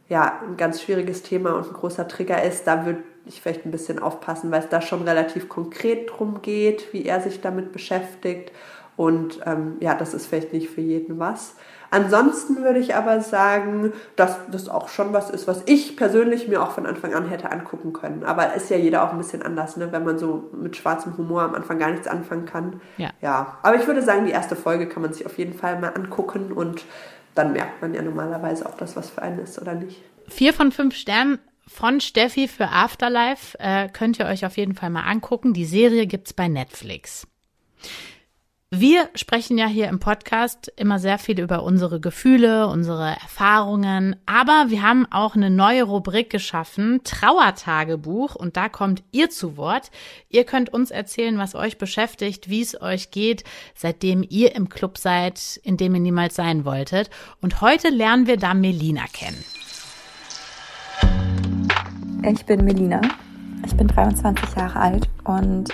ja, 0.08 0.40
ein 0.46 0.56
ganz 0.56 0.82
schwieriges 0.82 1.22
Thema 1.22 1.54
und 1.54 1.66
ein 1.66 1.72
großer 1.72 2.08
Trigger 2.08 2.42
ist, 2.42 2.66
da 2.66 2.86
würde 2.86 3.02
ich 3.26 3.40
vielleicht 3.40 3.66
ein 3.66 3.70
bisschen 3.70 3.98
aufpassen, 3.98 4.50
weil 4.50 4.60
es 4.60 4.68
da 4.68 4.80
schon 4.80 5.02
relativ 5.02 5.48
konkret 5.48 6.10
drum 6.10 6.42
geht, 6.42 6.92
wie 6.92 7.04
er 7.04 7.20
sich 7.20 7.40
damit 7.40 7.72
beschäftigt. 7.72 8.52
Und 8.96 9.40
ähm, 9.46 9.76
ja, 9.80 9.94
das 9.94 10.14
ist 10.14 10.26
vielleicht 10.26 10.52
nicht 10.52 10.68
für 10.68 10.80
jeden 10.80 11.18
was. 11.18 11.54
Ansonsten 11.92 12.62
würde 12.62 12.78
ich 12.78 12.94
aber 12.94 13.20
sagen, 13.20 13.92
dass 14.16 14.38
das 14.50 14.70
auch 14.70 14.88
schon 14.88 15.12
was 15.12 15.28
ist, 15.28 15.46
was 15.46 15.62
ich 15.66 15.94
persönlich 15.94 16.48
mir 16.48 16.62
auch 16.62 16.70
von 16.70 16.86
Anfang 16.86 17.12
an 17.12 17.28
hätte 17.28 17.52
angucken 17.52 17.92
können. 17.92 18.24
Aber 18.24 18.54
ist 18.54 18.70
ja 18.70 18.78
jeder 18.78 19.04
auch 19.04 19.12
ein 19.12 19.18
bisschen 19.18 19.42
anders, 19.42 19.76
ne? 19.76 19.92
wenn 19.92 20.02
man 20.02 20.18
so 20.18 20.48
mit 20.58 20.74
schwarzem 20.74 21.18
Humor 21.18 21.42
am 21.42 21.54
Anfang 21.54 21.78
gar 21.78 21.90
nichts 21.90 22.06
anfangen 22.06 22.46
kann. 22.46 22.80
Ja. 22.96 23.10
ja. 23.20 23.58
Aber 23.62 23.76
ich 23.76 23.86
würde 23.86 24.00
sagen, 24.00 24.24
die 24.24 24.32
erste 24.32 24.56
Folge 24.56 24.88
kann 24.88 25.02
man 25.02 25.12
sich 25.12 25.26
auf 25.26 25.36
jeden 25.36 25.52
Fall 25.52 25.78
mal 25.78 25.90
angucken 25.90 26.50
und 26.50 26.82
dann 27.34 27.52
merkt 27.52 27.82
man 27.82 27.92
ja 27.92 28.00
normalerweise, 28.00 28.64
ob 28.64 28.78
das 28.78 28.96
was 28.96 29.10
für 29.10 29.20
einen 29.20 29.40
ist 29.40 29.60
oder 29.60 29.74
nicht. 29.74 30.00
Vier 30.28 30.54
von 30.54 30.72
fünf 30.72 30.94
Sternen 30.94 31.40
von 31.66 32.00
Steffi 32.00 32.48
für 32.48 32.68
Afterlife 32.70 33.58
äh, 33.58 33.90
könnt 33.90 34.18
ihr 34.18 34.24
euch 34.24 34.46
auf 34.46 34.56
jeden 34.56 34.74
Fall 34.74 34.88
mal 34.88 35.02
angucken. 35.02 35.52
Die 35.52 35.66
Serie 35.66 36.06
gibt's 36.06 36.32
bei 36.32 36.48
Netflix. 36.48 37.26
Wir 38.74 39.10
sprechen 39.14 39.58
ja 39.58 39.66
hier 39.66 39.88
im 39.88 39.98
Podcast 39.98 40.72
immer 40.76 40.98
sehr 40.98 41.18
viel 41.18 41.38
über 41.40 41.62
unsere 41.62 42.00
Gefühle, 42.00 42.68
unsere 42.68 43.10
Erfahrungen, 43.10 44.16
aber 44.24 44.70
wir 44.70 44.80
haben 44.80 45.06
auch 45.10 45.36
eine 45.36 45.50
neue 45.50 45.82
Rubrik 45.82 46.30
geschaffen, 46.30 47.02
Trauertagebuch, 47.04 48.34
und 48.34 48.56
da 48.56 48.70
kommt 48.70 49.02
ihr 49.12 49.28
zu 49.28 49.58
Wort. 49.58 49.90
Ihr 50.30 50.44
könnt 50.44 50.72
uns 50.72 50.90
erzählen, 50.90 51.36
was 51.36 51.54
euch 51.54 51.76
beschäftigt, 51.76 52.48
wie 52.48 52.62
es 52.62 52.80
euch 52.80 53.10
geht, 53.10 53.44
seitdem 53.74 54.24
ihr 54.26 54.54
im 54.54 54.70
Club 54.70 54.96
seid, 54.96 55.60
in 55.64 55.76
dem 55.76 55.94
ihr 55.94 56.00
niemals 56.00 56.34
sein 56.34 56.64
wolltet. 56.64 57.10
Und 57.42 57.60
heute 57.60 57.90
lernen 57.90 58.26
wir 58.26 58.38
da 58.38 58.54
Melina 58.54 59.04
kennen. 59.12 59.44
Ich 62.24 62.46
bin 62.46 62.64
Melina, 62.64 63.02
ich 63.66 63.76
bin 63.76 63.88
23 63.88 64.56
Jahre 64.56 64.80
alt 64.80 65.10
und 65.24 65.68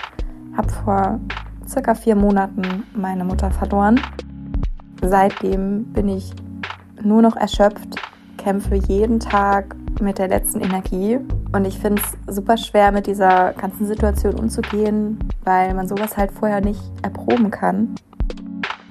habe 0.57 0.69
vor 0.83 1.21
circa 1.69 1.93
vier 1.93 2.15
Monaten 2.15 2.83
meine 2.93 3.23
Mutter 3.23 3.51
verloren. 3.51 4.01
Seitdem 5.01 5.85
bin 5.93 6.09
ich 6.09 6.33
nur 7.01 7.21
noch 7.21 7.35
erschöpft, 7.35 7.95
kämpfe 8.37 8.75
jeden 8.75 9.19
Tag 9.19 9.75
mit 10.01 10.17
der 10.17 10.27
letzten 10.27 10.61
Energie 10.61 11.19
und 11.53 11.65
ich 11.65 11.77
finde 11.77 12.01
es 12.01 12.35
super 12.35 12.57
schwer, 12.57 12.91
mit 12.91 13.07
dieser 13.07 13.53
ganzen 13.53 13.85
Situation 13.85 14.35
umzugehen, 14.35 15.19
weil 15.43 15.73
man 15.73 15.87
sowas 15.87 16.17
halt 16.17 16.31
vorher 16.31 16.61
nicht 16.61 16.81
erproben 17.03 17.51
kann. 17.51 17.95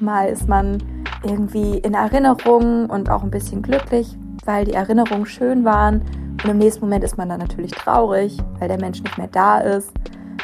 Mal 0.00 0.28
ist 0.28 0.48
man 0.48 0.78
irgendwie 1.24 1.78
in 1.78 1.94
Erinnerung 1.94 2.86
und 2.86 3.10
auch 3.10 3.24
ein 3.24 3.30
bisschen 3.30 3.62
glücklich, 3.62 4.16
weil 4.44 4.64
die 4.64 4.74
Erinnerungen 4.74 5.26
schön 5.26 5.64
waren. 5.64 6.02
Und 6.42 6.48
im 6.48 6.58
nächsten 6.58 6.82
Moment 6.82 7.02
ist 7.02 7.18
man 7.18 7.28
dann 7.28 7.40
natürlich 7.40 7.72
traurig, 7.72 8.38
weil 8.58 8.68
der 8.68 8.80
Mensch 8.80 9.02
nicht 9.02 9.18
mehr 9.18 9.28
da 9.28 9.58
ist. 9.58 9.90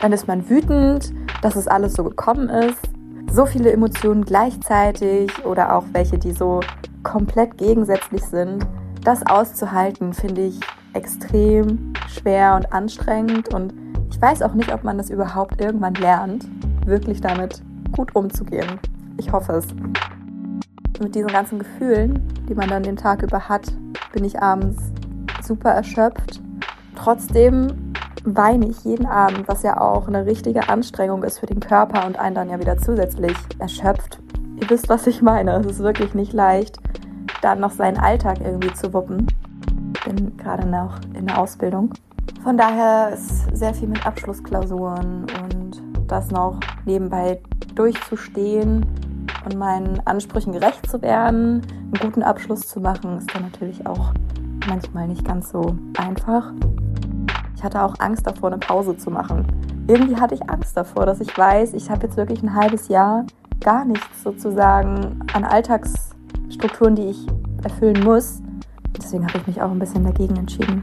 Dann 0.02 0.12
ist 0.12 0.26
man 0.26 0.48
wütend, 0.50 1.12
dass 1.44 1.56
es 1.56 1.68
alles 1.68 1.92
so 1.92 2.04
gekommen 2.04 2.48
ist. 2.48 2.80
So 3.30 3.44
viele 3.44 3.70
Emotionen 3.70 4.24
gleichzeitig 4.24 5.44
oder 5.44 5.76
auch 5.76 5.84
welche, 5.92 6.18
die 6.18 6.32
so 6.32 6.60
komplett 7.02 7.58
gegensätzlich 7.58 8.22
sind. 8.24 8.66
Das 9.02 9.26
auszuhalten, 9.26 10.14
finde 10.14 10.46
ich 10.46 10.58
extrem 10.94 11.92
schwer 12.08 12.54
und 12.54 12.72
anstrengend. 12.72 13.52
Und 13.52 13.74
ich 14.10 14.20
weiß 14.22 14.40
auch 14.40 14.54
nicht, 14.54 14.72
ob 14.72 14.84
man 14.84 14.96
das 14.96 15.10
überhaupt 15.10 15.60
irgendwann 15.60 15.92
lernt, 15.94 16.46
wirklich 16.86 17.20
damit 17.20 17.62
gut 17.92 18.16
umzugehen. 18.16 18.80
Ich 19.18 19.30
hoffe 19.30 19.52
es. 19.52 19.66
Mit 20.98 21.14
diesen 21.14 21.28
ganzen 21.28 21.58
Gefühlen, 21.58 22.26
die 22.48 22.54
man 22.54 22.70
dann 22.70 22.84
den 22.84 22.96
Tag 22.96 23.22
über 23.22 23.50
hat, 23.50 23.70
bin 24.14 24.24
ich 24.24 24.40
abends 24.40 24.82
super 25.42 25.72
erschöpft. 25.72 26.40
Trotzdem 26.96 27.92
weine 28.24 28.68
ich 28.68 28.82
jeden 28.84 29.06
Abend, 29.06 29.46
was 29.46 29.62
ja 29.62 29.80
auch 29.80 30.08
eine 30.08 30.24
richtige 30.26 30.68
Anstrengung 30.68 31.22
ist 31.22 31.38
für 31.38 31.46
den 31.46 31.60
Körper 31.60 32.06
und 32.06 32.18
einen 32.18 32.34
dann 32.34 32.48
ja 32.48 32.58
wieder 32.58 32.78
zusätzlich 32.78 33.36
erschöpft. 33.58 34.18
Ihr 34.60 34.70
wisst, 34.70 34.88
was 34.88 35.06
ich 35.06 35.20
meine. 35.20 35.52
Es 35.58 35.66
ist 35.66 35.80
wirklich 35.80 36.14
nicht 36.14 36.32
leicht, 36.32 36.78
dann 37.42 37.60
noch 37.60 37.72
seinen 37.72 37.98
Alltag 37.98 38.38
irgendwie 38.42 38.72
zu 38.72 38.92
wuppen. 38.94 39.26
Ich 39.94 40.04
bin 40.04 40.36
gerade 40.36 40.66
noch 40.66 40.98
in 41.12 41.26
der 41.26 41.38
Ausbildung. 41.38 41.92
Von 42.42 42.56
daher 42.56 43.10
ist 43.12 43.56
sehr 43.56 43.74
viel 43.74 43.88
mit 43.88 44.06
Abschlussklausuren 44.06 45.26
und 45.42 45.82
das 46.06 46.30
noch 46.30 46.60
nebenbei 46.84 47.40
durchzustehen 47.74 48.86
und 49.44 49.56
meinen 49.58 50.00
Ansprüchen 50.06 50.52
gerecht 50.52 50.88
zu 50.90 51.02
werden, 51.02 51.62
einen 51.76 51.92
guten 52.00 52.22
Abschluss 52.22 52.60
zu 52.60 52.80
machen, 52.80 53.18
ist 53.18 53.34
dann 53.34 53.42
natürlich 53.42 53.86
auch 53.86 54.12
manchmal 54.66 55.08
nicht 55.08 55.24
ganz 55.24 55.50
so 55.50 55.76
einfach. 55.98 56.52
Ich 57.64 57.66
hatte 57.66 57.82
auch 57.82 57.94
Angst 57.98 58.26
davor, 58.26 58.50
eine 58.50 58.58
Pause 58.58 58.94
zu 58.94 59.10
machen. 59.10 59.46
Irgendwie 59.86 60.16
hatte 60.16 60.34
ich 60.34 60.50
Angst 60.50 60.76
davor, 60.76 61.06
dass 61.06 61.22
ich 61.22 61.38
weiß, 61.38 61.72
ich 61.72 61.88
habe 61.88 62.02
jetzt 62.02 62.18
wirklich 62.18 62.42
ein 62.42 62.54
halbes 62.54 62.88
Jahr 62.88 63.24
gar 63.62 63.86
nichts 63.86 64.22
sozusagen 64.22 65.20
an 65.32 65.44
Alltagsstrukturen, 65.44 66.94
die 66.94 67.06
ich 67.06 67.26
erfüllen 67.62 68.04
muss. 68.04 68.42
Deswegen 68.94 69.26
habe 69.26 69.38
ich 69.38 69.46
mich 69.46 69.62
auch 69.62 69.70
ein 69.70 69.78
bisschen 69.78 70.04
dagegen 70.04 70.36
entschieden. 70.36 70.82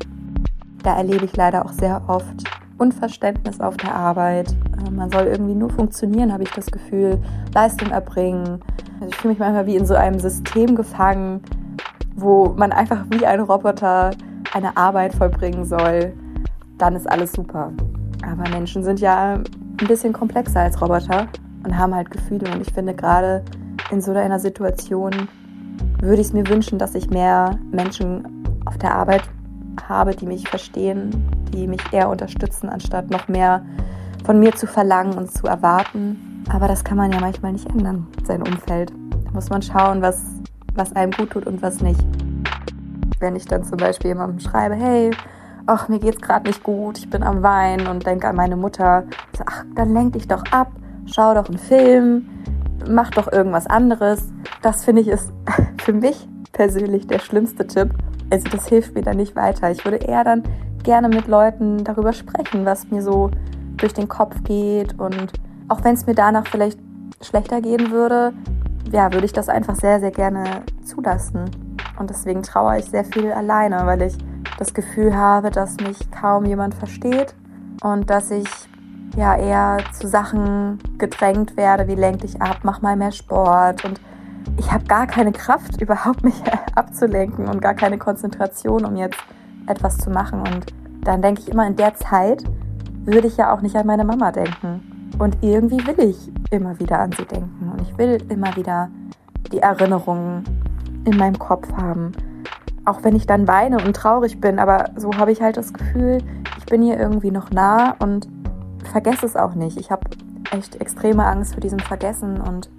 Da 0.82 0.98
erlebe 0.98 1.24
ich 1.26 1.38
leider 1.38 1.64
auch 1.64 1.72
sehr 1.72 2.02
oft 2.08 2.50
Unverständnis 2.80 3.62
auf 3.62 3.78
der 3.78 3.94
Arbeit. 3.94 4.52
Äh, 4.84 4.90
man 4.90 5.12
soll 5.12 5.28
irgendwie 5.28 5.54
nur 5.54 5.70
funktionieren, 5.70 6.34
habe 6.34 6.42
ich 6.42 6.52
das 6.52 6.66
Gefühl, 6.66 7.22
Leistung 7.54 7.92
erbringen. 7.92 8.60
Also 8.96 9.10
ich 9.10 9.16
fühle 9.18 9.34
mich 9.34 9.40
manchmal 9.40 9.68
wie 9.68 9.76
in 9.76 9.86
so 9.86 9.94
einem 9.94 10.18
System 10.18 10.76
gefangen, 10.76 11.44
wo 12.16 12.56
man 12.58 12.72
einfach 12.72 13.06
wie 13.12 13.28
ein 13.28 13.40
Roboter 13.42 14.10
eine 14.52 14.76
Arbeit 14.76 15.14
vollbringen 15.14 15.64
soll, 15.64 16.14
dann 16.82 16.96
ist 16.96 17.10
alles 17.10 17.32
super. 17.32 17.72
Aber 18.24 18.50
Menschen 18.50 18.84
sind 18.84 19.00
ja 19.00 19.36
ein 19.36 19.88
bisschen 19.88 20.14
komplexer 20.14 20.62
als 20.62 20.82
Roboter 20.82 21.28
und 21.64 21.78
haben 21.78 21.94
halt 21.94 22.10
Gefühle. 22.10 22.52
Und 22.52 22.62
ich 22.62 22.74
finde, 22.74 22.96
gerade 22.96 23.44
in 23.92 24.02
so 24.02 24.12
einer 24.12 24.40
Situation 24.40 25.12
würde 26.00 26.22
ich 26.22 26.28
es 26.28 26.34
mir 26.34 26.48
wünschen, 26.48 26.80
dass 26.80 26.96
ich 26.96 27.10
mehr 27.10 27.60
Menschen 27.72 28.46
auf 28.66 28.78
der 28.78 28.96
Arbeit 28.96 29.24
habe, 29.88 30.16
die 30.16 30.26
mich 30.26 30.50
verstehen, 30.50 31.12
die 31.54 31.68
mich 31.68 31.82
eher 31.92 32.10
unterstützen, 32.10 32.70
anstatt 32.70 33.10
noch 33.10 33.28
mehr 33.28 33.64
von 34.26 34.40
mir 34.40 34.54
zu 34.56 34.68
verlangen 34.68 35.14
und 35.14 35.32
zu 35.32 35.48
erwarten. 35.48 36.44
Aber 36.50 36.68
das 36.68 36.84
kann 36.84 36.98
man 36.98 37.12
ja 37.12 37.20
manchmal 37.20 37.54
nicht 37.54 37.70
ändern, 37.70 38.08
sein 38.26 38.42
Umfeld. 38.42 38.92
Da 39.26 39.32
muss 39.32 39.50
man 39.50 39.62
schauen, 39.62 40.02
was, 40.02 40.24
was 40.74 40.96
einem 40.96 41.12
gut 41.12 41.32
tut 41.32 41.46
und 41.46 41.62
was 41.62 41.82
nicht. 41.82 42.04
Wenn 43.20 43.36
ich 43.36 43.46
dann 43.46 43.64
zum 43.64 43.78
Beispiel 43.78 44.10
jemandem 44.10 44.40
schreibe, 44.40 44.76
hey, 44.76 45.12
ach, 45.66 45.88
mir 45.88 46.00
geht's 46.00 46.22
gerade 46.22 46.48
nicht 46.48 46.64
gut, 46.64 46.98
ich 46.98 47.10
bin 47.10 47.24
am 47.24 47.44
Weinen 47.44 47.88
und 47.88 48.06
denke 48.06 48.28
an 48.28 48.36
meine 48.36 48.56
Mutter. 48.56 49.04
So, 49.38 49.44
ach, 49.46 49.66
dann 49.76 49.94
lenk 49.94 50.14
dich 50.14 50.28
doch 50.28 50.44
ab, 50.52 50.72
schau 51.06 51.34
doch 51.34 51.48
einen 51.48 51.58
Film, 51.58 52.30
mach 52.90 53.12
doch 53.12 53.32
irgendwas 53.32 53.68
anderes. 53.68 54.28
Das 54.62 54.86
finde 54.86 55.02
ich 55.02 55.08
ist 55.08 55.32
für 55.82 55.94
mich 55.94 56.28
persönlich 56.52 57.08
der 57.08 57.20
schlimmste 57.20 57.68
Tipp. 57.68 57.94
Also 58.30 58.48
das 58.50 58.68
hilft 58.68 58.96
mir 58.96 59.02
dann 59.02 59.18
nicht 59.18 59.36
weiter. 59.36 59.72
Ich 59.72 59.84
würde 59.84 59.98
eher 59.98 60.24
dann 60.24 60.44
gerne 60.84 61.10
mit 61.10 61.28
Leuten 61.28 61.84
darüber 61.84 62.14
sprechen, 62.14 62.66
was 62.66 62.90
mir 62.90 63.02
so 63.02 63.30
durch 63.78 63.94
den 63.94 64.08
Kopf 64.08 64.44
geht 64.44 65.00
und 65.00 65.34
auch 65.68 65.84
wenn 65.84 65.94
es 65.94 66.06
mir 66.06 66.16
danach 66.16 66.48
vielleicht 66.48 66.80
schlechter 67.22 67.62
gehen 67.62 67.92
würde, 67.92 68.34
ja, 68.92 69.12
würde 69.14 69.26
ich 69.26 69.34
das 69.34 69.48
einfach 69.48 69.76
sehr, 69.76 70.00
sehr 70.00 70.12
gerne 70.12 70.64
zulassen. 70.84 71.50
Und 71.98 72.10
deswegen 72.10 72.44
trauere 72.44 72.80
ich 72.80 72.86
sehr 72.86 73.06
viel 73.06 73.32
alleine, 73.32 73.86
weil 73.86 74.02
ich 74.02 74.18
das 74.62 74.76
Gefühl 74.76 75.18
habe, 75.18 75.50
dass 75.50 75.78
mich 75.78 76.12
kaum 76.12 76.46
jemand 76.46 76.76
versteht 76.76 77.34
und 77.82 78.12
dass 78.12 78.30
ich 78.30 78.48
ja 79.18 79.36
eher 79.36 79.80
zu 79.92 80.08
Sachen 80.08 80.78
gedrängt 81.00 81.58
werde, 81.58 81.88
wie 81.88 81.96
lenk 81.96 82.22
dich 82.22 82.40
ab, 82.40 82.60
mach 82.62 82.80
mal 82.80 82.96
mehr 82.96 83.12
Sport 83.12 83.84
und 83.86 84.00
ich 84.58 84.72
habe 84.72 84.86
gar 84.86 85.08
keine 85.08 85.32
Kraft, 85.32 85.82
überhaupt 85.82 86.24
mich 86.24 86.40
abzulenken 86.76 87.48
und 87.48 87.60
gar 87.60 87.74
keine 87.74 87.98
Konzentration, 87.98 88.86
um 88.86 88.98
jetzt 88.98 89.18
etwas 89.66 89.98
zu 89.98 90.12
machen. 90.12 90.42
Und 90.42 90.68
dann 91.04 91.24
denke 91.24 91.42
ich 91.42 91.50
immer, 91.50 91.66
in 91.66 91.76
der 91.76 91.96
Zeit 91.96 92.44
würde 93.04 93.28
ich 93.28 93.38
ja 93.38 93.52
auch 93.52 93.62
nicht 93.62 93.76
an 93.76 93.88
meine 93.88 94.04
Mama 94.04 94.32
denken. 94.32 95.10
Und 95.18 95.38
irgendwie 95.42 95.86
will 95.88 96.00
ich 96.08 96.32
immer 96.52 96.80
wieder 96.80 97.00
an 97.00 97.12
sie 97.14 97.26
denken. 97.26 97.72
Und 97.72 97.82
ich 97.82 97.98
will 97.98 98.24
immer 98.30 98.56
wieder 98.56 98.90
die 99.52 99.60
Erinnerungen 99.60 100.44
in 101.06 101.18
meinem 101.18 101.40
Kopf 101.40 101.68
haben 101.74 102.12
auch 102.86 103.04
wenn 103.04 103.16
ich 103.16 103.28
dann 103.28 103.48
weine 103.48 103.78
und 103.78 103.96
traurig 103.96 104.40
bin, 104.40 104.60
aber 104.60 104.90
so 104.96 105.14
habe 105.16 105.32
ich 105.32 105.42
halt 105.42 105.58
das 105.58 105.74
Gefühl, 105.74 106.20
ich 106.58 106.66
bin 106.66 106.82
hier 106.82 107.00
irgendwie 107.00 107.32
noch 107.32 107.52
nah 107.52 107.96
und 108.00 108.28
vergesse 108.92 109.26
es 109.26 109.36
auch 109.36 109.54
nicht. 109.54 109.78
Ich 109.78 109.92
habe 109.92 110.10
echt 110.52 110.82
extreme 110.82 111.26
Angst 111.26 111.54
vor 111.54 111.62
diesem 111.62 111.80
Vergessen 111.80 112.42
und 112.42 112.70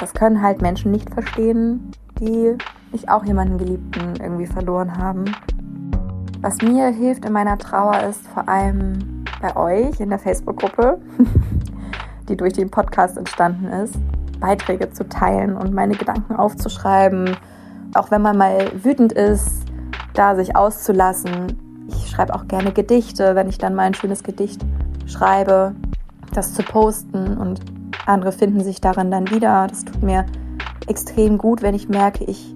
das 0.00 0.14
können 0.14 0.42
halt 0.42 0.62
Menschen 0.62 0.90
nicht 0.90 1.10
verstehen, 1.10 1.92
die 2.18 2.56
nicht 2.92 3.08
auch 3.08 3.24
jemanden 3.24 3.58
Geliebten 3.58 4.16
irgendwie 4.20 4.46
verloren 4.46 4.96
haben. 4.96 5.24
Was 6.40 6.60
mir 6.60 6.88
hilft 6.88 7.24
in 7.24 7.32
meiner 7.32 7.56
Trauer 7.56 8.02
ist 8.02 8.26
vor 8.28 8.48
allem 8.48 9.24
bei 9.40 9.56
euch 9.56 10.00
in 10.00 10.08
der 10.08 10.18
Facebook-Gruppe, 10.18 11.00
die 12.28 12.36
durch 12.36 12.52
den 12.52 12.70
Podcast 12.70 13.16
entstanden 13.16 13.66
ist, 13.66 13.94
Beiträge 14.40 14.90
zu 14.90 15.08
teilen 15.08 15.56
und 15.56 15.72
meine 15.72 15.94
Gedanken 15.94 16.34
aufzuschreiben 16.34 17.36
auch 17.94 18.10
wenn 18.10 18.22
man 18.22 18.36
mal 18.36 18.70
wütend 18.82 19.12
ist, 19.12 19.64
da 20.14 20.34
sich 20.34 20.56
auszulassen. 20.56 21.86
Ich 21.88 22.10
schreibe 22.10 22.34
auch 22.34 22.48
gerne 22.48 22.72
Gedichte, 22.72 23.34
wenn 23.34 23.48
ich 23.48 23.58
dann 23.58 23.74
mal 23.74 23.82
ein 23.82 23.94
schönes 23.94 24.22
Gedicht 24.22 24.64
schreibe, 25.06 25.74
das 26.32 26.54
zu 26.54 26.62
posten 26.62 27.36
und 27.36 27.60
andere 28.06 28.32
finden 28.32 28.60
sich 28.60 28.80
darin 28.80 29.10
dann 29.10 29.30
wieder. 29.30 29.66
Das 29.68 29.84
tut 29.84 30.02
mir 30.02 30.26
extrem 30.88 31.38
gut, 31.38 31.62
wenn 31.62 31.74
ich 31.74 31.88
merke, 31.88 32.24
ich 32.24 32.54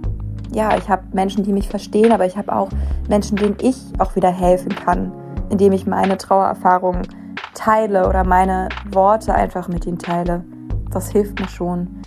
ja, 0.53 0.77
ich 0.77 0.89
habe 0.89 1.03
Menschen, 1.13 1.45
die 1.45 1.53
mich 1.53 1.69
verstehen, 1.69 2.13
aber 2.13 2.25
ich 2.25 2.37
habe 2.37 2.55
auch 2.55 2.71
Menschen, 3.09 3.37
denen 3.37 3.57
ich 3.61 3.77
auch 3.99 4.17
wieder 4.17 4.31
helfen 4.31 4.75
kann, 4.75 5.13
indem 5.51 5.73
ich 5.73 5.87
meine 5.87 6.17
Trauererfahrungen 6.17 7.07
teile 7.55 8.09
oder 8.09 8.25
meine 8.25 8.69
Worte 8.91 9.35
einfach 9.35 9.69
mit 9.69 9.87
ihnen 9.87 9.99
teile. 9.99 10.45
Das 10.91 11.11
hilft 11.11 11.41
mir 11.41 11.49
schon. 11.49 12.01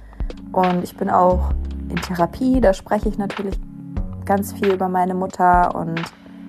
Und 0.52 0.84
ich 0.84 0.96
bin 0.98 1.10
auch 1.10 1.52
in 1.90 1.98
Therapie, 1.98 2.62
da 2.62 2.74
spreche 2.74 3.10
ich 3.10 3.18
natürlich 3.18 3.60
ganz 4.26 4.54
viel 4.54 4.74
über 4.74 4.88
meine 4.88 5.16
Mutter 5.16 5.76
und 5.76 6.02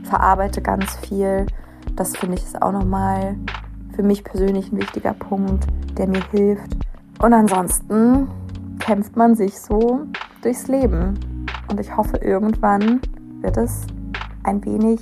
verarbeite 0.04 0.60
ganz 0.60 0.96
viel. 0.96 1.46
Das 1.96 2.16
finde 2.16 2.36
ich 2.36 2.44
ist 2.44 2.60
auch 2.60 2.72
nochmal 2.72 3.36
für 3.94 4.02
mich 4.02 4.22
persönlich 4.24 4.70
ein 4.72 4.78
wichtiger 4.78 5.14
Punkt, 5.14 5.66
der 5.96 6.06
mir 6.06 6.22
hilft. 6.30 6.76
Und 7.20 7.32
ansonsten 7.34 8.28
kämpft 8.78 9.16
man 9.16 9.34
sich 9.34 9.58
so 9.58 10.02
durchs 10.42 10.68
Leben. 10.68 11.46
Und 11.70 11.80
ich 11.80 11.96
hoffe, 11.96 12.16
irgendwann 12.18 13.00
wird 13.40 13.56
es 13.56 13.86
ein 14.42 14.64
wenig 14.64 15.00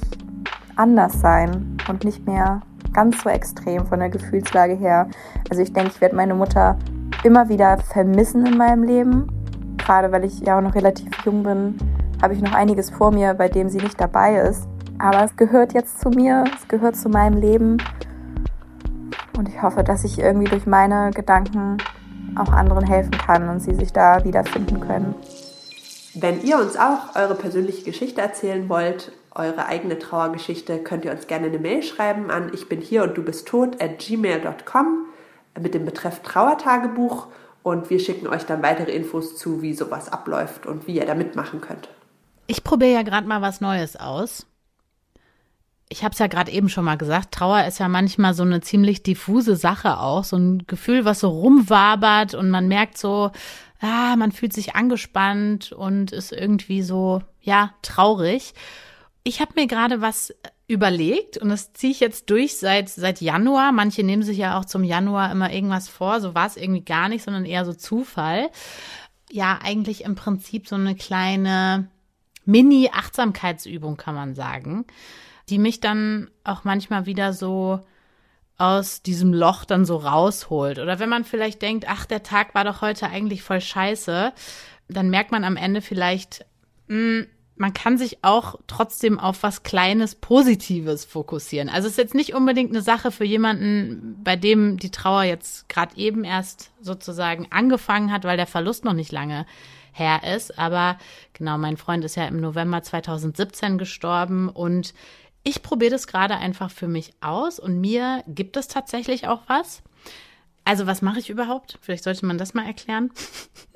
anders 0.76 1.20
sein 1.20 1.76
und 1.88 2.04
nicht 2.04 2.26
mehr 2.26 2.60
ganz 2.92 3.22
so 3.22 3.28
extrem 3.28 3.86
von 3.86 4.00
der 4.00 4.08
Gefühlslage 4.08 4.74
her. 4.74 5.08
Also 5.50 5.62
ich 5.62 5.72
denke, 5.72 5.90
ich 5.94 6.00
werde 6.00 6.16
meine 6.16 6.34
Mutter 6.34 6.76
immer 7.24 7.48
wieder 7.48 7.78
vermissen 7.78 8.46
in 8.46 8.56
meinem 8.56 8.82
Leben. 8.82 9.26
Gerade 9.88 10.12
weil 10.12 10.26
ich 10.26 10.40
ja 10.40 10.58
auch 10.58 10.60
noch 10.60 10.74
relativ 10.74 11.08
jung 11.24 11.44
bin, 11.44 11.78
habe 12.20 12.34
ich 12.34 12.42
noch 12.42 12.52
einiges 12.52 12.90
vor 12.90 13.10
mir, 13.10 13.32
bei 13.32 13.48
dem 13.48 13.70
sie 13.70 13.78
nicht 13.78 13.98
dabei 13.98 14.36
ist. 14.36 14.68
Aber 14.98 15.24
es 15.24 15.34
gehört 15.34 15.72
jetzt 15.72 16.02
zu 16.02 16.10
mir, 16.10 16.44
es 16.54 16.68
gehört 16.68 16.94
zu 16.94 17.08
meinem 17.08 17.40
Leben. 17.40 17.78
Und 19.38 19.48
ich 19.48 19.62
hoffe, 19.62 19.82
dass 19.82 20.04
ich 20.04 20.18
irgendwie 20.18 20.50
durch 20.50 20.66
meine 20.66 21.10
Gedanken 21.12 21.78
auch 22.36 22.52
anderen 22.52 22.86
helfen 22.86 23.12
kann 23.12 23.48
und 23.48 23.60
sie 23.60 23.74
sich 23.74 23.90
da 23.90 24.22
wiederfinden 24.24 24.78
können. 24.80 25.14
Wenn 26.14 26.42
ihr 26.42 26.58
uns 26.58 26.76
auch 26.76 27.16
eure 27.16 27.34
persönliche 27.34 27.84
Geschichte 27.84 28.20
erzählen 28.20 28.68
wollt, 28.68 29.12
eure 29.34 29.64
eigene 29.68 29.98
Trauergeschichte, 29.98 30.80
könnt 30.80 31.06
ihr 31.06 31.12
uns 31.12 31.28
gerne 31.28 31.46
eine 31.46 31.58
Mail 31.58 31.82
schreiben 31.82 32.30
an 32.30 32.50
ich 32.52 32.68
bin 32.68 32.82
hier 32.82 33.04
und 33.04 33.16
du 33.16 33.22
bist 33.22 33.48
tot 33.48 33.82
at 33.82 34.00
gmail.com 34.00 35.06
mit 35.58 35.72
dem 35.72 35.86
Betreff 35.86 36.20
Trauertagebuch 36.20 37.28
und 37.68 37.90
wir 37.90 38.00
schicken 38.00 38.26
euch 38.26 38.44
dann 38.44 38.62
weitere 38.62 38.92
Infos 38.92 39.36
zu, 39.36 39.60
wie 39.60 39.74
sowas 39.74 40.08
abläuft 40.08 40.66
und 40.66 40.86
wie 40.86 40.96
ihr 40.96 41.06
da 41.06 41.14
mitmachen 41.14 41.60
könnt. 41.60 41.88
Ich 42.46 42.64
probiere 42.64 42.92
ja 42.92 43.02
gerade 43.02 43.28
mal 43.28 43.42
was 43.42 43.60
Neues 43.60 43.96
aus. 43.96 44.46
Ich 45.90 46.02
habe 46.02 46.12
es 46.12 46.18
ja 46.18 46.26
gerade 46.26 46.50
eben 46.50 46.68
schon 46.68 46.84
mal 46.84 46.96
gesagt, 46.96 47.32
Trauer 47.32 47.64
ist 47.64 47.78
ja 47.78 47.88
manchmal 47.88 48.34
so 48.34 48.42
eine 48.42 48.60
ziemlich 48.62 49.02
diffuse 49.02 49.56
Sache 49.56 49.98
auch, 49.98 50.24
so 50.24 50.36
ein 50.36 50.66
Gefühl, 50.66 51.04
was 51.04 51.20
so 51.20 51.28
rumwabert 51.28 52.34
und 52.34 52.50
man 52.50 52.68
merkt 52.68 52.98
so, 52.98 53.30
ah, 53.80 54.16
man 54.16 54.32
fühlt 54.32 54.52
sich 54.52 54.74
angespannt 54.74 55.72
und 55.72 56.12
ist 56.12 56.32
irgendwie 56.32 56.82
so, 56.82 57.22
ja, 57.42 57.74
traurig. 57.82 58.54
Ich 59.24 59.40
habe 59.40 59.52
mir 59.56 59.66
gerade 59.66 60.00
was 60.00 60.34
überlegt 60.68 61.38
und 61.38 61.48
das 61.48 61.72
ziehe 61.72 61.90
ich 61.90 61.98
jetzt 61.98 62.28
durch 62.28 62.58
seit, 62.58 62.90
seit 62.90 63.22
Januar. 63.22 63.72
Manche 63.72 64.04
nehmen 64.04 64.22
sich 64.22 64.36
ja 64.36 64.58
auch 64.58 64.66
zum 64.66 64.84
Januar 64.84 65.32
immer 65.32 65.50
irgendwas 65.50 65.88
vor. 65.88 66.20
So 66.20 66.34
war 66.34 66.46
es 66.46 66.58
irgendwie 66.58 66.84
gar 66.84 67.08
nicht, 67.08 67.24
sondern 67.24 67.46
eher 67.46 67.64
so 67.64 67.72
Zufall. 67.72 68.50
Ja, 69.30 69.58
eigentlich 69.62 70.04
im 70.04 70.14
Prinzip 70.14 70.68
so 70.68 70.76
eine 70.76 70.94
kleine 70.94 71.88
Mini-Achtsamkeitsübung, 72.44 73.96
kann 73.96 74.14
man 74.14 74.34
sagen, 74.34 74.84
die 75.48 75.58
mich 75.58 75.80
dann 75.80 76.30
auch 76.44 76.64
manchmal 76.64 77.06
wieder 77.06 77.32
so 77.32 77.80
aus 78.58 79.02
diesem 79.02 79.32
Loch 79.32 79.64
dann 79.64 79.86
so 79.86 79.96
rausholt. 79.96 80.78
Oder 80.78 80.98
wenn 80.98 81.08
man 81.08 81.24
vielleicht 81.24 81.62
denkt, 81.62 81.86
ach, 81.88 82.04
der 82.04 82.22
Tag 82.22 82.54
war 82.54 82.64
doch 82.64 82.82
heute 82.82 83.08
eigentlich 83.08 83.42
voll 83.42 83.62
scheiße, 83.62 84.34
dann 84.88 85.08
merkt 85.08 85.32
man 85.32 85.44
am 85.44 85.56
Ende 85.56 85.80
vielleicht, 85.80 86.44
mh, 86.88 86.96
hm, 87.20 87.26
man 87.58 87.74
kann 87.74 87.98
sich 87.98 88.18
auch 88.22 88.54
trotzdem 88.66 89.18
auf 89.18 89.42
was 89.42 89.62
Kleines 89.62 90.14
Positives 90.14 91.04
fokussieren. 91.04 91.68
Also 91.68 91.86
es 91.86 91.92
ist 91.92 91.98
jetzt 91.98 92.14
nicht 92.14 92.34
unbedingt 92.34 92.70
eine 92.70 92.82
Sache 92.82 93.10
für 93.10 93.24
jemanden, 93.24 94.16
bei 94.22 94.36
dem 94.36 94.78
die 94.78 94.90
Trauer 94.90 95.24
jetzt 95.24 95.68
gerade 95.68 95.96
eben 95.96 96.24
erst 96.24 96.70
sozusagen 96.80 97.48
angefangen 97.50 98.12
hat, 98.12 98.24
weil 98.24 98.36
der 98.36 98.46
Verlust 98.46 98.84
noch 98.84 98.92
nicht 98.92 99.12
lange 99.12 99.44
her 99.92 100.22
ist. 100.34 100.58
Aber 100.58 100.98
genau, 101.32 101.58
mein 101.58 101.76
Freund 101.76 102.04
ist 102.04 102.16
ja 102.16 102.26
im 102.26 102.40
November 102.40 102.82
2017 102.82 103.76
gestorben 103.76 104.48
und 104.48 104.94
ich 105.42 105.62
probiere 105.62 105.90
das 105.90 106.06
gerade 106.06 106.36
einfach 106.36 106.70
für 106.70 106.88
mich 106.88 107.12
aus 107.20 107.58
und 107.58 107.80
mir 107.80 108.22
gibt 108.28 108.56
es 108.56 108.68
tatsächlich 108.68 109.26
auch 109.26 109.42
was. 109.48 109.82
Also 110.68 110.86
was 110.86 111.00
mache 111.00 111.18
ich 111.18 111.30
überhaupt? 111.30 111.78
Vielleicht 111.80 112.04
sollte 112.04 112.26
man 112.26 112.36
das 112.36 112.52
mal 112.52 112.66
erklären. 112.66 113.10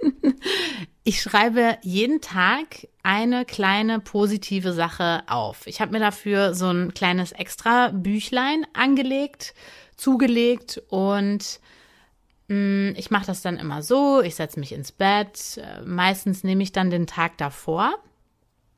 ich 1.05 1.22
schreibe 1.22 1.78
jeden 1.80 2.20
Tag 2.20 2.86
eine 3.03 3.47
kleine 3.47 3.99
positive 3.99 4.74
Sache 4.74 5.22
auf. 5.26 5.66
Ich 5.66 5.80
habe 5.80 5.93
mir 5.93 6.01
dafür 6.01 6.53
so 6.55 6.68
ein 6.68 6.93
kleines 6.93 7.32
extra 7.32 7.88
Büchlein 7.88 8.66
angelegt, 8.74 9.55
zugelegt 9.97 10.82
und 10.90 11.61
mh, 12.49 12.57
mm, 12.57 12.95
ich 12.99 13.11
mache 13.11 13.24
das 13.24 13.40
dann 13.40 13.57
immer 13.57 13.82
so. 13.82 14.20
Ich 14.20 14.34
setze 14.34 14.61
mich 14.61 14.72
ins 14.72 14.93
Bett. 14.93 15.62
Meistens 15.86 16.45
nehme 16.45 16.62
ich 16.62 16.72
dann 16.72 16.90
den 16.90 17.07
Tag 17.07 17.38
davor. 17.38 17.95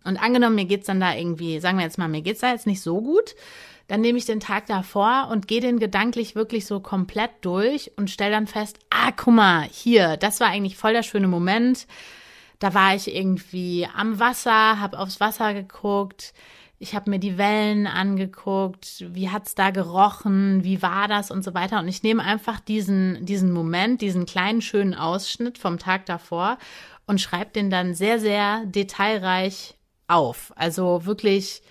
Und 0.05 0.23
angenommen, 0.23 0.55
mir 0.55 0.67
geht's 0.67 0.87
dann 0.87 1.01
da 1.01 1.17
irgendwie, 1.17 1.59
sagen 1.59 1.79
wir 1.79 1.85
jetzt 1.85 1.99
mal, 1.99 2.07
mir 2.07 2.23
geht's 2.23 2.43
da 2.43 2.53
jetzt 2.53 2.69
nicht 2.69 2.81
so 2.81 3.01
gut 3.01 3.35
dann 3.87 4.01
nehme 4.01 4.19
ich 4.19 4.25
den 4.25 4.41
Tag 4.41 4.67
davor 4.67 5.29
und 5.31 5.47
gehe 5.47 5.61
den 5.61 5.79
gedanklich 5.79 6.35
wirklich 6.35 6.67
so 6.67 6.81
komplett 6.81 7.31
durch 7.43 7.93
und 7.97 8.11
stelle 8.11 8.33
dann 8.33 8.47
fest, 8.47 8.79
ah, 8.91 9.11
guck 9.15 9.35
mal, 9.35 9.63
hier, 9.63 10.17
das 10.17 10.41
war 10.41 10.49
eigentlich 10.49 10.77
voll 10.77 10.93
der 10.93 11.03
schöne 11.03 11.29
Moment. 11.29 11.87
Da 12.59 12.73
war 12.73 12.95
ich 12.95 13.15
irgendwie 13.15 13.87
am 13.95 14.19
Wasser, 14.19 14.81
habe 14.81 14.99
aufs 14.99 15.21
Wasser 15.21 15.53
geguckt, 15.53 16.33
ich 16.79 16.95
habe 16.95 17.09
mir 17.09 17.19
die 17.19 17.39
Wellen 17.39 17.87
angeguckt, 17.87 19.07
wie 19.09 19.31
hat's 19.31 19.55
da 19.55 19.71
gerochen, 19.71 20.65
wie 20.65 20.83
war 20.83 21.09
das 21.09 21.31
und 21.31 21.43
so 21.43 21.55
weiter. 21.55 21.79
Und 21.79 21.89
ich 21.89 22.03
nehme 22.03 22.23
einfach 22.23 22.61
diesen, 22.61 23.25
diesen 23.25 23.53
Moment, 23.53 24.01
diesen 24.01 24.27
kleinen 24.27 24.61
schönen 24.61 24.95
Ausschnitt 24.95 25.57
vom 25.57 25.79
Tag 25.79 26.05
davor 26.05 26.59
und 27.07 27.21
schreibe 27.21 27.53
den 27.53 27.71
dann 27.71 27.95
sehr, 27.95 28.19
sehr 28.19 28.65
detailreich 28.67 29.77
auf. 30.09 30.53
Also 30.57 31.07
wirklich 31.07 31.63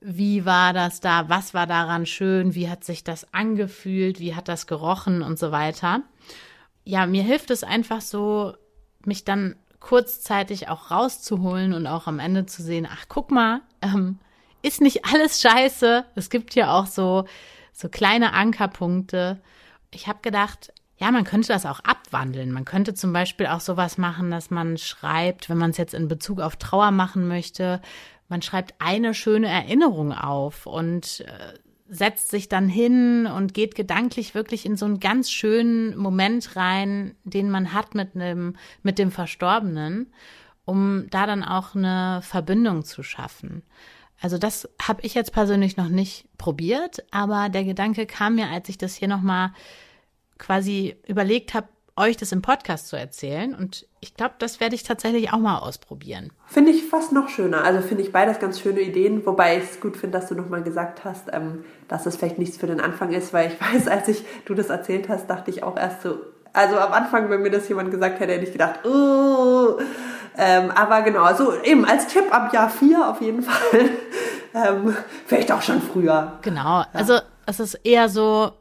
wie 0.00 0.44
war 0.44 0.72
das 0.72 1.00
da, 1.00 1.28
was 1.28 1.54
war 1.54 1.66
daran 1.66 2.06
schön, 2.06 2.54
wie 2.54 2.68
hat 2.68 2.84
sich 2.84 3.02
das 3.02 3.32
angefühlt, 3.32 4.20
wie 4.20 4.34
hat 4.34 4.48
das 4.48 4.66
gerochen 4.66 5.22
und 5.22 5.38
so 5.38 5.52
weiter. 5.52 6.02
Ja, 6.84 7.06
mir 7.06 7.22
hilft 7.22 7.50
es 7.50 7.64
einfach 7.64 8.00
so, 8.00 8.54
mich 9.04 9.24
dann 9.24 9.56
kurzzeitig 9.80 10.68
auch 10.68 10.90
rauszuholen 10.90 11.72
und 11.72 11.86
auch 11.86 12.06
am 12.06 12.18
Ende 12.18 12.46
zu 12.46 12.62
sehen, 12.62 12.88
ach 12.90 13.06
guck 13.08 13.30
mal, 13.30 13.60
ähm, 13.82 14.18
ist 14.62 14.80
nicht 14.80 15.04
alles 15.04 15.40
scheiße. 15.40 16.04
Es 16.14 16.28
gibt 16.30 16.54
ja 16.54 16.72
auch 16.72 16.86
so, 16.86 17.24
so 17.72 17.88
kleine 17.88 18.32
Ankerpunkte. 18.32 19.40
Ich 19.90 20.08
habe 20.08 20.18
gedacht, 20.22 20.72
ja, 20.98 21.10
man 21.10 21.24
könnte 21.24 21.48
das 21.48 21.66
auch 21.66 21.80
abwandeln. 21.80 22.52
Man 22.52 22.64
könnte 22.64 22.94
zum 22.94 23.12
Beispiel 23.12 23.46
auch 23.46 23.60
sowas 23.60 23.98
machen, 23.98 24.30
dass 24.30 24.50
man 24.50 24.78
schreibt, 24.78 25.48
wenn 25.48 25.58
man 25.58 25.70
es 25.70 25.76
jetzt 25.76 25.94
in 25.94 26.08
Bezug 26.08 26.40
auf 26.40 26.56
Trauer 26.56 26.90
machen 26.90 27.28
möchte, 27.28 27.82
man 28.28 28.42
schreibt 28.42 28.74
eine 28.78 29.14
schöne 29.14 29.48
Erinnerung 29.48 30.12
auf 30.12 30.66
und 30.66 31.20
äh, 31.20 31.58
setzt 31.88 32.30
sich 32.30 32.48
dann 32.48 32.68
hin 32.68 33.26
und 33.26 33.54
geht 33.54 33.74
gedanklich 33.74 34.34
wirklich 34.34 34.66
in 34.66 34.76
so 34.76 34.86
einen 34.86 35.00
ganz 35.00 35.30
schönen 35.30 35.96
Moment 35.96 36.56
rein, 36.56 37.14
den 37.24 37.50
man 37.50 37.72
hat 37.72 37.94
mit 37.94 38.14
einem, 38.14 38.56
mit 38.82 38.98
dem 38.98 39.10
Verstorbenen, 39.10 40.12
um 40.64 41.06
da 41.10 41.26
dann 41.26 41.44
auch 41.44 41.74
eine 41.74 42.20
Verbindung 42.22 42.84
zu 42.84 43.02
schaffen. 43.02 43.62
Also 44.20 44.38
das 44.38 44.68
habe 44.82 45.02
ich 45.02 45.14
jetzt 45.14 45.32
persönlich 45.32 45.76
noch 45.76 45.88
nicht 45.88 46.26
probiert, 46.38 47.04
aber 47.10 47.48
der 47.48 47.64
Gedanke 47.64 48.06
kam 48.06 48.36
mir, 48.36 48.48
als 48.48 48.68
ich 48.68 48.78
das 48.78 48.94
hier 48.96 49.08
nochmal 49.08 49.52
quasi 50.38 50.96
überlegt 51.06 51.54
habe, 51.54 51.68
euch 51.96 52.16
das 52.16 52.32
im 52.32 52.42
Podcast 52.42 52.88
zu 52.88 52.96
erzählen. 52.96 53.54
Und 53.54 53.86
ich 54.00 54.14
glaube, 54.14 54.34
das 54.38 54.60
werde 54.60 54.74
ich 54.74 54.82
tatsächlich 54.82 55.32
auch 55.32 55.38
mal 55.38 55.58
ausprobieren. 55.58 56.30
Finde 56.46 56.70
ich 56.70 56.84
fast 56.84 57.12
noch 57.12 57.28
schöner. 57.28 57.64
Also 57.64 57.80
finde 57.80 58.02
ich 58.02 58.12
beides 58.12 58.38
ganz 58.38 58.60
schöne 58.60 58.80
Ideen, 58.80 59.24
wobei 59.24 59.58
ich 59.58 59.64
es 59.64 59.80
gut 59.80 59.96
finde, 59.96 60.18
dass 60.18 60.28
du 60.28 60.34
nochmal 60.34 60.62
gesagt 60.62 61.04
hast, 61.04 61.28
ähm, 61.32 61.64
dass 61.88 62.06
es 62.06 62.16
vielleicht 62.16 62.38
nichts 62.38 62.56
für 62.58 62.66
den 62.66 62.80
Anfang 62.80 63.12
ist, 63.12 63.32
weil 63.32 63.50
ich 63.50 63.60
weiß, 63.74 63.88
als 63.88 64.08
ich 64.08 64.24
du 64.44 64.54
das 64.54 64.68
erzählt 64.68 65.08
hast, 65.08 65.28
dachte 65.28 65.50
ich 65.50 65.62
auch 65.62 65.76
erst 65.76 66.02
so, 66.02 66.18
also 66.52 66.78
am 66.78 66.92
Anfang, 66.92 67.28
wenn 67.28 67.42
mir 67.42 67.50
das 67.50 67.68
jemand 67.68 67.90
gesagt 67.90 68.18
hätte, 68.20 68.32
hätte 68.32 68.44
ich 68.44 68.52
gedacht, 68.52 68.86
oh. 68.86 69.78
Ähm, 70.38 70.70
aber 70.70 71.02
genau, 71.02 71.22
also 71.22 71.54
eben 71.62 71.84
als 71.84 72.08
Tipp 72.08 72.34
ab 72.34 72.52
Jahr 72.52 72.68
4 72.68 73.08
auf 73.08 73.20
jeden 73.20 73.42
Fall. 73.42 73.90
ähm, 74.54 74.96
vielleicht 75.26 75.52
auch 75.52 75.62
schon 75.62 75.80
früher. 75.80 76.38
Genau, 76.42 76.80
ja. 76.80 76.86
also 76.92 77.18
es 77.46 77.60
ist 77.60 77.74
eher 77.84 78.08
so, 78.08 78.52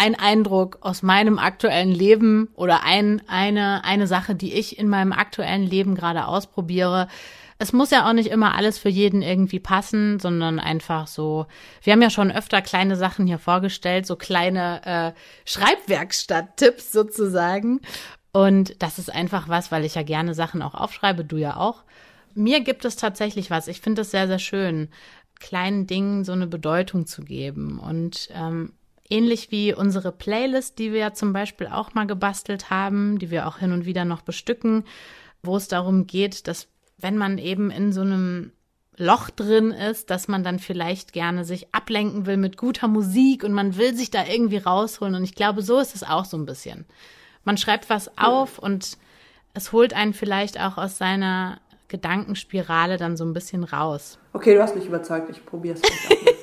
ein 0.00 0.14
Eindruck 0.14 0.78
aus 0.80 1.02
meinem 1.02 1.38
aktuellen 1.38 1.92
Leben 1.92 2.48
oder 2.54 2.84
ein, 2.84 3.20
eine, 3.28 3.84
eine 3.84 4.06
Sache, 4.06 4.34
die 4.34 4.54
ich 4.54 4.78
in 4.78 4.88
meinem 4.88 5.12
aktuellen 5.12 5.64
Leben 5.64 5.94
gerade 5.94 6.26
ausprobiere. 6.26 7.06
Es 7.58 7.74
muss 7.74 7.90
ja 7.90 8.08
auch 8.08 8.14
nicht 8.14 8.30
immer 8.30 8.54
alles 8.54 8.78
für 8.78 8.88
jeden 8.88 9.20
irgendwie 9.20 9.60
passen, 9.60 10.18
sondern 10.18 10.58
einfach 10.58 11.06
so. 11.06 11.44
Wir 11.82 11.92
haben 11.92 12.00
ja 12.00 12.08
schon 12.08 12.32
öfter 12.32 12.62
kleine 12.62 12.96
Sachen 12.96 13.26
hier 13.26 13.38
vorgestellt, 13.38 14.06
so 14.06 14.16
kleine 14.16 14.80
äh, 14.86 15.12
Schreibwerkstatt-Tipps 15.44 16.92
sozusagen. 16.92 17.82
Und 18.32 18.82
das 18.82 18.98
ist 18.98 19.14
einfach 19.14 19.50
was, 19.50 19.70
weil 19.70 19.84
ich 19.84 19.96
ja 19.96 20.02
gerne 20.02 20.32
Sachen 20.32 20.62
auch 20.62 20.74
aufschreibe, 20.74 21.26
du 21.26 21.36
ja 21.36 21.56
auch. 21.56 21.84
Mir 22.34 22.60
gibt 22.60 22.86
es 22.86 22.96
tatsächlich 22.96 23.50
was. 23.50 23.68
Ich 23.68 23.82
finde 23.82 24.00
es 24.00 24.12
sehr, 24.12 24.28
sehr 24.28 24.38
schön, 24.38 24.88
kleinen 25.40 25.86
Dingen 25.86 26.24
so 26.24 26.32
eine 26.32 26.46
Bedeutung 26.46 27.06
zu 27.06 27.20
geben. 27.20 27.78
Und 27.78 28.30
ähm, 28.32 28.72
Ähnlich 29.10 29.50
wie 29.50 29.74
unsere 29.74 30.12
Playlist, 30.12 30.78
die 30.78 30.92
wir 30.92 31.00
ja 31.00 31.12
zum 31.12 31.32
Beispiel 31.32 31.66
auch 31.66 31.94
mal 31.94 32.06
gebastelt 32.06 32.70
haben, 32.70 33.18
die 33.18 33.30
wir 33.30 33.46
auch 33.46 33.58
hin 33.58 33.72
und 33.72 33.84
wieder 33.84 34.04
noch 34.04 34.22
bestücken, 34.22 34.84
wo 35.42 35.56
es 35.56 35.68
darum 35.68 36.06
geht, 36.06 36.46
dass 36.46 36.68
wenn 36.96 37.16
man 37.16 37.38
eben 37.38 37.70
in 37.70 37.92
so 37.92 38.02
einem 38.02 38.52
Loch 38.96 39.30
drin 39.30 39.70
ist, 39.70 40.10
dass 40.10 40.28
man 40.28 40.44
dann 40.44 40.58
vielleicht 40.58 41.12
gerne 41.12 41.44
sich 41.44 41.74
ablenken 41.74 42.26
will 42.26 42.36
mit 42.36 42.58
guter 42.58 42.86
Musik 42.86 43.44
und 43.44 43.52
man 43.52 43.76
will 43.76 43.94
sich 43.94 44.10
da 44.10 44.26
irgendwie 44.26 44.58
rausholen. 44.58 45.14
Und 45.14 45.24
ich 45.24 45.34
glaube, 45.34 45.62
so 45.62 45.78
ist 45.78 45.94
es 45.94 46.02
auch 46.02 46.26
so 46.26 46.36
ein 46.36 46.44
bisschen. 46.44 46.84
Man 47.42 47.56
schreibt 47.56 47.88
was 47.88 48.16
auf 48.18 48.58
und 48.58 48.98
es 49.54 49.72
holt 49.72 49.94
einen 49.94 50.12
vielleicht 50.12 50.60
auch 50.60 50.76
aus 50.76 50.98
seiner 50.98 51.60
Gedankenspirale 51.88 52.98
dann 52.98 53.16
so 53.16 53.24
ein 53.24 53.32
bisschen 53.32 53.64
raus. 53.64 54.18
Okay, 54.34 54.54
du 54.54 54.62
hast 54.62 54.76
mich 54.76 54.86
überzeugt. 54.86 55.30
Ich 55.30 55.44
probiere 55.44 55.76
es. 55.76 55.82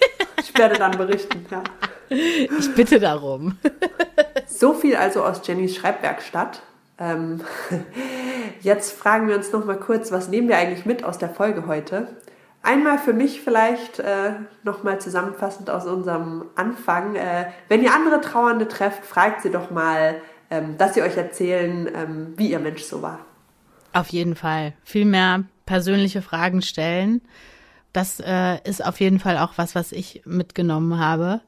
ich 0.48 0.58
werde 0.58 0.78
dann 0.78 0.92
berichten. 0.92 1.46
Ja. 1.52 1.64
Ich 2.10 2.74
bitte 2.74 3.00
darum. 3.00 3.58
so 4.48 4.74
viel 4.74 4.96
also 4.96 5.24
aus 5.24 5.42
Jennys 5.46 5.76
Schreibwerkstatt. 5.76 6.62
Ähm, 7.00 7.42
jetzt 8.62 8.92
fragen 8.92 9.28
wir 9.28 9.36
uns 9.36 9.52
noch 9.52 9.66
mal 9.66 9.78
kurz, 9.78 10.12
was 10.12 10.30
nehmen 10.30 10.48
wir 10.48 10.58
eigentlich 10.58 10.86
mit 10.86 11.04
aus 11.04 11.18
der 11.18 11.30
Folge 11.30 11.68
heute? 11.68 12.08
Einmal 12.64 12.98
für 12.98 13.14
mich 13.14 13.42
vielleicht 13.42 14.00
äh, 14.00 14.32
nochmal 14.64 15.00
zusammenfassend 15.00 15.70
aus 15.70 15.86
unserem 15.86 16.46
Anfang. 16.56 17.16
Äh, 17.16 17.48
wenn 17.70 17.84
ihr 17.84 17.94
andere 17.94 18.20
Trauernde 18.22 18.68
trefft, 18.68 19.06
fragt 19.06 19.42
sie 19.42 19.52
doch 19.52 19.70
mal, 19.70 20.16
ähm, 20.50 20.78
dass 20.78 20.94
sie 20.94 21.02
euch 21.02 21.16
erzählen, 21.18 21.90
ähm, 21.94 22.34
wie 22.36 22.52
ihr 22.52 22.60
Mensch 22.60 22.84
so 22.84 23.02
war. 23.02 23.20
Auf 23.94 24.10
jeden 24.10 24.36
Fall. 24.36 24.74
Viel 24.84 25.06
mehr 25.06 25.44
persönliche 25.66 26.22
Fragen 26.22 26.62
stellen. 26.62 27.22
Das 27.98 28.20
äh, 28.20 28.60
ist 28.64 28.86
auf 28.86 29.00
jeden 29.00 29.20
Fall 29.20 29.38
auch 29.38 29.54
was, 29.56 29.74
was 29.74 29.92
ich 29.92 30.22
mitgenommen 30.26 31.00
habe 31.00 31.42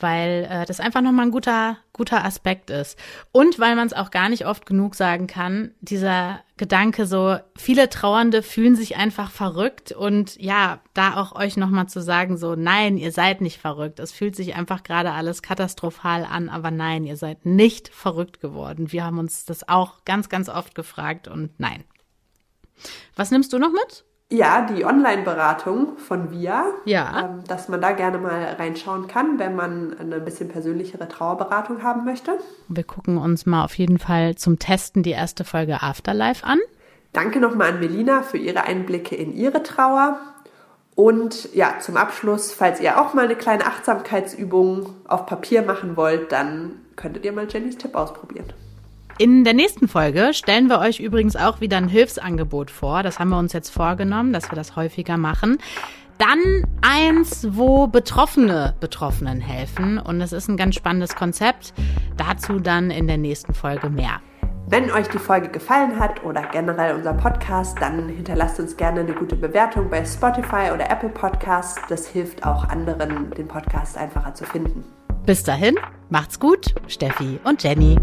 weil 0.00 0.46
äh, 0.50 0.66
das 0.66 0.80
einfach 0.80 1.00
nochmal 1.00 1.26
ein 1.26 1.30
guter, 1.32 1.76
guter 1.92 2.24
Aspekt 2.24 2.70
ist. 2.70 2.98
Und 3.32 3.58
weil 3.58 3.76
man 3.76 3.86
es 3.86 3.92
auch 3.92 4.10
gar 4.10 4.28
nicht 4.28 4.46
oft 4.46 4.66
genug 4.66 4.94
sagen 4.94 5.26
kann, 5.26 5.72
dieser 5.80 6.40
Gedanke 6.56 7.06
so, 7.06 7.38
viele 7.56 7.88
Trauernde 7.88 8.42
fühlen 8.42 8.76
sich 8.76 8.96
einfach 8.96 9.30
verrückt 9.30 9.92
und 9.92 10.40
ja, 10.40 10.80
da 10.94 11.16
auch 11.16 11.34
euch 11.34 11.56
nochmal 11.56 11.88
zu 11.88 12.00
sagen, 12.00 12.36
so, 12.36 12.54
nein, 12.54 12.96
ihr 12.96 13.12
seid 13.12 13.40
nicht 13.40 13.58
verrückt. 13.58 13.98
Es 14.00 14.12
fühlt 14.12 14.36
sich 14.36 14.54
einfach 14.54 14.82
gerade 14.82 15.12
alles 15.12 15.42
katastrophal 15.42 16.24
an, 16.24 16.48
aber 16.48 16.70
nein, 16.70 17.04
ihr 17.04 17.16
seid 17.16 17.46
nicht 17.46 17.88
verrückt 17.88 18.40
geworden. 18.40 18.92
Wir 18.92 19.04
haben 19.04 19.18
uns 19.18 19.44
das 19.44 19.68
auch 19.68 20.04
ganz, 20.04 20.28
ganz 20.28 20.48
oft 20.48 20.74
gefragt 20.74 21.28
und 21.28 21.58
nein. 21.58 21.84
Was 23.16 23.30
nimmst 23.30 23.52
du 23.52 23.58
noch 23.58 23.72
mit? 23.72 24.04
Ja, 24.30 24.66
die 24.66 24.84
Online-Beratung 24.84 25.96
von 25.96 26.30
VIA. 26.30 26.66
Ja. 26.84 27.30
Ähm, 27.30 27.44
dass 27.46 27.68
man 27.68 27.80
da 27.80 27.92
gerne 27.92 28.18
mal 28.18 28.56
reinschauen 28.58 29.06
kann, 29.06 29.38
wenn 29.38 29.56
man 29.56 29.96
eine 29.98 30.20
bisschen 30.20 30.48
persönlichere 30.48 31.08
Trauerberatung 31.08 31.82
haben 31.82 32.04
möchte. 32.04 32.32
Wir 32.68 32.84
gucken 32.84 33.16
uns 33.16 33.46
mal 33.46 33.64
auf 33.64 33.74
jeden 33.78 33.98
Fall 33.98 34.34
zum 34.34 34.58
Testen 34.58 35.02
die 35.02 35.12
erste 35.12 35.44
Folge 35.44 35.82
Afterlife 35.82 36.44
an. 36.44 36.58
Danke 37.14 37.40
nochmal 37.40 37.72
an 37.72 37.80
Melina 37.80 38.20
für 38.20 38.36
ihre 38.36 38.64
Einblicke 38.64 39.16
in 39.16 39.34
ihre 39.34 39.62
Trauer. 39.62 40.18
Und 40.94 41.54
ja, 41.54 41.76
zum 41.80 41.96
Abschluss, 41.96 42.52
falls 42.52 42.80
ihr 42.80 43.00
auch 43.00 43.14
mal 43.14 43.24
eine 43.24 43.36
kleine 43.36 43.64
Achtsamkeitsübung 43.64 44.94
auf 45.06 45.24
Papier 45.24 45.62
machen 45.62 45.96
wollt, 45.96 46.32
dann 46.32 46.72
könntet 46.96 47.24
ihr 47.24 47.32
mal 47.32 47.46
Jennys 47.48 47.78
Tipp 47.78 47.94
ausprobieren. 47.94 48.52
In 49.20 49.42
der 49.42 49.52
nächsten 49.52 49.88
Folge 49.88 50.32
stellen 50.32 50.68
wir 50.68 50.78
euch 50.78 51.00
übrigens 51.00 51.34
auch 51.34 51.60
wieder 51.60 51.76
ein 51.76 51.88
Hilfsangebot 51.88 52.70
vor. 52.70 53.02
Das 53.02 53.18
haben 53.18 53.30
wir 53.30 53.38
uns 53.38 53.52
jetzt 53.52 53.70
vorgenommen, 53.70 54.32
dass 54.32 54.48
wir 54.48 54.54
das 54.54 54.76
häufiger 54.76 55.16
machen. 55.16 55.58
Dann 56.18 56.64
eins, 56.82 57.48
wo 57.50 57.88
Betroffene 57.88 58.76
Betroffenen 58.78 59.40
helfen. 59.40 59.98
Und 59.98 60.20
es 60.20 60.32
ist 60.32 60.46
ein 60.48 60.56
ganz 60.56 60.76
spannendes 60.76 61.16
Konzept. 61.16 61.74
Dazu 62.16 62.60
dann 62.60 62.92
in 62.92 63.08
der 63.08 63.18
nächsten 63.18 63.54
Folge 63.54 63.90
mehr. 63.90 64.20
Wenn 64.68 64.88
euch 64.92 65.08
die 65.08 65.18
Folge 65.18 65.48
gefallen 65.48 65.98
hat 65.98 66.22
oder 66.22 66.42
generell 66.52 66.94
unser 66.94 67.14
Podcast, 67.14 67.76
dann 67.80 68.08
hinterlasst 68.08 68.60
uns 68.60 68.76
gerne 68.76 69.00
eine 69.00 69.14
gute 69.14 69.34
Bewertung 69.34 69.90
bei 69.90 70.04
Spotify 70.04 70.70
oder 70.72 70.88
Apple 70.92 71.08
Podcasts. 71.08 71.80
Das 71.88 72.06
hilft 72.06 72.46
auch 72.46 72.68
anderen, 72.68 73.32
den 73.32 73.48
Podcast 73.48 73.98
einfacher 73.98 74.34
zu 74.34 74.44
finden. 74.44 74.84
Bis 75.26 75.42
dahin, 75.42 75.74
macht's 76.08 76.38
gut, 76.38 76.72
Steffi 76.86 77.40
und 77.42 77.64
Jenny. 77.64 77.96